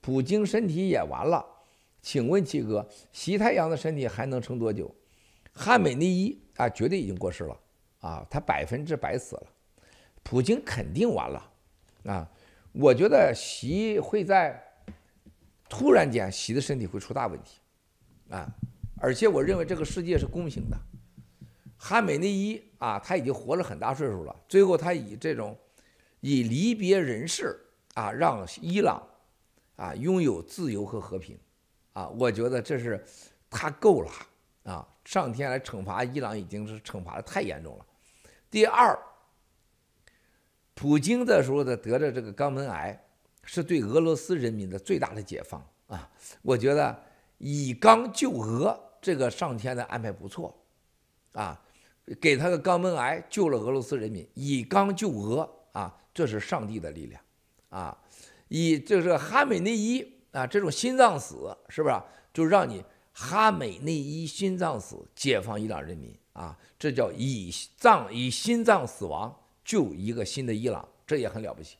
[0.00, 1.44] 普京身体也完了。
[2.00, 4.90] 请问七哥，习太阳的身体还能撑多久？
[5.52, 7.54] 哈美内伊啊，绝对已经过世了
[8.00, 9.46] 啊，他百分之百死了。
[10.22, 11.52] 普京肯定完了
[12.04, 12.28] 啊！
[12.72, 14.60] 我觉得习会在
[15.68, 17.60] 突然间，习的身体会出大问题
[18.30, 18.46] 啊！
[19.00, 20.76] 而且我认为这个世界是公平的。
[21.78, 24.34] 哈美内伊啊，他已经活了很大岁数了。
[24.48, 25.56] 最后，他以这种
[26.20, 27.58] 以离别人世
[27.94, 29.00] 啊，让伊朗
[29.76, 31.38] 啊拥有自由和和平
[31.92, 33.04] 啊，我觉得这是
[33.48, 34.10] 他够了！
[35.06, 37.86] 上天来惩罚伊朗已经是惩罚的太严重了。
[38.50, 38.98] 第二，
[40.74, 43.00] 普京的时候的得的这个肛门癌，
[43.44, 46.10] 是对俄罗斯人民的最大的解放啊！
[46.42, 47.04] 我觉得
[47.38, 50.52] 以肛救俄，这个上天的安排不错
[51.32, 51.62] 啊。
[52.20, 57.22] 给他个肛门癌，救了俄罗斯人民，以肛救俄啊，这是上帝的力量
[57.68, 57.96] 啊！
[58.48, 62.02] 以就是哈美内伊啊，这种心脏死是不是？
[62.32, 62.84] 就让你
[63.18, 66.54] 哈美内伊心脏死，解放伊朗人民啊！
[66.78, 71.78] 这叫以脏以心脏死亡救一个新的伊朗，这也很了不起。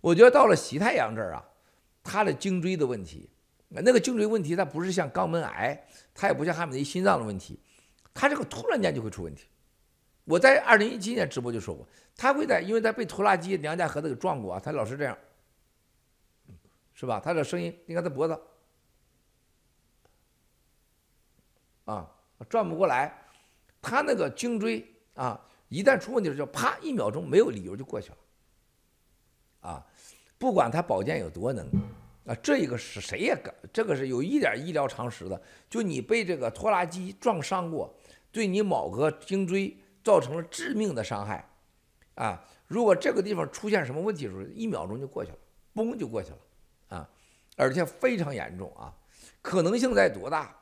[0.00, 1.44] 我觉得到了习太阳这儿啊，
[2.04, 3.28] 他的颈椎的问题，
[3.70, 5.84] 那个颈椎问题，它不是像肛门癌，
[6.14, 7.58] 它也不像哈美内伊心脏的问题。
[8.14, 9.46] 他这个突然间就会出问题，
[10.26, 11.84] 我在二零一七年直播就说过，
[12.16, 15.18] 他会在，因为他被拖拉机梁家河子给撞过啊，他老是这样，
[16.94, 17.18] 是吧？
[17.18, 18.40] 他的声音，你看他脖子，
[21.86, 22.06] 啊，
[22.48, 23.12] 转不过来，
[23.80, 28.16] 他那个颈椎啊，一旦出问题就啪一秒钟没有理由就过去了，
[29.70, 29.86] 啊，
[30.36, 31.66] 不管他保健有多能，
[32.26, 37.94] 啊，这一个是谁也敢，这个是有一点医疗常识的，就你被这个拖拉机撞伤过。
[38.32, 39.74] 对你某个颈椎
[40.04, 41.48] 造成了致命的伤害，
[42.16, 45.38] 啊，如果这个地方出现什么问题的时候，一秒钟就过去了，
[45.74, 46.38] 嘣就过去了，
[46.88, 47.08] 啊，
[47.56, 48.92] 而且非常严重啊，
[49.40, 50.55] 可能性在多大？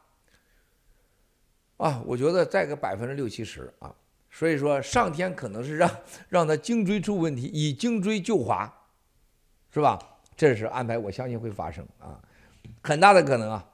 [1.77, 3.95] 啊，我觉得再个百分之六七十啊，
[4.31, 5.91] 所以说上天可能是让
[6.29, 8.73] 让他颈椎出问题，以颈椎救华，
[9.73, 9.99] 是吧？
[10.37, 12.21] 这是安排，我相信会发生啊，
[12.83, 13.69] 很大的可能啊。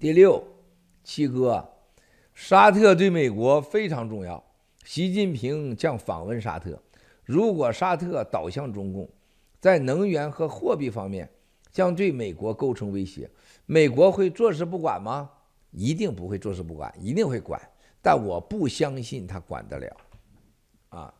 [0.00, 0.44] 第六，
[1.02, 1.68] 七哥，
[2.34, 4.44] 沙特对美国非常重要。
[4.84, 6.80] 习近平将访问沙特，
[7.24, 9.08] 如果沙特倒向中共，
[9.60, 11.28] 在能源和货币方面
[11.70, 13.28] 将对美国构成威胁，
[13.70, 15.30] 美国会坐视不管吗？
[15.72, 17.60] 一定不会坐视不管，一定会管。
[18.00, 19.96] 但我不相信他管得了。
[20.88, 21.14] 啊，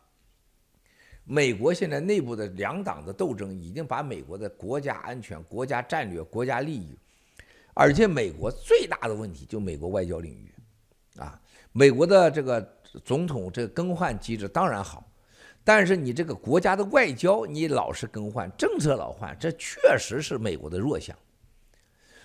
[1.24, 6.96] 美国现在内部的两党的斗争已经把美国的国家安全、国家战略、国家利益。
[7.74, 10.54] 而且美国最大的问题就美国外交领域，
[11.18, 11.38] 啊，
[11.72, 12.66] 美国的这个
[13.04, 15.06] 总统这个更换机制当然好，
[15.62, 21.14] 但是你这个国家的外交你老是更换，政策老换，这确实是美国的弱项。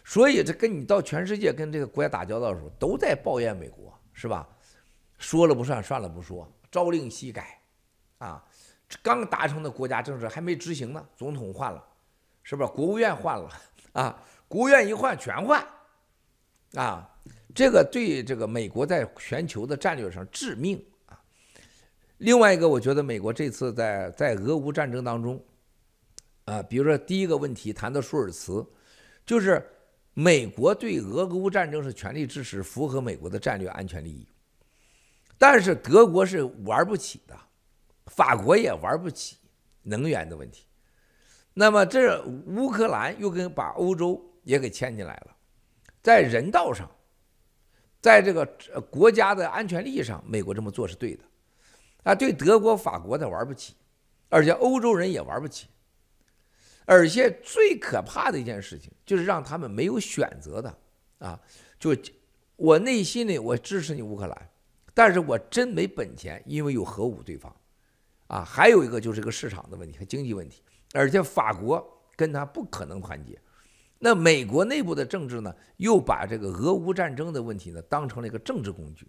[0.04, 4.48] 所以这跟你到全世界跟这个国家打交道的时候，都在抱怨美国，是吧？
[5.18, 7.60] 说了不算，算了不说，朝令夕改，
[8.18, 8.44] 啊，
[9.02, 11.84] 刚达成的国家政策还没执行呢，总统换了，
[12.44, 12.70] 是不是？
[12.72, 13.50] 国务院换了，
[13.94, 14.24] 啊。
[14.46, 15.66] 国务院一换全换，
[16.76, 17.10] 啊，
[17.56, 21.20] 这个对这个美国在全球的战略上致命啊。
[22.18, 25.44] 另外一个，我觉得美国这次在在俄乌战争当中，
[26.46, 28.64] 啊，比如说第一个问题谈到舒尔茨，
[29.26, 29.66] 就是
[30.14, 34.28] 美国对俄乌战争是全力支持，符合美国的战略安全利益，
[35.38, 37.38] 但是德国是玩不起的，
[38.08, 39.38] 法国也玩不起
[39.82, 40.66] 能源的问题，
[41.54, 44.30] 那么这乌克兰又跟把欧洲。
[44.46, 45.34] 也给牵进来了，
[46.02, 46.92] 在人道上，
[48.02, 48.46] 在这个
[48.92, 51.24] 国家的安全利益上，美国这么做是对的，
[52.04, 53.74] 啊，对德国、法国他玩不起，
[54.28, 55.68] 而且欧洲人也玩不起，
[56.86, 60.78] 而且最可怕的一件事情就是让他们没有选择的
[61.20, 61.40] 啊！
[61.80, 61.96] 就
[62.56, 64.50] 我内心里我支持你乌克兰，
[64.94, 67.56] 但是我真没本钱，因为有核武对方
[68.28, 68.44] 啊。
[68.44, 70.62] 还有一个就是个市场的问题和经济问题，
[70.94, 73.40] 而且法国跟他不可能团结。
[74.00, 79.08] 那美国内部的政治呢，又把这个俄乌战争的问题呢当成了一个政治工具，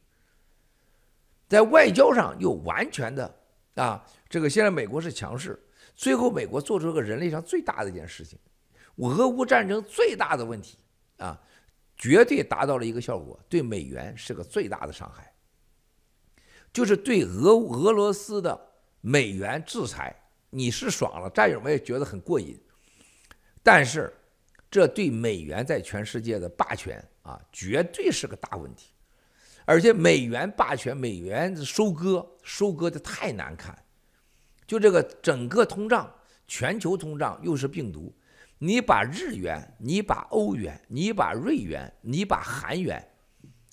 [1.49, 3.35] 在外交上又完全的
[3.75, 5.61] 啊，这个现在美国是强势。
[5.95, 8.39] 最后，美国做出个人类上最大的一件事情，
[8.97, 10.77] 俄乌战争最大的问题
[11.19, 11.41] 啊，
[11.97, 15.33] 绝对达到了一个效果，对美元是个最大的伤害，
[16.73, 18.61] 就是对俄俄罗斯的
[19.01, 20.15] 美元制裁，
[20.51, 22.61] 你是爽了，战友们也觉得很过瘾，
[23.63, 24.13] 但是
[24.69, 28.93] 这对美元在全世界的霸权啊，绝对是个大问题，
[29.65, 33.84] 而且美元霸权，美元收割，收割的太难看。
[34.67, 36.13] 就这个整个通胀，
[36.47, 38.15] 全球通胀又是病毒，
[38.59, 43.07] 你把日元、你把欧元、你把瑞元、你把韩元，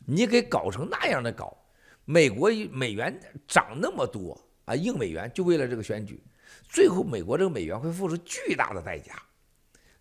[0.06, 1.58] 你给搞成那样的搞，
[2.06, 3.18] 美国美元
[3.48, 6.22] 涨那么多啊，硬美元就为了这个选举，
[6.68, 9.14] 最后美国这个美元会付出巨大的代价，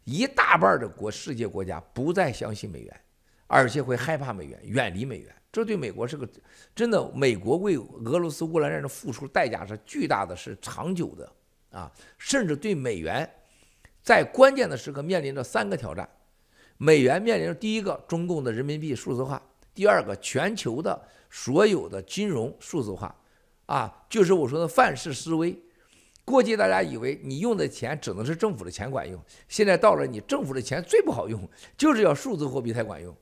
[0.05, 3.01] 一大半的国世界国家不再相信美元，
[3.47, 5.35] 而且会害怕美元，远离美元。
[5.53, 6.29] 这对美国是个
[6.77, 11.33] 真的，美国为俄罗斯乌克兰战争付出代价是巨大的，是长久的
[11.73, 11.91] 啊！
[12.19, 13.29] 甚至对美元，
[14.01, 16.09] 在关键的时刻面临着三个挑战：
[16.77, 19.43] 美元面临着第一个中共的人民币数字化，
[19.75, 23.13] 第二个全球的所有的金融数字化，
[23.67, 25.61] 啊，就是我说的范式思维。
[26.25, 33.13] 过去大家以为你用的钱只能是政府的钱管用，现在到了你政府的钱最不好用，就是要数字货币才管用，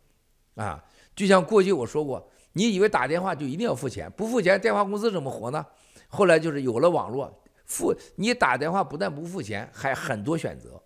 [0.57, 0.85] 啊。
[1.19, 5.66] 就像过去我说过，你以为打电话就一定要付钱，不付钱电话公司怎么活呢？
[6.07, 10.81] 后来就是有了网络，付你打电话不但不付钱，还很多选择，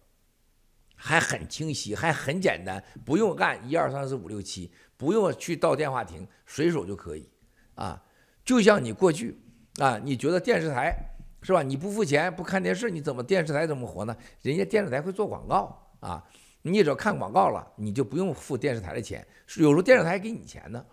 [0.97, 7.29] 还很清晰，还很简单，不用按一二三四五六七，不用去到电话亭，随手就可以
[7.75, 8.03] 啊。
[8.43, 9.39] 就像你过去
[9.81, 10.97] 啊，你觉得电视台
[11.43, 11.63] 是吧？
[11.63, 14.17] 你不付钱不看电视，你怎么电视台怎么活呢？
[14.41, 16.25] 人家电视台会做广告啊。
[16.63, 20.85] 你只要看广告了，你就不用付电视台的钱，有时候电视台还给你钱呢，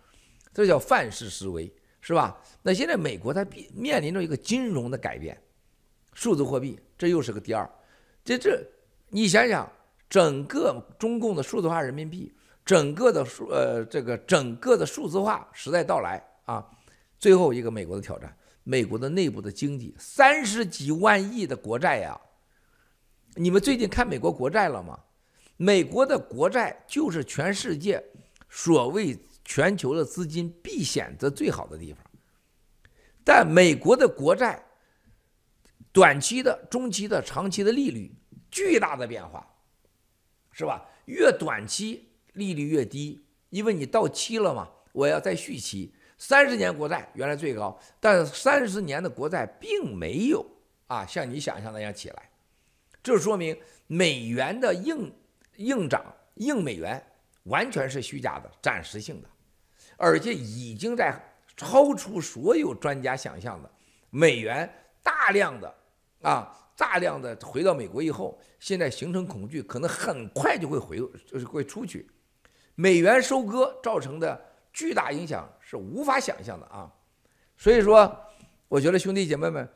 [0.51, 2.41] 这叫范式思维，是吧？
[2.63, 5.39] 那现在美国它面临着一个金融的改变，
[6.13, 7.69] 数字货币，这又是个第二，
[8.25, 8.59] 这这
[9.09, 9.71] 你想想，
[10.09, 12.33] 整个中共的数字化人民币，
[12.65, 16.67] 整个的数呃这个整个的数字化时代到来啊，
[17.19, 22.19] 最后一个美国的挑战，美国的内部的经济三十几万亿的国债呀，
[23.35, 24.99] 你们最近看美国国债了吗？
[25.61, 28.01] 美国的国债就是全世界
[28.49, 32.01] 所谓全球的资金避险的最好的地方，
[33.25, 34.63] 但美国的国债
[35.91, 38.09] 短期的、中期的、长期的利率
[38.49, 39.45] 巨大的变化，
[40.53, 40.85] 是吧？
[41.07, 45.93] 越短期利率越低，因为你到期了嘛，我要再续期。
[46.17, 50.45] 三十年国债原来最高，但三十年的国债并没有
[50.87, 52.29] 啊像你想象那样起来，
[53.03, 55.13] 这说明美元的硬。
[55.59, 56.03] 硬涨
[56.35, 57.01] 硬美元
[57.43, 59.27] 完全是虚假的、暂时性的，
[59.97, 61.13] 而且已经在
[61.55, 63.69] 超出所有专家想象的。
[64.09, 64.67] 美元
[65.03, 65.75] 大量的
[66.21, 70.97] 啊，大量的回到美国以后，现在形成恐惧，可能很快就会回，
[71.27, 72.09] 就是会出去。
[72.75, 74.41] 美元收割造成的
[74.71, 76.89] 巨大影响是无法想象的啊！
[77.57, 78.17] 所以说，
[78.69, 79.69] 我觉得兄弟姐妹们，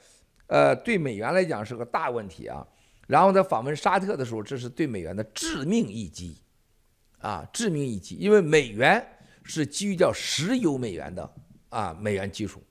[0.48, 2.66] 呃，对美元来讲是个大问题啊。
[3.08, 6.42] 然后在访问沙特的时候，这是对美元的致命一击，
[7.20, 9.06] 啊，致命一击，因为美元
[9.44, 11.34] 是基于叫石油美元的
[11.70, 12.64] 啊美元基础，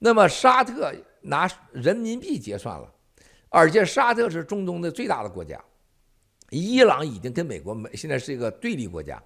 [0.00, 2.92] 那么沙特拿人民币结算了，
[3.48, 5.62] 而且沙特是中东的最大的国家，
[6.50, 9.22] 伊朗已经跟美国美现在是一个对立国家，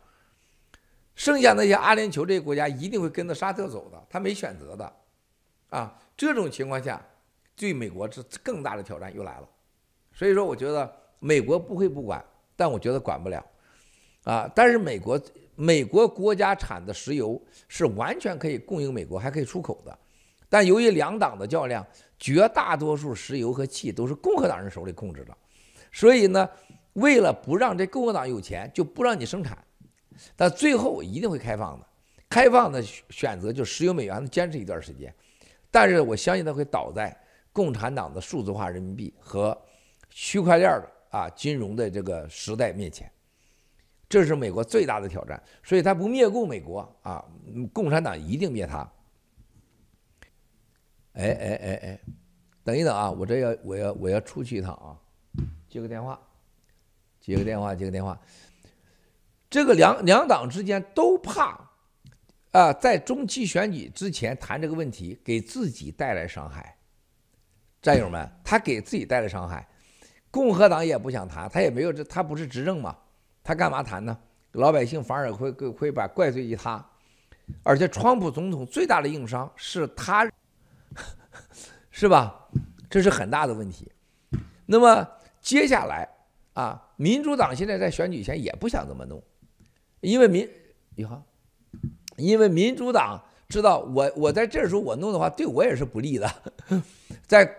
[1.14, 4.96] 剩下那些阿联酋这些国家一定会跟着沙特走的，他没选择的，
[5.70, 7.02] 啊，这种情况下
[7.56, 9.48] 对美国是更大的挑战又来了。
[10.20, 12.22] 所以说，我觉得美国不会不管，
[12.54, 13.42] 但我觉得管不了，
[14.24, 14.52] 啊！
[14.54, 15.18] 但是美国
[15.54, 19.98] 美国国家产的石油是完全可以供应美国，还可以出口的。
[20.46, 21.82] 但由于两党的较量，
[22.18, 25.34] 绝大多数石油和气都是共和党人手里控制的，
[25.90, 26.46] 所以呢，
[26.92, 29.56] 为了不让这共和党有钱，就不让你生产。
[30.36, 31.86] 但最后一定会开放的，
[32.28, 35.14] 开放的选择就石油美元坚持一段时间，
[35.70, 37.18] 但是我相信它会倒在
[37.54, 39.58] 共产党的数字化人民币和。
[40.10, 43.10] 区块链的啊，金融的这个时代面前，
[44.08, 47.24] 这是美国最大的挑战，所以他不灭共美国啊，
[47.72, 48.78] 共产党一定灭他。
[51.14, 52.00] 哎哎哎哎，
[52.62, 54.98] 等一等啊，我这要我要我要出去一趟啊，
[55.68, 56.20] 接个电话。
[57.20, 58.18] 接个电话，接个电话。
[59.50, 61.68] 这个两两党之间都怕
[62.52, 66.78] 啊，在中期选举之前谈这个问题，给自己带来伤害。
[67.82, 69.68] 战友们，他给自己带来伤害。
[70.30, 72.96] 共和党也不想谈，他也没有这，他不是执政嘛，
[73.42, 74.16] 他干嘛谈呢？
[74.52, 76.84] 老百姓反而会会会把怪罪于他。
[77.64, 80.24] 而且，川普总统最大的硬伤是他，
[81.90, 82.48] 是吧？
[82.88, 83.90] 这是很大的问题。
[84.66, 85.08] 那么
[85.40, 86.08] 接下来
[86.52, 89.20] 啊，民主党现在在选举前也不想这么弄，
[90.00, 90.48] 因为民，
[90.94, 91.20] 你好，
[92.16, 96.30] 因为民主党知道我我在这时候我弄的话对我也是不利的，
[97.26, 97.56] 在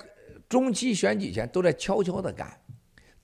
[0.47, 2.57] 中期选举前都在悄悄的干，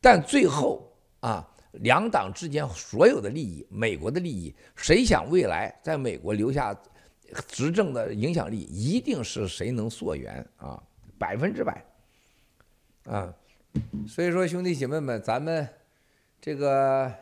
[0.10, 0.90] 但最后
[1.20, 1.46] 啊，
[1.82, 6.74] 两党之间所有的利益，美国的利益，谁想未来在美国留下
[7.46, 10.82] 执政的影响力，一定是谁能溯源啊，
[11.20, 11.86] 百分之百，
[13.04, 13.36] 啊。
[14.08, 15.68] 所以说，兄弟姐妹们，咱们
[16.40, 17.14] 这个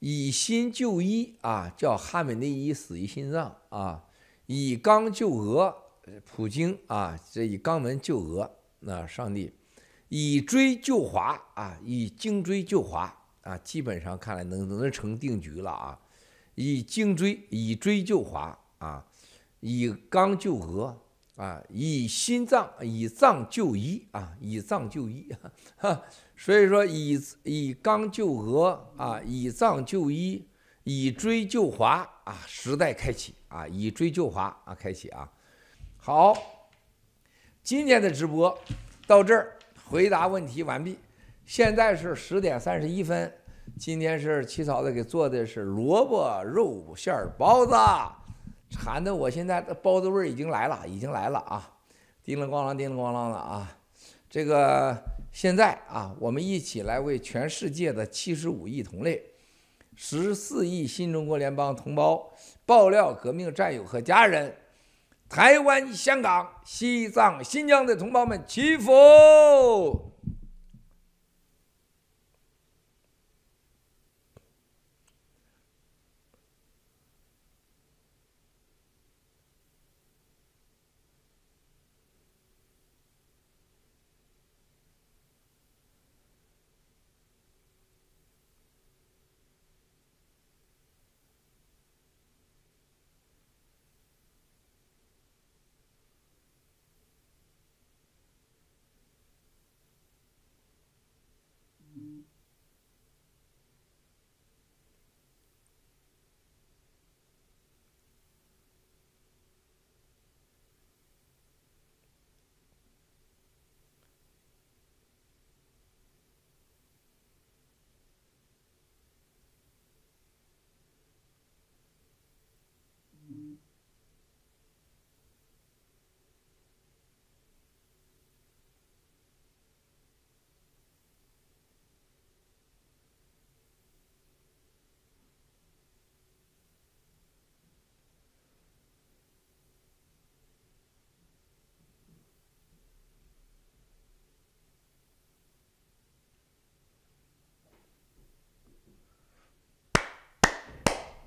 [0.00, 4.02] 以心救医啊，叫哈美内伊死于心脏啊；
[4.46, 5.72] 以肛救俄，
[6.26, 9.54] 普京啊，这以肛门救俄，那上帝
[10.08, 15.98] 以锥救华啊，以颈椎救华啊，基本上看来能能成定局了啊。
[16.54, 19.04] 以颈椎以椎救华啊，
[19.60, 21.00] 以肛救俄。
[21.36, 25.28] 啊，以心脏以脏救医啊，以脏救伊，
[25.76, 26.00] 哈，
[26.36, 30.46] 所以说以以肛救俄啊，以脏救医，
[30.84, 35.28] 以锥救华啊，时代开启啊，以锥救华啊，开启啊。
[35.96, 36.36] 好，
[37.64, 38.56] 今天的直播
[39.04, 39.53] 到这儿，
[39.88, 40.98] 回答问题完毕。
[41.44, 43.32] 现在是十点三十一分，
[43.78, 47.74] 今天是七嫂子给做的是萝卜肉馅儿包子。
[48.70, 51.70] 馋的，我现在的包子味儿已经来了，已经来了啊！
[52.24, 53.76] 叮了咣啷，叮了咣啷的啊！
[54.28, 59.22] 这个现在啊，我们一起来为全世界的七十五亿同类、
[59.94, 62.32] 十四亿新中国联邦同胞、
[62.66, 64.52] 爆料革命战友和家人、
[65.28, 70.13] 台湾、香港、西藏、新疆的同胞们祈福。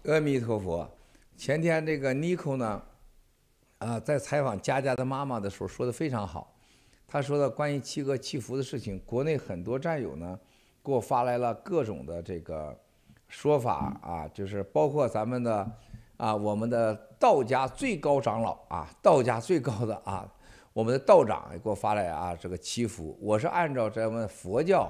[0.08, 0.90] 阿弥陀佛，
[1.36, 2.82] 前天这个妮蔻呢，
[3.80, 6.56] 啊，在采访佳佳的妈妈的时候说的非常好。
[7.06, 10.40] 他说的关于七哥祈福的事情，国内很多战友呢
[10.82, 12.74] 给我发来了各种的这个
[13.28, 15.70] 说法啊，就是包括咱们的
[16.16, 20.26] 啊，我们的道家最高长老啊，道家最高的啊，
[20.72, 23.18] 我们的道长也给我发来啊这个祈福。
[23.20, 24.90] 我是按照咱们佛教、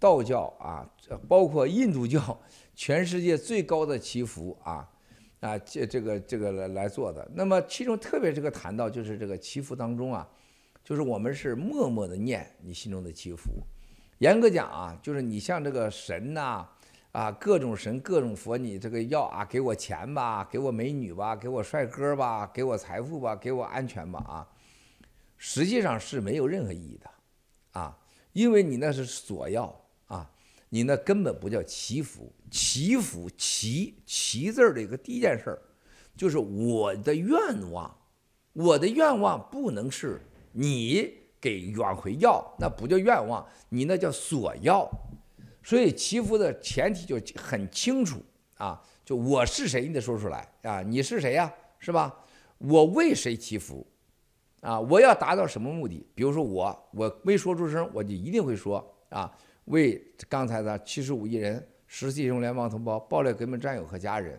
[0.00, 0.84] 道教啊，
[1.28, 2.36] 包括印度教。
[2.80, 4.88] 全世界最高的祈福啊，
[5.40, 7.30] 啊，这这个这个来来做的。
[7.34, 10.26] 那么其中特别这个谈到，就是这个祈福当中啊，
[10.82, 13.50] 就是我们是默默的念你心中的祈福。
[14.20, 16.66] 严格讲啊，就是你像这个神呐，
[17.12, 24.48] 啊，各种神各种佛，你这个要啊，给我钱吧，给我美女吧，给我帅哥吧，给我财富吧，给我安全吧啊，
[25.36, 27.10] 实际上是没有任何意义的
[27.78, 27.98] 啊，
[28.32, 30.30] 因为你那是索要啊。
[30.72, 35.62] 你那根本不叫祈福，祈福祈祈字儿的一个第一件事儿，
[36.16, 37.38] 就是我的愿
[37.70, 37.96] 望，
[38.52, 40.20] 我的愿望不能是
[40.52, 44.90] 你给往回要，那不叫愿望，你那叫索要。
[45.62, 48.20] 所以祈福的前提就很清楚
[48.56, 52.24] 啊，就我是谁，你得说出来啊，你是谁呀，是吧？
[52.58, 53.86] 我为谁祈福？
[54.60, 56.06] 啊，我要达到什么目的？
[56.14, 59.30] 比如说我，我没说出声，我就一定会说啊。
[59.66, 64.38] 为刚才的七十五亿人实际中联邦同胞、暴力革命战友和家人，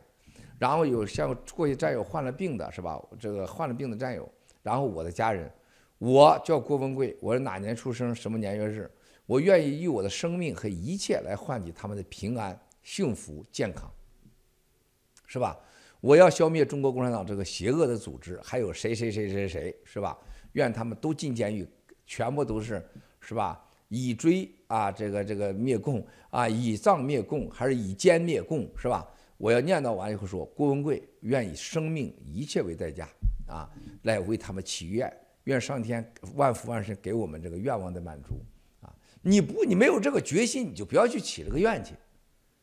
[0.58, 2.98] 然后有像过去战友患了病的是吧？
[3.20, 4.28] 这个患了病的战友，
[4.64, 5.52] 然后我的家人，
[5.98, 8.90] 我叫郭文贵，我是哪年出生，什么年月日？
[9.26, 13.92] 我愿意用我的生命和一切来换取他们的平安、幸福、健康，
[15.28, 15.60] 是吧？
[16.00, 20.18] 我要消灭中国共产党这个邪恶的组织，还有谁谁谁谁谁，是吧？
[20.54, 21.68] 愿他们都进监狱，
[22.06, 22.82] 全部都是，
[23.20, 23.62] 是吧？
[23.90, 29.06] 以追啊，这个这个灭共啊，以藏灭共还是以奸灭共，是吧？
[29.38, 33.10] 我要念叨完以后说，郭文贵愿以生命一切为代价
[33.48, 33.70] 啊，
[34.04, 35.12] 来为他们祈愿，
[35.44, 38.42] 愿上天万福万神给我们这个愿望的满足
[38.82, 38.94] 啊！
[39.22, 41.94] 你不，你没有这个决心，你就不要去祈这个愿去，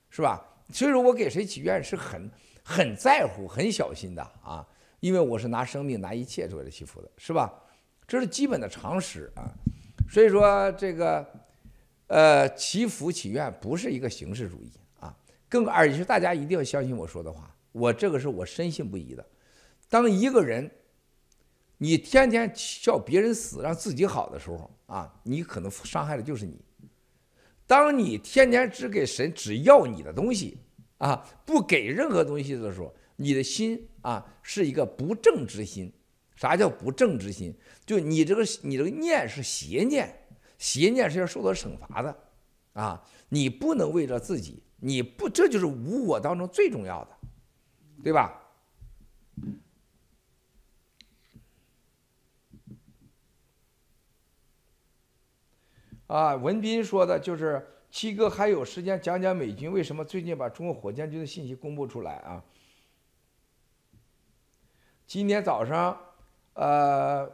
[0.08, 0.42] 是吧？
[0.72, 2.30] 所以说我给谁祈愿是很。
[2.70, 4.62] 很在乎、很小心的啊，
[5.00, 7.50] 因为我是拿生命、拿一切作为祈福的，是吧？
[8.06, 9.48] 这是基本的常识啊。
[10.06, 11.26] 所以说，这个
[12.08, 15.16] 呃，祈福祈愿不是一个形式主义啊，
[15.48, 19.24] 更而且大家一定要相信我说的话，我这个是我深信不疑的。
[19.88, 20.70] 当一个人
[21.78, 22.52] 你天天
[22.82, 26.60] 叫别人死，让自己好的时候啊，你可能伤害的就是你。
[27.66, 30.58] 当你天天只给神只要你的东西。
[30.98, 35.92] 啊，不给任何东西的时候，你的心啊是一个不正之心。
[36.34, 37.56] 啥叫不正之心？
[37.86, 40.12] 就你这个你这个念是邪念，
[40.58, 42.14] 邪念是要受到惩罚的。
[42.74, 47.16] 啊，你不能为了自己，你不这就是无我当中最重要的，
[48.04, 48.42] 对吧？
[56.06, 57.66] 啊，文斌说的就是。
[57.90, 62.44] 七哥还有时间讲讲美军为什么最近把中国火箭军的信息公布出来啊？
[65.06, 65.98] 今天早上，
[66.52, 67.26] 呃，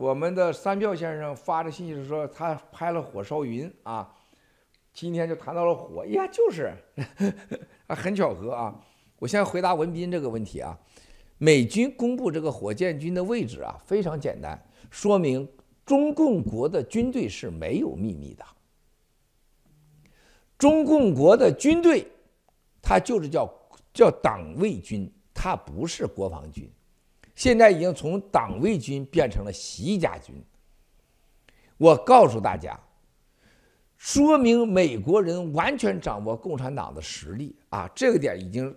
[0.00, 4.10] 我们的三票先生发的信息是说他拍了火烧云啊，
[4.94, 6.72] 今天就谈到了火，呀，就是，
[7.86, 8.80] 啊，很巧合啊。
[9.18, 10.74] 我先回答文斌这个问题啊，
[11.36, 14.58] 美军公布这个火箭军的位置啊，非常简单，
[14.90, 15.46] 说明
[15.84, 18.42] 中共国的军队是没有秘密的。
[20.56, 22.06] 中共国的军队，
[22.80, 23.46] 它就是叫
[23.92, 26.66] 叫党卫军，它不是国防军。
[27.40, 30.44] 现在已经从党卫军变成了习家军。
[31.78, 32.78] 我告诉大家，
[33.96, 37.88] 说明美国人完全掌握共产党的实力啊！
[37.94, 38.76] 这个点已经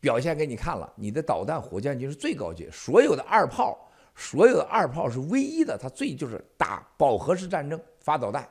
[0.00, 0.90] 表现给你看了。
[0.96, 3.78] 你的导弹火箭军是最高级，所有的二炮，
[4.14, 8.48] 所有的二炮是唯一的，它最就是打饱和式战争发导弹。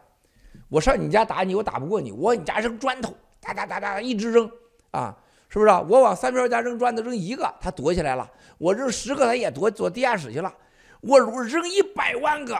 [0.69, 4.47] 我上你家打你，我打不过你，我往你家扔砖头，哒哒哒哒一直扔，
[4.91, 5.17] 啊，
[5.49, 5.79] 是不是啊？
[5.87, 10.53] 我往三票家扔砖头，扔一个他躲起来了，我扔十个他也躲躲地下室去了。
[11.01, 12.59] 我扔一百万个，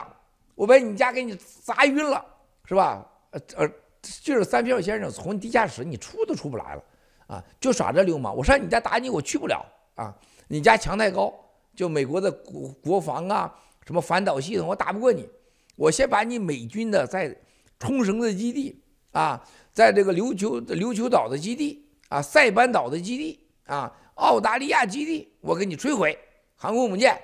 [0.54, 2.24] 我把你家给你砸晕了，
[2.64, 3.06] 是吧？
[3.30, 3.70] 呃呃，
[4.00, 6.82] 就是三票先生从地下室你出都出不来了，
[7.26, 8.34] 啊，就耍这流氓。
[8.34, 9.64] 我上你家打你，我去不了
[9.94, 10.14] 啊，
[10.48, 11.32] 你家墙太高，
[11.74, 13.54] 就美国的国国防啊，
[13.86, 15.28] 什么反导系统，我打不过你，
[15.76, 17.36] 我先把你美军的在。
[17.80, 18.82] 冲绳的基地
[19.12, 19.40] 啊，
[19.72, 26.18] 在这个琉球琉球岛的基地啊，塞班岛的基地啊，澳大利亚基地，我给你摧毁
[26.56, 27.18] 航空母舰，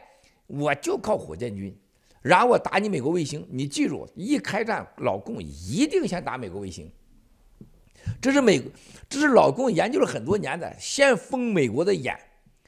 [0.47, 1.75] 我就靠火箭军，
[2.21, 3.47] 然后我打你美国卫星。
[3.51, 6.91] 你记住，一开战，老共一定先打美国卫星。
[8.21, 8.63] 这是美，
[9.09, 12.15] 这是老共研究了很多年的，先封美国的眼，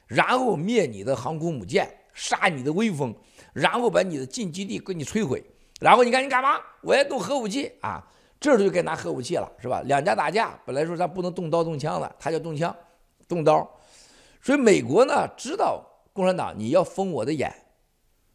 [0.06, 3.14] 然后灭你的航空母舰，杀你的威风，
[3.52, 5.44] 然后把你的近基地给你摧毁。
[5.78, 6.58] 然后你看你干嘛？
[6.80, 8.02] 我要动核武器啊！
[8.38, 9.82] 这时候就该拿核武器了，是吧？
[9.86, 12.74] 两家打架，本来说咱不能动刀动枪的，他就动枪、
[13.26, 13.68] 动刀。
[14.42, 17.52] 所以美国呢，知道共产党你要封我的眼，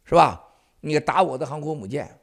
[0.04, 0.42] 是吧？
[0.80, 2.18] 你打我的航空母舰，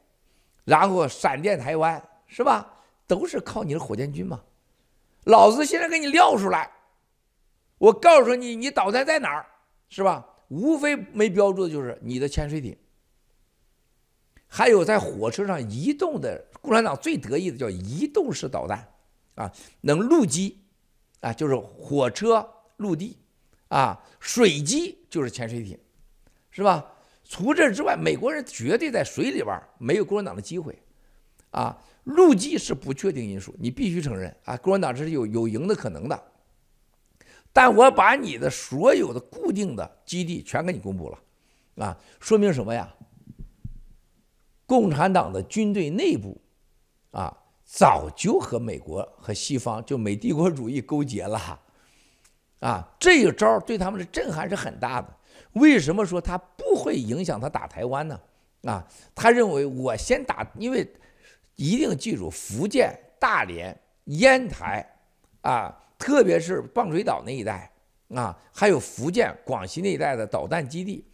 [0.64, 2.70] 然后闪电台湾，是吧？
[3.06, 4.40] 都是靠你的火箭军嘛。
[5.24, 6.70] 老子现在给你撂出来，
[7.78, 9.46] 我告诉你，你导弹在哪儿，
[9.88, 10.26] 是吧？
[10.48, 12.76] 无非没标注的就是你的潜水艇。
[14.46, 18.86] 还有在火车上移动的，共产党最得意的叫移动式导弹，
[19.34, 20.58] 啊，能陆基，
[21.20, 22.46] 啊，就是火车、
[22.76, 23.16] 陆地，
[23.68, 25.78] 啊，水基就是潜水艇，
[26.50, 26.86] 是吧？
[27.24, 30.76] 除这之外，美国人绝对在水里边没有共产党的机会，
[31.52, 36.22] 啊，陆基是不确定因素，你必须承认啊，共产党这是有有赢的可能的。
[37.52, 41.18] 但我把你的所有的固定的基地全给你公布了，
[41.76, 42.92] 啊，说明什么呀？
[44.66, 46.40] 共产党的军队内部，
[47.10, 51.60] 啊，早就和美国和西方就美帝国主义勾结了，
[52.60, 55.08] 啊，这个招对他们的震撼是很大的。
[55.54, 58.20] 为什么说他不会影响他打台湾呢？
[58.62, 60.86] 啊，他认为我先打，因为
[61.56, 64.86] 一定记住，福建大连、烟台
[65.40, 67.70] 啊，特别是棒槌岛那一带
[68.14, 71.04] 啊，还有福建、广西那一带的导弹基地，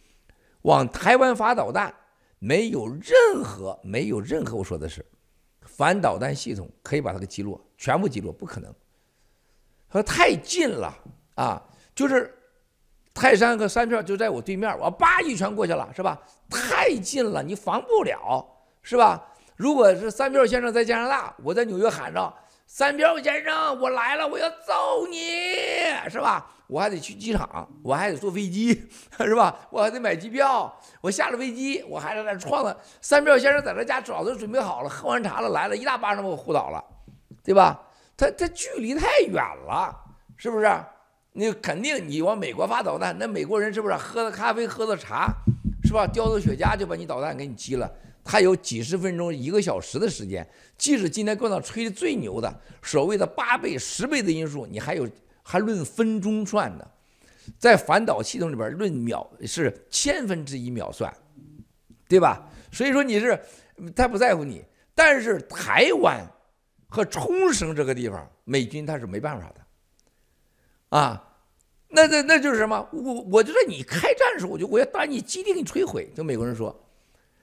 [0.63, 1.93] 往台湾发导弹，
[2.39, 5.05] 没有任何没有任何我说的是
[5.77, 8.73] 反导弹系统可以把它给击落，全部击落不可能。
[9.91, 10.91] 说太近了
[11.35, 11.61] 啊，
[11.93, 12.35] 就是
[13.13, 16.19] 泰山和山票就在我对面，我叭一拳过去了，是吧？
[16.49, 18.43] 太近了，你防不了，
[18.81, 19.23] 是吧？
[19.55, 22.33] 如果是三票先生在加拿大，我在纽约喊着
[22.65, 25.19] “三票先生，我来了，我要揍你”，
[26.09, 26.56] 是吧？
[26.67, 28.87] 我还得去机场，我还得坐飞机，
[29.17, 29.57] 是吧？
[29.69, 32.77] 我还得买机票，我下了飞机，我还在那撞了。
[33.01, 36.83] 三票先生在他家早就准备好了，喝完茶了，来了一大巴掌把我呼倒了，
[37.43, 37.81] 对吧？
[38.15, 39.95] 他他距离太远了，
[40.35, 40.69] 是不是？
[41.33, 45.31] 你肯定你往美国发导弹，那美国人是不是喝了咖啡喝了茶，
[45.83, 46.07] 是吧？
[46.07, 47.89] 叼着雪茄就把你导弹给你击了。
[48.25, 50.45] 他有几十分钟、一个小时的时间，
[50.77, 55.07] 即使今天共产党吹的最牛的所谓的八倍、十倍的因素，你还有
[55.47, 56.91] 还论分钟算的，
[57.57, 61.13] 在反导系统里边论秒是千分之一秒算，
[62.09, 62.49] 对吧？
[62.71, 63.39] 所以说你是
[63.95, 66.19] 他不在乎你，但是台湾。
[66.89, 71.21] 和冲绳这个地方，美军他是没办法的，啊，
[71.89, 72.87] 那那那就是什么？
[72.93, 76.09] 我我就在你开战的时候，我就我要把你基地给你摧毁。
[76.15, 76.73] 就美国人说，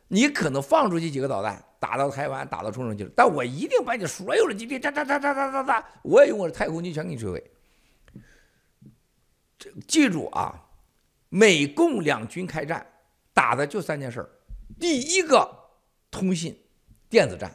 [0.08, 7.44] 你可能放出去几个导弹，打到台湾，打到冲绳去了，但我一定把你所有的基地，哒哒哒哒哒哒哒，我也用我的太空军全给你摧毁。
[9.86, 10.54] 记住啊，
[11.28, 12.86] 美共两军开战，
[13.32, 14.30] 打的就三件事儿，
[14.78, 15.48] 第一个，
[16.10, 16.58] 通信，
[17.08, 17.52] 电子战。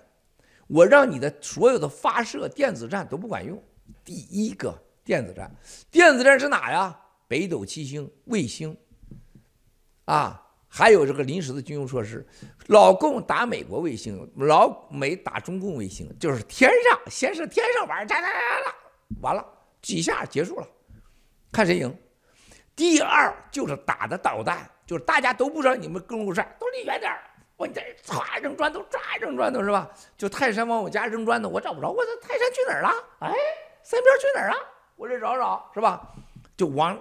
[0.68, 3.62] 我让你的所有的发射电子战都不管用。
[4.04, 5.52] 第一个电子战，
[5.90, 7.00] 电子战是哪呀？
[7.28, 8.76] 北斗七星卫星，
[10.06, 12.28] 啊，还有这个临时的军用设施。
[12.68, 18.76] 老共打美国卫星，老美打中共卫星，就是天上先是天上玩，哒哒哒哒，
[19.22, 19.44] 完了
[19.82, 20.68] 几下结束了，
[21.52, 21.98] 看谁赢。
[22.76, 27.20] 第二就是打的导弹，就是大家都不知道你们跟不上，都离远点儿。
[27.58, 29.90] 我你这唰扔砖头，唰扔砖头是吧？
[30.18, 32.90] 就泰山往我家扔砖头，我找不着，我说泰山去哪儿了？
[33.20, 33.34] 哎，
[33.84, 34.56] 三票去哪儿了？
[34.96, 36.10] 我这找找是吧？
[36.56, 36.98] 就往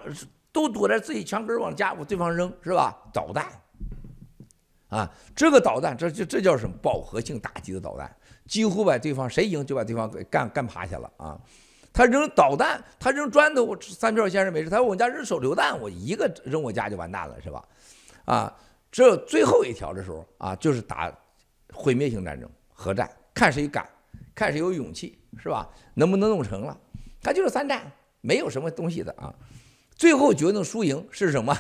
[0.51, 2.97] 都躲在自己墙根往家往对方扔是吧？
[3.13, 3.47] 导弹
[4.89, 6.75] 啊，这个导弹这就这叫什么？
[6.83, 8.13] 饱和性打击的导弹，
[8.47, 11.39] 几乎把对方谁赢就把对方给干干趴下了啊！
[11.93, 17.65] 他扔导弹，他扔砖头，我三票先生没事，他说我家扔手榴弹，我一个扔我家就完蛋了是吧？
[18.25, 18.57] 啊！
[18.91, 21.13] 这最后一条的时候啊，就是打
[21.73, 23.89] 毁灭性战争、核战，看谁敢，
[24.35, 25.69] 看谁有勇气，是吧？
[25.95, 26.79] 能不能弄成了？
[27.21, 27.91] 他就是三战，
[28.21, 29.35] 没有什么东西的啊。
[29.95, 31.59] 最后决定输赢是什么？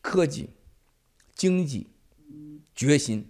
[0.00, 0.50] 科技、
[1.34, 1.88] 经济、
[2.74, 3.28] 决心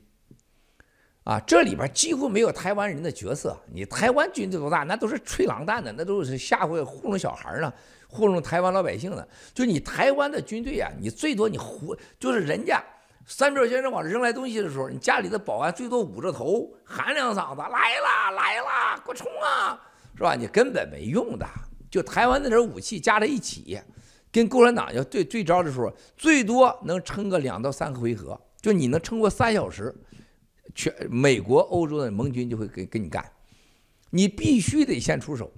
[1.28, 1.38] 啊！
[1.46, 3.54] 这里边几乎没有台湾人的角色。
[3.70, 4.82] 你台湾军队多大？
[4.84, 7.70] 那都是吹狼蛋的，那都是吓唬糊弄小孩呢。
[8.06, 12.82] 糊弄台湾老百姓的，就你台湾的军队啊，你最多你糊，就是人家
[13.26, 19.78] 三票先生往扔来东西的时候，你家里的保安最多捂着头喊两嗓子，来了来了，给我冲啊，
[20.16, 20.34] 是吧？
[20.34, 21.46] 你根本没用的。
[21.90, 23.78] 就台湾那点武器加在一起，
[24.32, 29.94] 跟共产党要对对招的时候，最多能撑个两到三个回合，就你能撑过三小时，
[30.78, 33.32] 全美国、欧洲的盟军就会给给你干，
[34.10, 35.50] 你必须得先出手，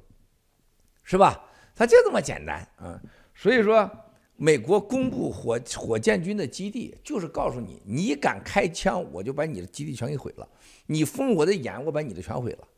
[1.02, 1.38] 是吧？
[1.76, 2.98] 他就这么简单啊，
[3.34, 3.88] 所以说，
[4.36, 10.48] 美国公布火火箭军的基地，就是告诉你，你敢开枪，我就把你的基地全给毁了；
[10.86, 12.68] 你封我的眼，我把你的全毁了。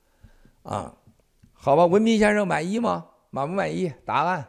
[0.65, 0.97] 啊，
[1.53, 3.07] 好吧，文斌先生满意吗？
[3.31, 3.93] 满不满意？
[4.05, 4.49] 答案，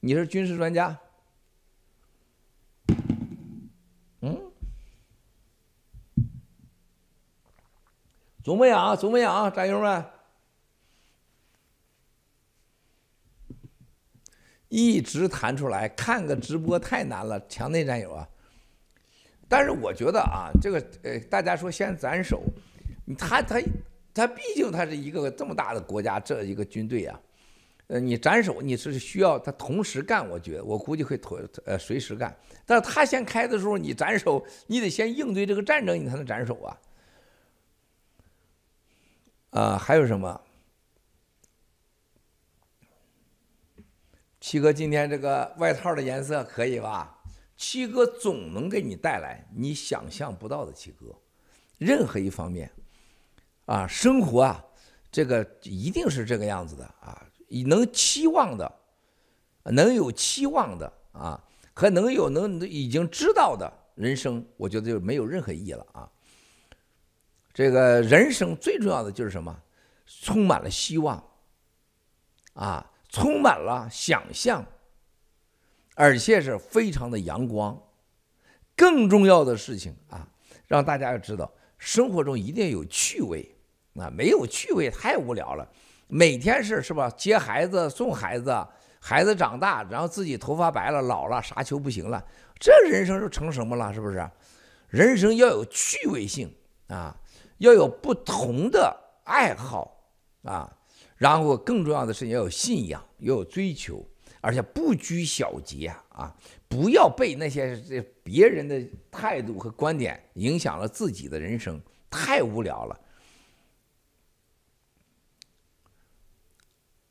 [0.00, 0.98] 你是军事专家。
[8.42, 8.96] 怎么样？
[8.96, 10.04] 怎么样，战友们？
[14.68, 18.28] 一直弹出来，看个直播太难了，墙内战友啊！
[19.48, 22.40] 但是我觉得啊，这个呃，大家说先斩首，
[23.18, 23.60] 他他
[24.14, 27.20] 他毕竟他是一个这么大的国家，这一个军队啊，
[27.88, 31.36] 呃，你斩首你是需要他同时干，我觉得我估计会同
[31.66, 32.32] 呃随时干。
[32.64, 36.78] 但是他先开的时候，你斩首，你得先应对这个战争，你才能斩首啊。
[39.50, 40.40] 啊，还有什么？
[44.40, 47.22] 七哥，今天这个外套的颜色可以吧？
[47.56, 51.14] 七哥总能给你带来你想象不到的七哥，
[51.78, 52.70] 任何一方面，
[53.66, 54.64] 啊，生活啊，
[55.12, 57.26] 这个一定是这个样子的啊，
[57.66, 58.80] 能期望的，
[59.64, 61.44] 能有期望的啊，
[61.74, 66.10] 和能有能已经知道的人生，我觉得就没有任何意义了啊。
[67.52, 69.56] 这个人生最重要的就是什么？
[70.22, 71.22] 充满了希望，
[72.54, 74.64] 啊，充满了想象，
[75.94, 77.80] 而且是非常的阳光。
[78.76, 80.26] 更重要的事情啊，
[80.66, 83.54] 让大家要知道，生活中一定要有趣味
[83.94, 85.68] 啊，没有趣味太无聊了。
[86.08, 87.10] 每天是是吧？
[87.10, 88.66] 接孩子、送孩子，
[89.00, 92.24] 孩子长大，然后自己头发白了、老了，啥球不行了，
[92.58, 93.92] 这人生就成什么了？
[93.94, 94.28] 是不是？
[94.88, 96.52] 人生要有趣味性
[96.88, 97.16] 啊，
[97.60, 100.02] 要有不同的爱好
[100.42, 100.70] 啊，
[101.16, 104.02] 然后更重要的是要有信仰，要有追求，
[104.40, 106.34] 而且不拘小节啊，
[106.68, 111.78] 不要被那些这别人的态度和观点影响了自己的人生，
[112.08, 113.00] 太无聊了。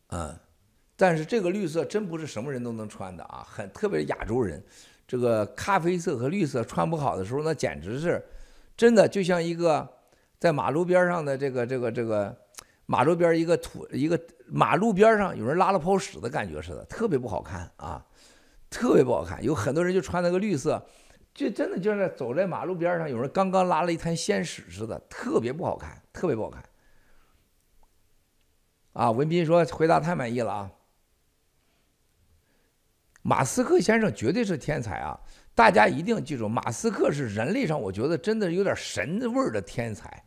[0.08, 0.40] 嗯，
[0.96, 4.64] 但是这个绿色真不是什么人都能穿的啊，很特别是亚洲人，
[5.08, 8.20] 这个咖啡色和绿色穿不好的时候，那简直是
[8.76, 9.88] 真的就像一个
[10.40, 12.36] 在马路边上的这个这个这个
[12.86, 18.06] 马路边一个土一个马路边上有人拉了泡屎的感觉似的，特别不好看啊，
[18.70, 19.44] 特别不好看。
[19.44, 20.84] 有很多人就穿那个绿色，
[21.34, 26.64] 就真的就是走在马路边上，有人刚刚拉了一滩鲜屎似的，特别不好看，特别不好看。
[28.94, 30.72] 啊，文斌说回答太满意了啊！
[33.22, 35.20] 马斯克先生绝对是天才啊！
[35.54, 40.24] 大家一定记住，马斯克是人类上我觉得真的有点神味儿的天才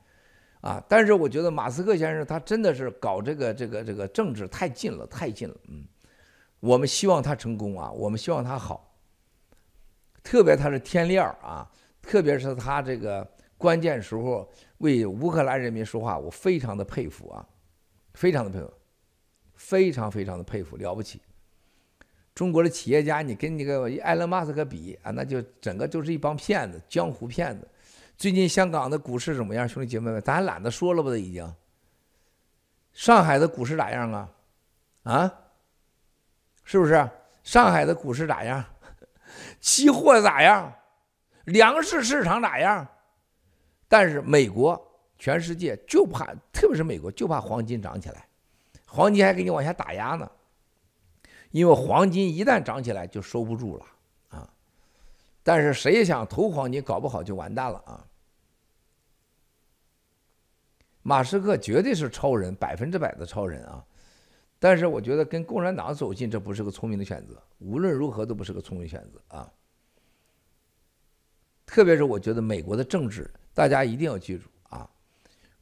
[0.62, 0.82] 啊！
[0.89, 5.55] 但是我觉得马斯克先生他真的是搞这个这个这个政治太近了，太近了。
[5.68, 5.84] 嗯，
[6.60, 8.97] 我们希望他成功啊，我们希望他好。
[10.22, 11.70] 特别他是天亮啊，
[12.01, 13.28] 特别是他这个
[13.59, 17.47] 关键时候为乌克兰人民说话，我非常的佩服啊。
[18.14, 18.70] 非常的佩服，
[19.55, 21.20] 非常非常的佩服，了不起！
[22.34, 27.66] 中国的企业家，你跟那个埃隆·马斯克比啊，那就整个就是一帮骗子，江湖骗子。
[28.22, 30.22] 最近香港的股市怎么样，兄弟姐妹们？
[30.22, 31.54] 咱懒得说了吧，都已经。
[32.92, 34.30] 上海的股市咋样啊？
[35.02, 35.34] 啊？
[36.62, 37.10] 是不是？
[37.42, 38.64] 上海的股市咋样？
[39.58, 40.72] 期货咋样？
[41.46, 42.86] 粮食市场咋样？
[43.88, 44.80] 但是美国。
[45.18, 48.24] 全世界就怕，特别是美国，就怕黄金涨起来，
[48.86, 50.30] 黄金还给你往下打压呢。
[51.50, 53.86] 因为黄金一旦涨起来就收不住了
[54.28, 54.48] 啊！
[55.42, 58.04] 但是谁也想投黄金，搞不好就完蛋了啊！
[61.02, 63.84] 马斯克绝对是超人，百分之百的超人啊！
[64.58, 69.52] 但是我觉得跟共产党走近，这不是个聪明的选择，无论如何都不是个聪明选择啊！
[71.66, 74.88] 特别是我觉得美国的政治，大家一定要记住啊。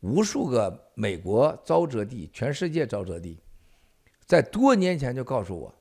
[0.00, 3.40] 无数个美国沼泽地，全世界沼泽地，
[4.26, 5.74] 在多年前就告诉我，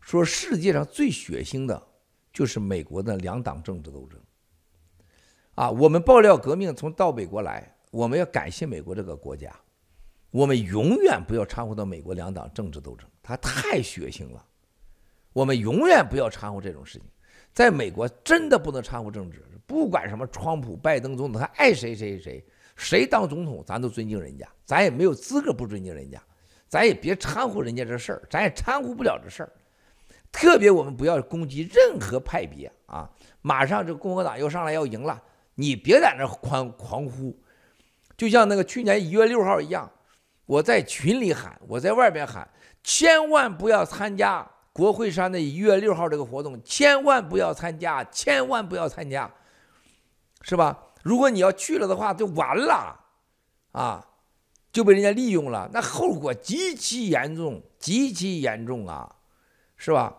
[0.00, 1.82] 说世界上最血腥的，
[2.32, 4.18] 就是美国的两党政治斗争。
[5.54, 9.54] 啊，我们爆料革命从到美国来，我们要感谢美国这个国家，
[10.30, 14.42] 我们永远不要掺和到美国两党政治斗争，它太血腥了，
[15.34, 17.06] 我们永远不要掺和这种事情，
[17.52, 22.42] 在美国真的不能掺和政治，不管什么川普、拜登总统，他爱谁谁谁。
[22.74, 26.20] 谁当总统，咱都尊敬人家，咱也没有资格不尊敬人家，
[26.66, 29.52] 咱也别掺和人家这事儿，咱也掺和不了这事儿。
[30.32, 33.08] 特别我们不要攻击任何派别啊！
[33.42, 35.22] 马上这共和党又上来要赢了，
[35.54, 37.38] 你别在那狂狂呼，
[38.22, 39.90] 就像那个去年一月六号一样，
[40.46, 42.48] 我在群里喊，我在外边喊，
[42.84, 49.28] 千万不要参加国会山的一月六号这个活动，千万不要参加，千万不要参加，
[50.42, 50.78] 是吧？
[51.02, 52.96] 如果你要去了的话，就完了，
[53.72, 54.06] 啊，
[54.70, 59.16] 就被人家利用了，那后果极其严重，极其严重啊，
[59.76, 60.16] 是吧？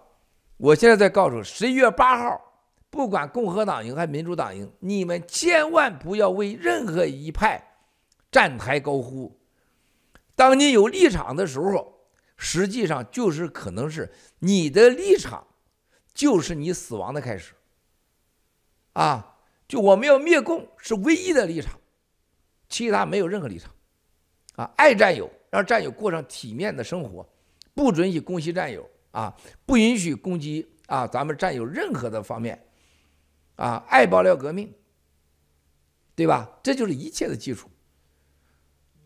[0.57, 2.41] 我现在在告诉，十一月八号，
[2.89, 7.69] 不管共和党赢还是民主党赢，你们千万不要为任何一派
[8.33, 9.39] 站台高呼。
[10.35, 15.47] 当你有立场的时候，实际上就是可能是你的立场，
[16.13, 17.53] 就是你死亡的开始，
[18.91, 19.29] 啊。
[19.65, 21.79] 就我们要灭共是唯一的立场，
[22.69, 23.73] 其他没有任何立场，
[24.55, 27.27] 啊，爱战友，让战友过上体面的生活，
[27.73, 29.35] 不准许攻击战友啊，
[29.65, 32.67] 不允许攻击啊咱们战友任何的方面，
[33.55, 34.71] 啊，爱爆料革命，
[36.13, 36.47] 对吧？
[36.61, 37.67] 这就是一切的基础，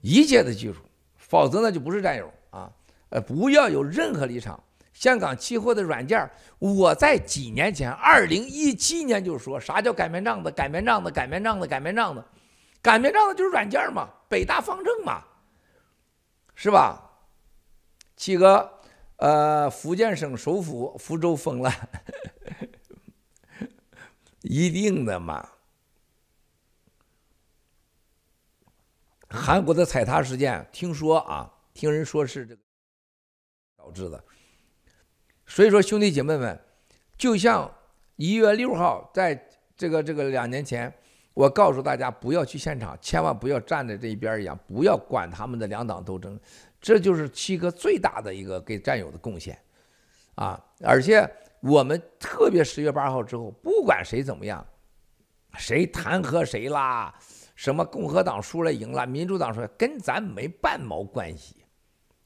[0.01, 0.79] 一切的技术，
[1.17, 2.71] 否则那就不是战友啊，
[3.09, 4.61] 呃，不要有任何立场。
[4.93, 12.23] 香港期货的软件，我在几年前，二零一七年就说啥叫擀面杖子，擀面杖子，擀面杖子，擀面杖子，
[12.81, 15.23] 擀面杖子就是软件嘛，北大方正嘛，
[16.55, 17.03] 是吧？
[18.15, 18.67] 七哥，
[19.17, 21.71] 呃，福建省首府福州封了，
[24.41, 25.47] 一定的嘛。
[29.29, 32.61] 韩国的踩踏事件，听说啊，听人说是这个
[33.75, 34.23] 导致的。
[35.45, 36.59] 所以说，兄弟姐妹们，
[37.17, 37.73] 就像
[38.15, 40.93] 一月六号，在这个这个两年前，
[41.33, 46.39] 我告诉大家不要去现场，千万不要站在这一边一样，不要管他们的两党斗争，
[46.81, 49.57] 这就是七哥最大的一个给战友的贡献
[50.35, 50.61] 啊！
[50.81, 51.29] 而且
[51.61, 54.65] 我们特别十月八号之后，不管谁怎么样，
[55.57, 57.13] 谁弹劾谁啦。
[57.57, 61.55] 什么共和党输了赢了，民主党说跟咱没半毛关系，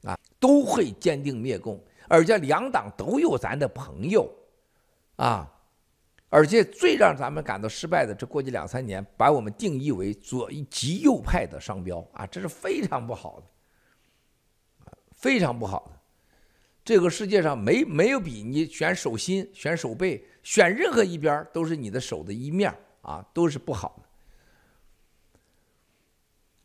[0.03, 4.29] 啊，都会坚定灭共，而且两党都有咱的朋友，
[5.15, 5.49] 啊，
[6.27, 12.05] 而且最让咱们感到失败的，这过去两三年把我们定义为左极右派的商标。
[12.11, 15.97] 啊，这是非常不好的，非常不好的。
[16.83, 24.00] 这个世界上没没有比你选手心、选手背、选任何一边都是你的手的一面啊，都是不好。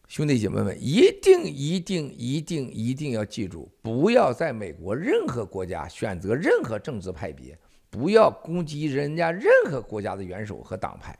[0.09, 7.59] 兄弟姐妹们，一定一定一定一定要记住，不要在美国任何国家选择任何政治派别，
[7.91, 11.19] 不要攻击人家任何国家的元首和党派。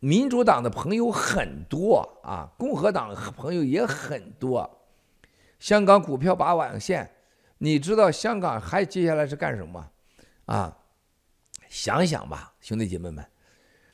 [0.00, 4.78] 民主党的朋友很多啊，共和党朋友也很多。
[5.58, 7.10] 香港股票拔网线，
[7.58, 9.90] 你知道香港还接下来是干什么？
[10.44, 10.78] 啊，
[11.68, 13.24] 想想吧，兄弟姐妹们。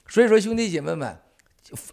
[0.09, 1.19] 所以说，兄弟姐妹们，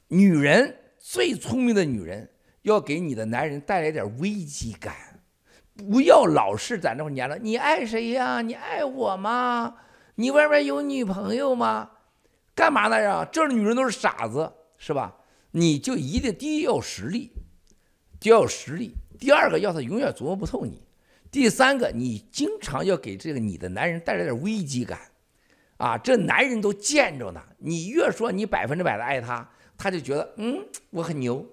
[0.07, 2.29] 女人最聪明的女人，
[2.61, 4.95] 要给你的男人带来点危机感，
[5.75, 7.37] 不要老是在那会黏着。
[7.37, 8.41] 你爱谁呀？
[8.41, 9.75] 你爱我吗？
[10.15, 11.89] 你外面有女朋友吗？
[12.53, 13.27] 干嘛呢呀？
[13.31, 15.15] 这女人都是傻子，是吧？
[15.51, 17.31] 你就一定第一要有实力，
[18.19, 20.83] 第二要实力，第二个要他永远琢磨不透你，
[21.31, 24.99] 第三个你经常要给这个你的男人带来点危机感。
[25.77, 27.41] 啊，这男人都见着呢。
[27.57, 31.45] 你越说你百分之百的爱他，他就觉得嗯，我很牛。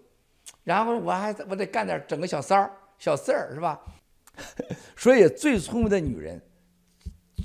[0.65, 3.81] 然后我还我得干点整个小三儿、小四儿，是吧？
[4.97, 6.41] 所以最聪明的女人，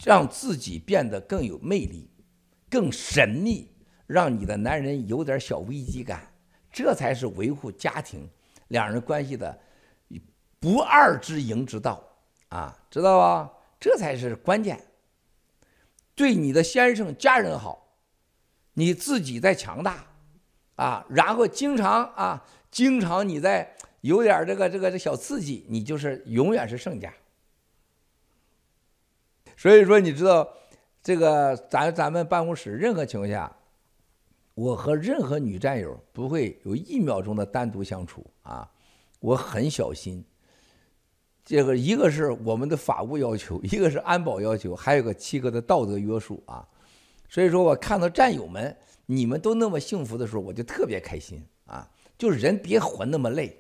[0.05, 2.09] 让自己变得更有魅力、
[2.69, 3.71] 更神秘，
[4.05, 6.33] 让你的男人有点小危机感，
[6.71, 8.29] 这才是维护家庭
[8.67, 9.57] 两人关系的
[10.59, 12.03] 不二之营之道
[12.49, 13.51] 啊，知道吧？
[13.79, 14.79] 这才是关键。
[16.15, 17.97] 对你的先生、家人好，
[18.73, 20.07] 你自己在强大，
[20.75, 27.13] 啊，然后经常啊，经常你在有点这个这个这小刺激，你就是永远是胜家。
[29.57, 30.47] 所以说，你知道
[31.03, 33.53] 这个咱咱们办公室任何情况下，
[34.53, 38.71] 我和任何女战友不会有一秒钟的单独相处啊，
[39.19, 40.23] 我很小心。
[41.45, 46.67] 这个一个是我们的法务要求，一个是安保要求，还有个七哥的道德约束啊。
[47.29, 51.87] 所以说我看到战友们你们都那么幸福的时候，我就特别开心啊。
[52.17, 53.55] 就是人别活那么累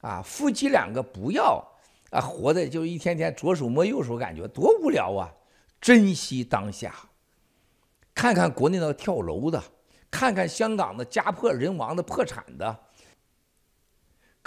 [0.00, 1.66] 啊，夫妻两个不要
[2.10, 5.34] 啊活的就一天天左手摸右手，感觉多无聊啊。
[5.80, 6.94] 珍惜当下，
[8.14, 9.62] 看看国内的跳楼的，
[10.10, 12.78] 看看香港的家破人亡的破产的。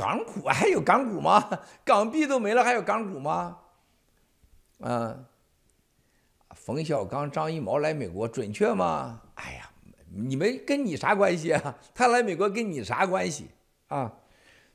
[0.02, 1.48] 港股还有港股吗？
[1.86, 3.56] 港币都没了，还有港股吗？
[4.80, 5.24] 嗯，
[6.56, 9.22] 冯小刚、张艺谋来美国准确吗？
[9.36, 9.70] 哎呀，
[10.12, 11.76] 你们跟你啥关系啊？
[11.94, 13.52] 他来美国跟你啥关系
[13.90, 14.12] 啊？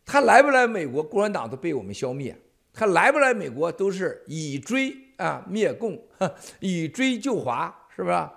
[0.05, 2.33] 他来不来美国，共产党都被我们消灭；
[2.73, 6.01] 他来不来美国，都是以追啊灭共，
[6.61, 8.29] 以追救华，是不是？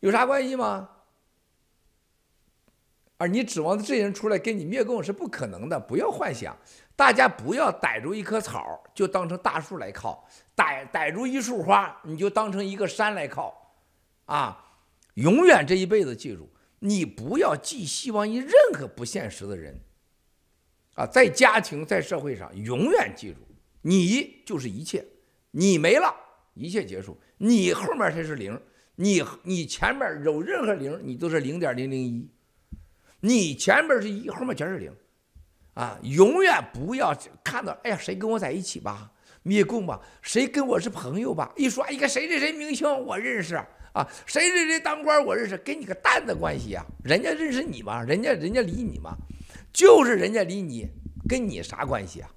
[0.00, 0.88] 有啥关系吗？
[3.20, 6.56] 而你指望这些人出来跟你灭共是不可能的，不要幻想。
[6.96, 13.76] 大家不要逮住一棵草就当成大树来靠，逮逮住一束花你就当成一个山来靠，
[14.24, 14.78] 啊！
[15.14, 16.48] 永远这一辈子记住，
[16.78, 19.78] 你不要寄希望于任何不现实的人，
[20.94, 23.40] 啊，在家庭在社会上永远记住，
[23.82, 25.04] 你就是一切，
[25.50, 26.14] 你没了，
[26.54, 28.58] 一切结束，你后面才是零，
[28.96, 32.30] 你你前面有任何零，你都是零点零零一。
[33.20, 34.90] 你前面是一，后面全是零，
[35.74, 37.14] 啊，永远不要
[37.44, 41.52] 看到，哎呀，谁跟我在一起吧，灭共吧，谁跟我是朋友吧？
[41.56, 43.56] 一说一个谁谁谁明星我认识
[43.92, 46.84] 啊，谁谁谁当官我认识，跟你个蛋的关系呀？
[47.04, 48.02] 人家认识你吗？
[48.02, 49.16] 人家人家理你吗？
[49.72, 50.88] 就是人家理你，
[51.28, 52.30] 跟你啥关系啊？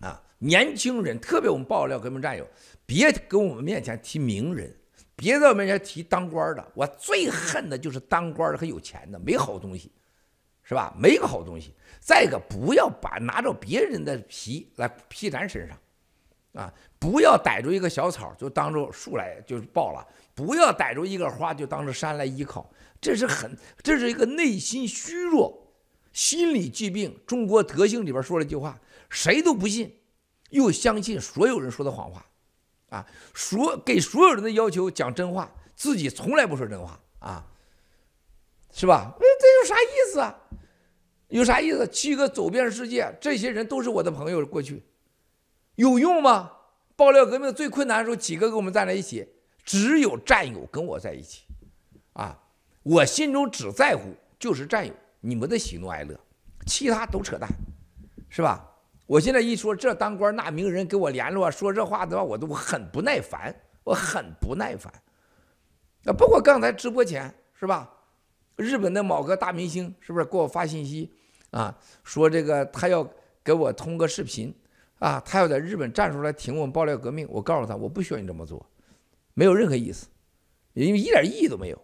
[0.00, 2.46] 啊，年轻人，特别我们爆料，革命战友，
[2.84, 4.74] 别跟我们面前提名人。
[5.16, 9.90] 别在我面前提当官的，我最恨的就是当官的和有钱的，没好东西，
[10.62, 10.94] 是吧？
[10.96, 11.74] 没个好东西。
[11.98, 15.78] 再一个，不要把拿着别人的皮来披咱身上，
[16.52, 22.70] 啊，不要逮住一个小草就当做树来就是抱了，不要逮住一个花就当着山来依靠。
[23.00, 25.66] 这是很，这是一个内心虚弱、
[26.12, 27.18] 心理疾病。
[27.26, 28.78] 中国德性里边说了一句话：
[29.08, 29.94] 谁都不信，
[30.50, 32.24] 又相信所有人说的谎话，
[32.88, 37.44] 啊，说给所有人的要求讲真话，自己从来不说真话，啊，
[38.72, 39.12] 是吧？
[39.16, 40.38] 哎，这有啥意思啊？
[41.28, 41.86] 有啥意思？
[41.88, 44.46] 七哥走遍世界，这些人都是我的朋友。
[44.46, 44.84] 过去
[45.74, 46.52] 有用吗？
[46.94, 49.28] 爆料革命最困难的时候，几个跟我们站在一起，
[49.64, 51.42] 只有战友跟我在一起，
[52.12, 52.38] 啊，
[52.84, 56.18] 我心中只在乎就是战友，你们的喜怒哀乐，
[56.66, 57.50] 其他都扯淡，
[58.28, 58.64] 是吧？
[59.06, 63.54] 我现在一说这当官那名人给我联络说这话的话，我都很不耐烦，
[63.84, 64.92] 我很不耐烦。
[66.04, 67.90] 啊，包括刚才直播前是吧？
[68.56, 71.12] 日本的某个大明星是不是给我发信息
[71.50, 71.78] 啊？
[72.04, 73.08] 说这个他要
[73.42, 74.54] 给我通个视频。
[74.98, 78.66] 啊，他要在日本站出来挺我们爆料革命，我告诉他，我不需要你这么做，
[79.34, 80.06] 没有任何意思，
[80.72, 81.78] 因为一点意义都没有。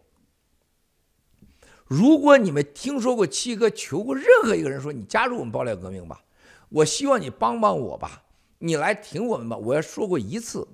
[1.84, 6.24] 如果你们听说过七哥求过任何一个人说你加入我们爆料革命吧，
[6.72, 8.22] 我希望你帮帮我吧，
[8.58, 9.56] 你来挺我们吧。
[9.56, 10.66] 我要说过一次，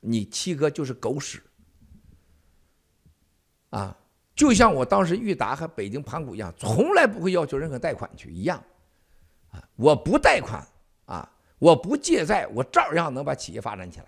[0.00, 1.42] 你七哥就是狗屎。
[3.70, 3.96] 啊，
[4.34, 8.62] 就像我当时裕达和北京盘古一样，从来不会要求任何贷款去一样。
[9.50, 10.66] 啊，我不贷款
[11.06, 11.30] 啊。
[11.60, 14.06] 我不借债，我照样能把企业发展起来，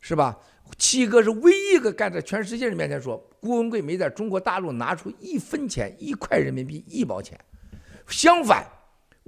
[0.00, 0.38] 是吧？
[0.78, 7.38] 七哥是唯一一个干在全世界人面前说，郭文贵没在中国大陆拿出一分钱、一块人民币、一毛钱。
[8.06, 8.66] 相反，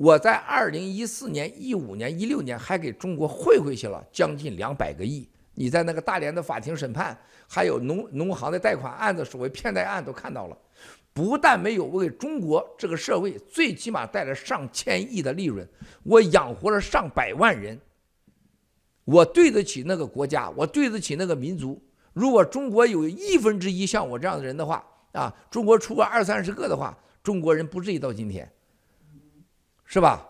[0.00, 5.28] 我在二零一四年、一五年、一六年还给中国汇回去了将近两百个亿。
[5.52, 7.14] 你在那个大连的法庭审判，
[7.46, 10.56] 还有农农行的贷款案子，所谓骗贷案都看到了。
[11.12, 15.68] 不但没有为中国这个社会最起码带来上千亿的利润，
[16.02, 17.78] 我养活了上百万人，
[19.04, 21.78] 我对得起那个国家，我对得起那个民族。
[22.14, 24.82] 如果中国有一分之一像我这样的人的话，
[25.12, 28.50] 啊，中国出个二三十个的话，中国人不至于到今天，
[29.90, 30.24] 是吧？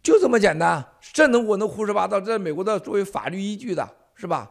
[0.00, 2.20] 就这么简单，这能我能胡说八道？
[2.20, 4.48] 这美国的作为法律依据的，是吧？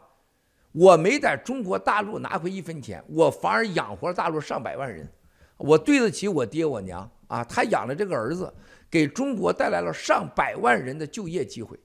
[0.73, 5.09] 我没在中国大陆拿回一分钱，我反而养活了大陆上百万人，
[5.55, 7.41] 我对得起我爹我娘啊！
[7.45, 8.53] 他养了这个儿子，
[8.91, 11.79] 给中国带来了上百万人的就业机会，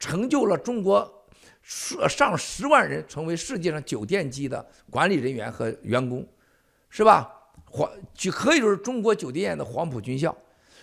[0.00, 1.28] 成就了中国
[1.62, 6.26] 上十万人成为世界上酒店级的管理人员和员工，
[6.90, 7.32] 是吧？
[7.70, 10.36] 黄就可以说是中国酒店的黄埔军校。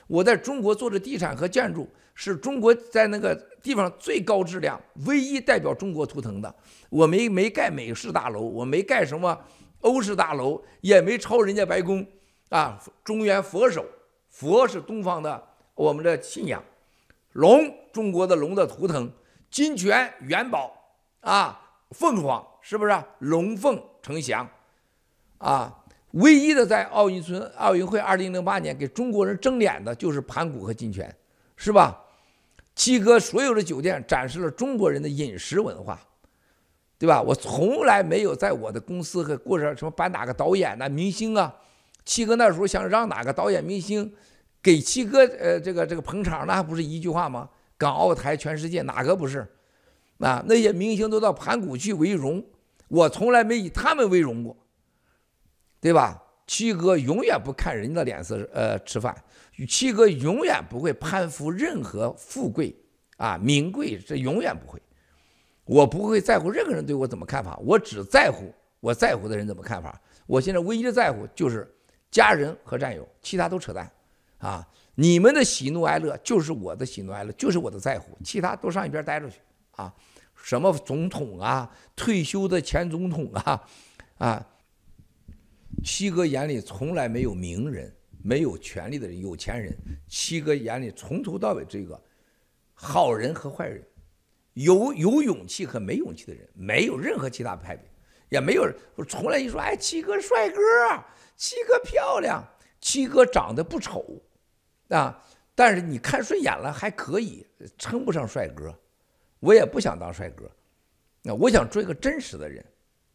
[0.08, 6.54] 我在中国做的地产和建筑，是中国在那个地方最高质量、唯一代表中国图腾的。
[6.90, 9.40] 我没没盖美式大楼，我没盖什么
[9.82, 12.06] 欧式大楼，也没抄人家白宫。
[12.50, 13.84] 啊，中原佛手，
[14.30, 15.44] 佛是东方的
[15.74, 16.64] 我们的信仰，
[17.32, 19.12] 龙中国的龙的图腾，
[19.50, 20.72] 金泉元宝
[21.22, 23.04] 啊，凤凰是不是？
[23.20, 24.48] 龙凤呈祥
[25.40, 25.83] 啊。
[26.14, 31.16] 唯一的在奥运村奥运会二零零八年给中国人争脸的就是盘古和金泉，
[31.56, 32.00] 是吧？
[32.76, 36.00] 七哥所有的酒店展示了中国人的饮食文化，
[36.98, 37.22] 对吧？
[37.22, 41.54] 我从来没有在我的公司和过上什么颁哪个导演呐、明星啊。
[42.06, 44.14] 七哥那时候想让哪个导演明星
[44.62, 47.50] 给七哥呃这个这个捧场，那还不是一句话吗？
[47.78, 49.48] 港澳台全世界哪个不是？
[50.20, 52.44] 啊，那些明星都到盘古去为荣，
[52.88, 54.56] 我从来没以他们为荣过。
[55.84, 56.24] 对吧？
[56.48, 59.14] 七哥永远不看人家的脸色，呃，吃饭。
[59.68, 62.74] 七哥永远不会攀附任何富贵
[63.18, 64.82] 啊、名贵，这永远不会。
[65.66, 68.50] 我不会在乎任何人对我怎么看法，我只在乎
[68.80, 70.02] 我在乎的人怎么看法。
[70.26, 71.70] 我现在唯一的在乎就是
[72.10, 73.92] 家人和战友，其他都扯淡。
[74.38, 74.66] 啊，
[74.96, 79.40] 你们的喜怒哀乐就是我的喜怒哀乐，就是我的在乎，其他都上一边待着去。
[79.72, 79.94] 啊，
[80.34, 83.62] 什么总统啊，退休的前总统啊，
[84.18, 84.48] 啊。
[85.82, 87.94] 七哥眼里从来没有名人，
[88.24, 89.74] 没有权力的人，有钱人。
[90.08, 92.00] 七哥眼里从头到尾这个
[92.74, 93.82] 好人和坏人，
[94.54, 97.86] 有有勇气和没勇气的人，没有任何其他派别，
[98.30, 98.76] 也没有人。
[98.96, 100.60] 我从来一说，哎，七哥帅哥，
[101.36, 102.44] 七哥漂亮，
[102.80, 104.22] 七哥长得不丑，
[104.90, 105.22] 啊，
[105.56, 107.46] 但是你看顺眼了还可以，
[107.78, 108.74] 称不上帅哥。
[109.40, 110.50] 我也不想当帅哥，
[111.22, 112.66] 那我想做一个真实的人，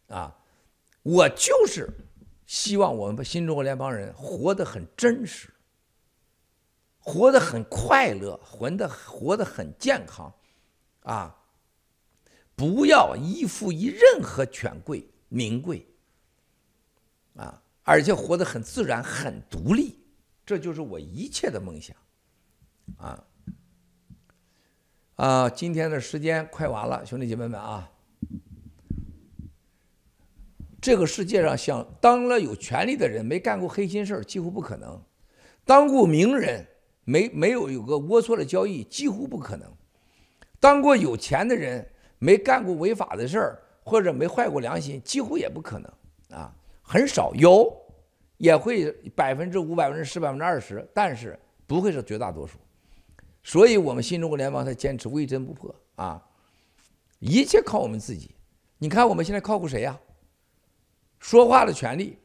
[0.09, 0.37] 啊，
[1.03, 1.89] 我就是。
[2.49, 5.53] 希望我们新中国联邦人活得很真实，
[6.99, 10.35] 活得很快乐，活得活得很健康，
[11.03, 11.37] 啊，
[12.57, 15.87] 不要依附于任何权贵名贵，
[17.37, 19.99] 啊，而且活得很自然、很独立，
[20.47, 21.95] 这就是我一切的梦想，
[22.97, 23.25] 啊，
[25.17, 27.93] 啊，今天的时间快完了，兄弟姐妹们啊。
[30.81, 35.01] 这个世界上想当了有权力的人没干过黑心事儿几乎不可能，
[35.65, 36.65] 当过名人
[37.05, 39.69] 没没有有个龌龊的交易几乎不可能，
[40.61, 41.85] 当过有钱的人
[42.19, 45.93] 没干过违法的事儿或者没坏过良心几乎也不可能
[46.39, 47.73] 啊，很少有
[48.37, 51.37] 也会百分之五、百分之十、百分之二十，但是
[51.67, 52.57] 不会是绝大多数。
[53.43, 56.23] 所以我们新中国联邦才坚持微针不破啊，
[57.19, 58.31] 一切靠我们自己。
[58.79, 59.99] 你看我们现在靠过谁呀？
[61.19, 62.19] 说话的权利。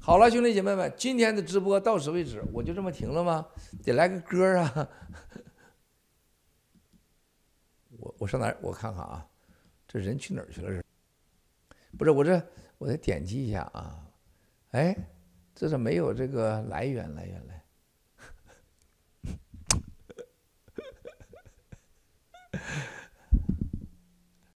[0.00, 3.46] 好了，兄弟姐妹们，今天的直播到此为止，我就这么停了吗？
[3.82, 4.88] 得来个歌啊！
[7.98, 8.54] 我我上哪？
[8.60, 9.26] 我看看啊，
[9.88, 10.82] 这人去哪儿去了？
[11.96, 12.46] 不是我这，
[12.76, 14.06] 我得点击一下啊。
[14.72, 14.94] 哎，
[15.54, 17.63] 这咋没有这个来源，来源来。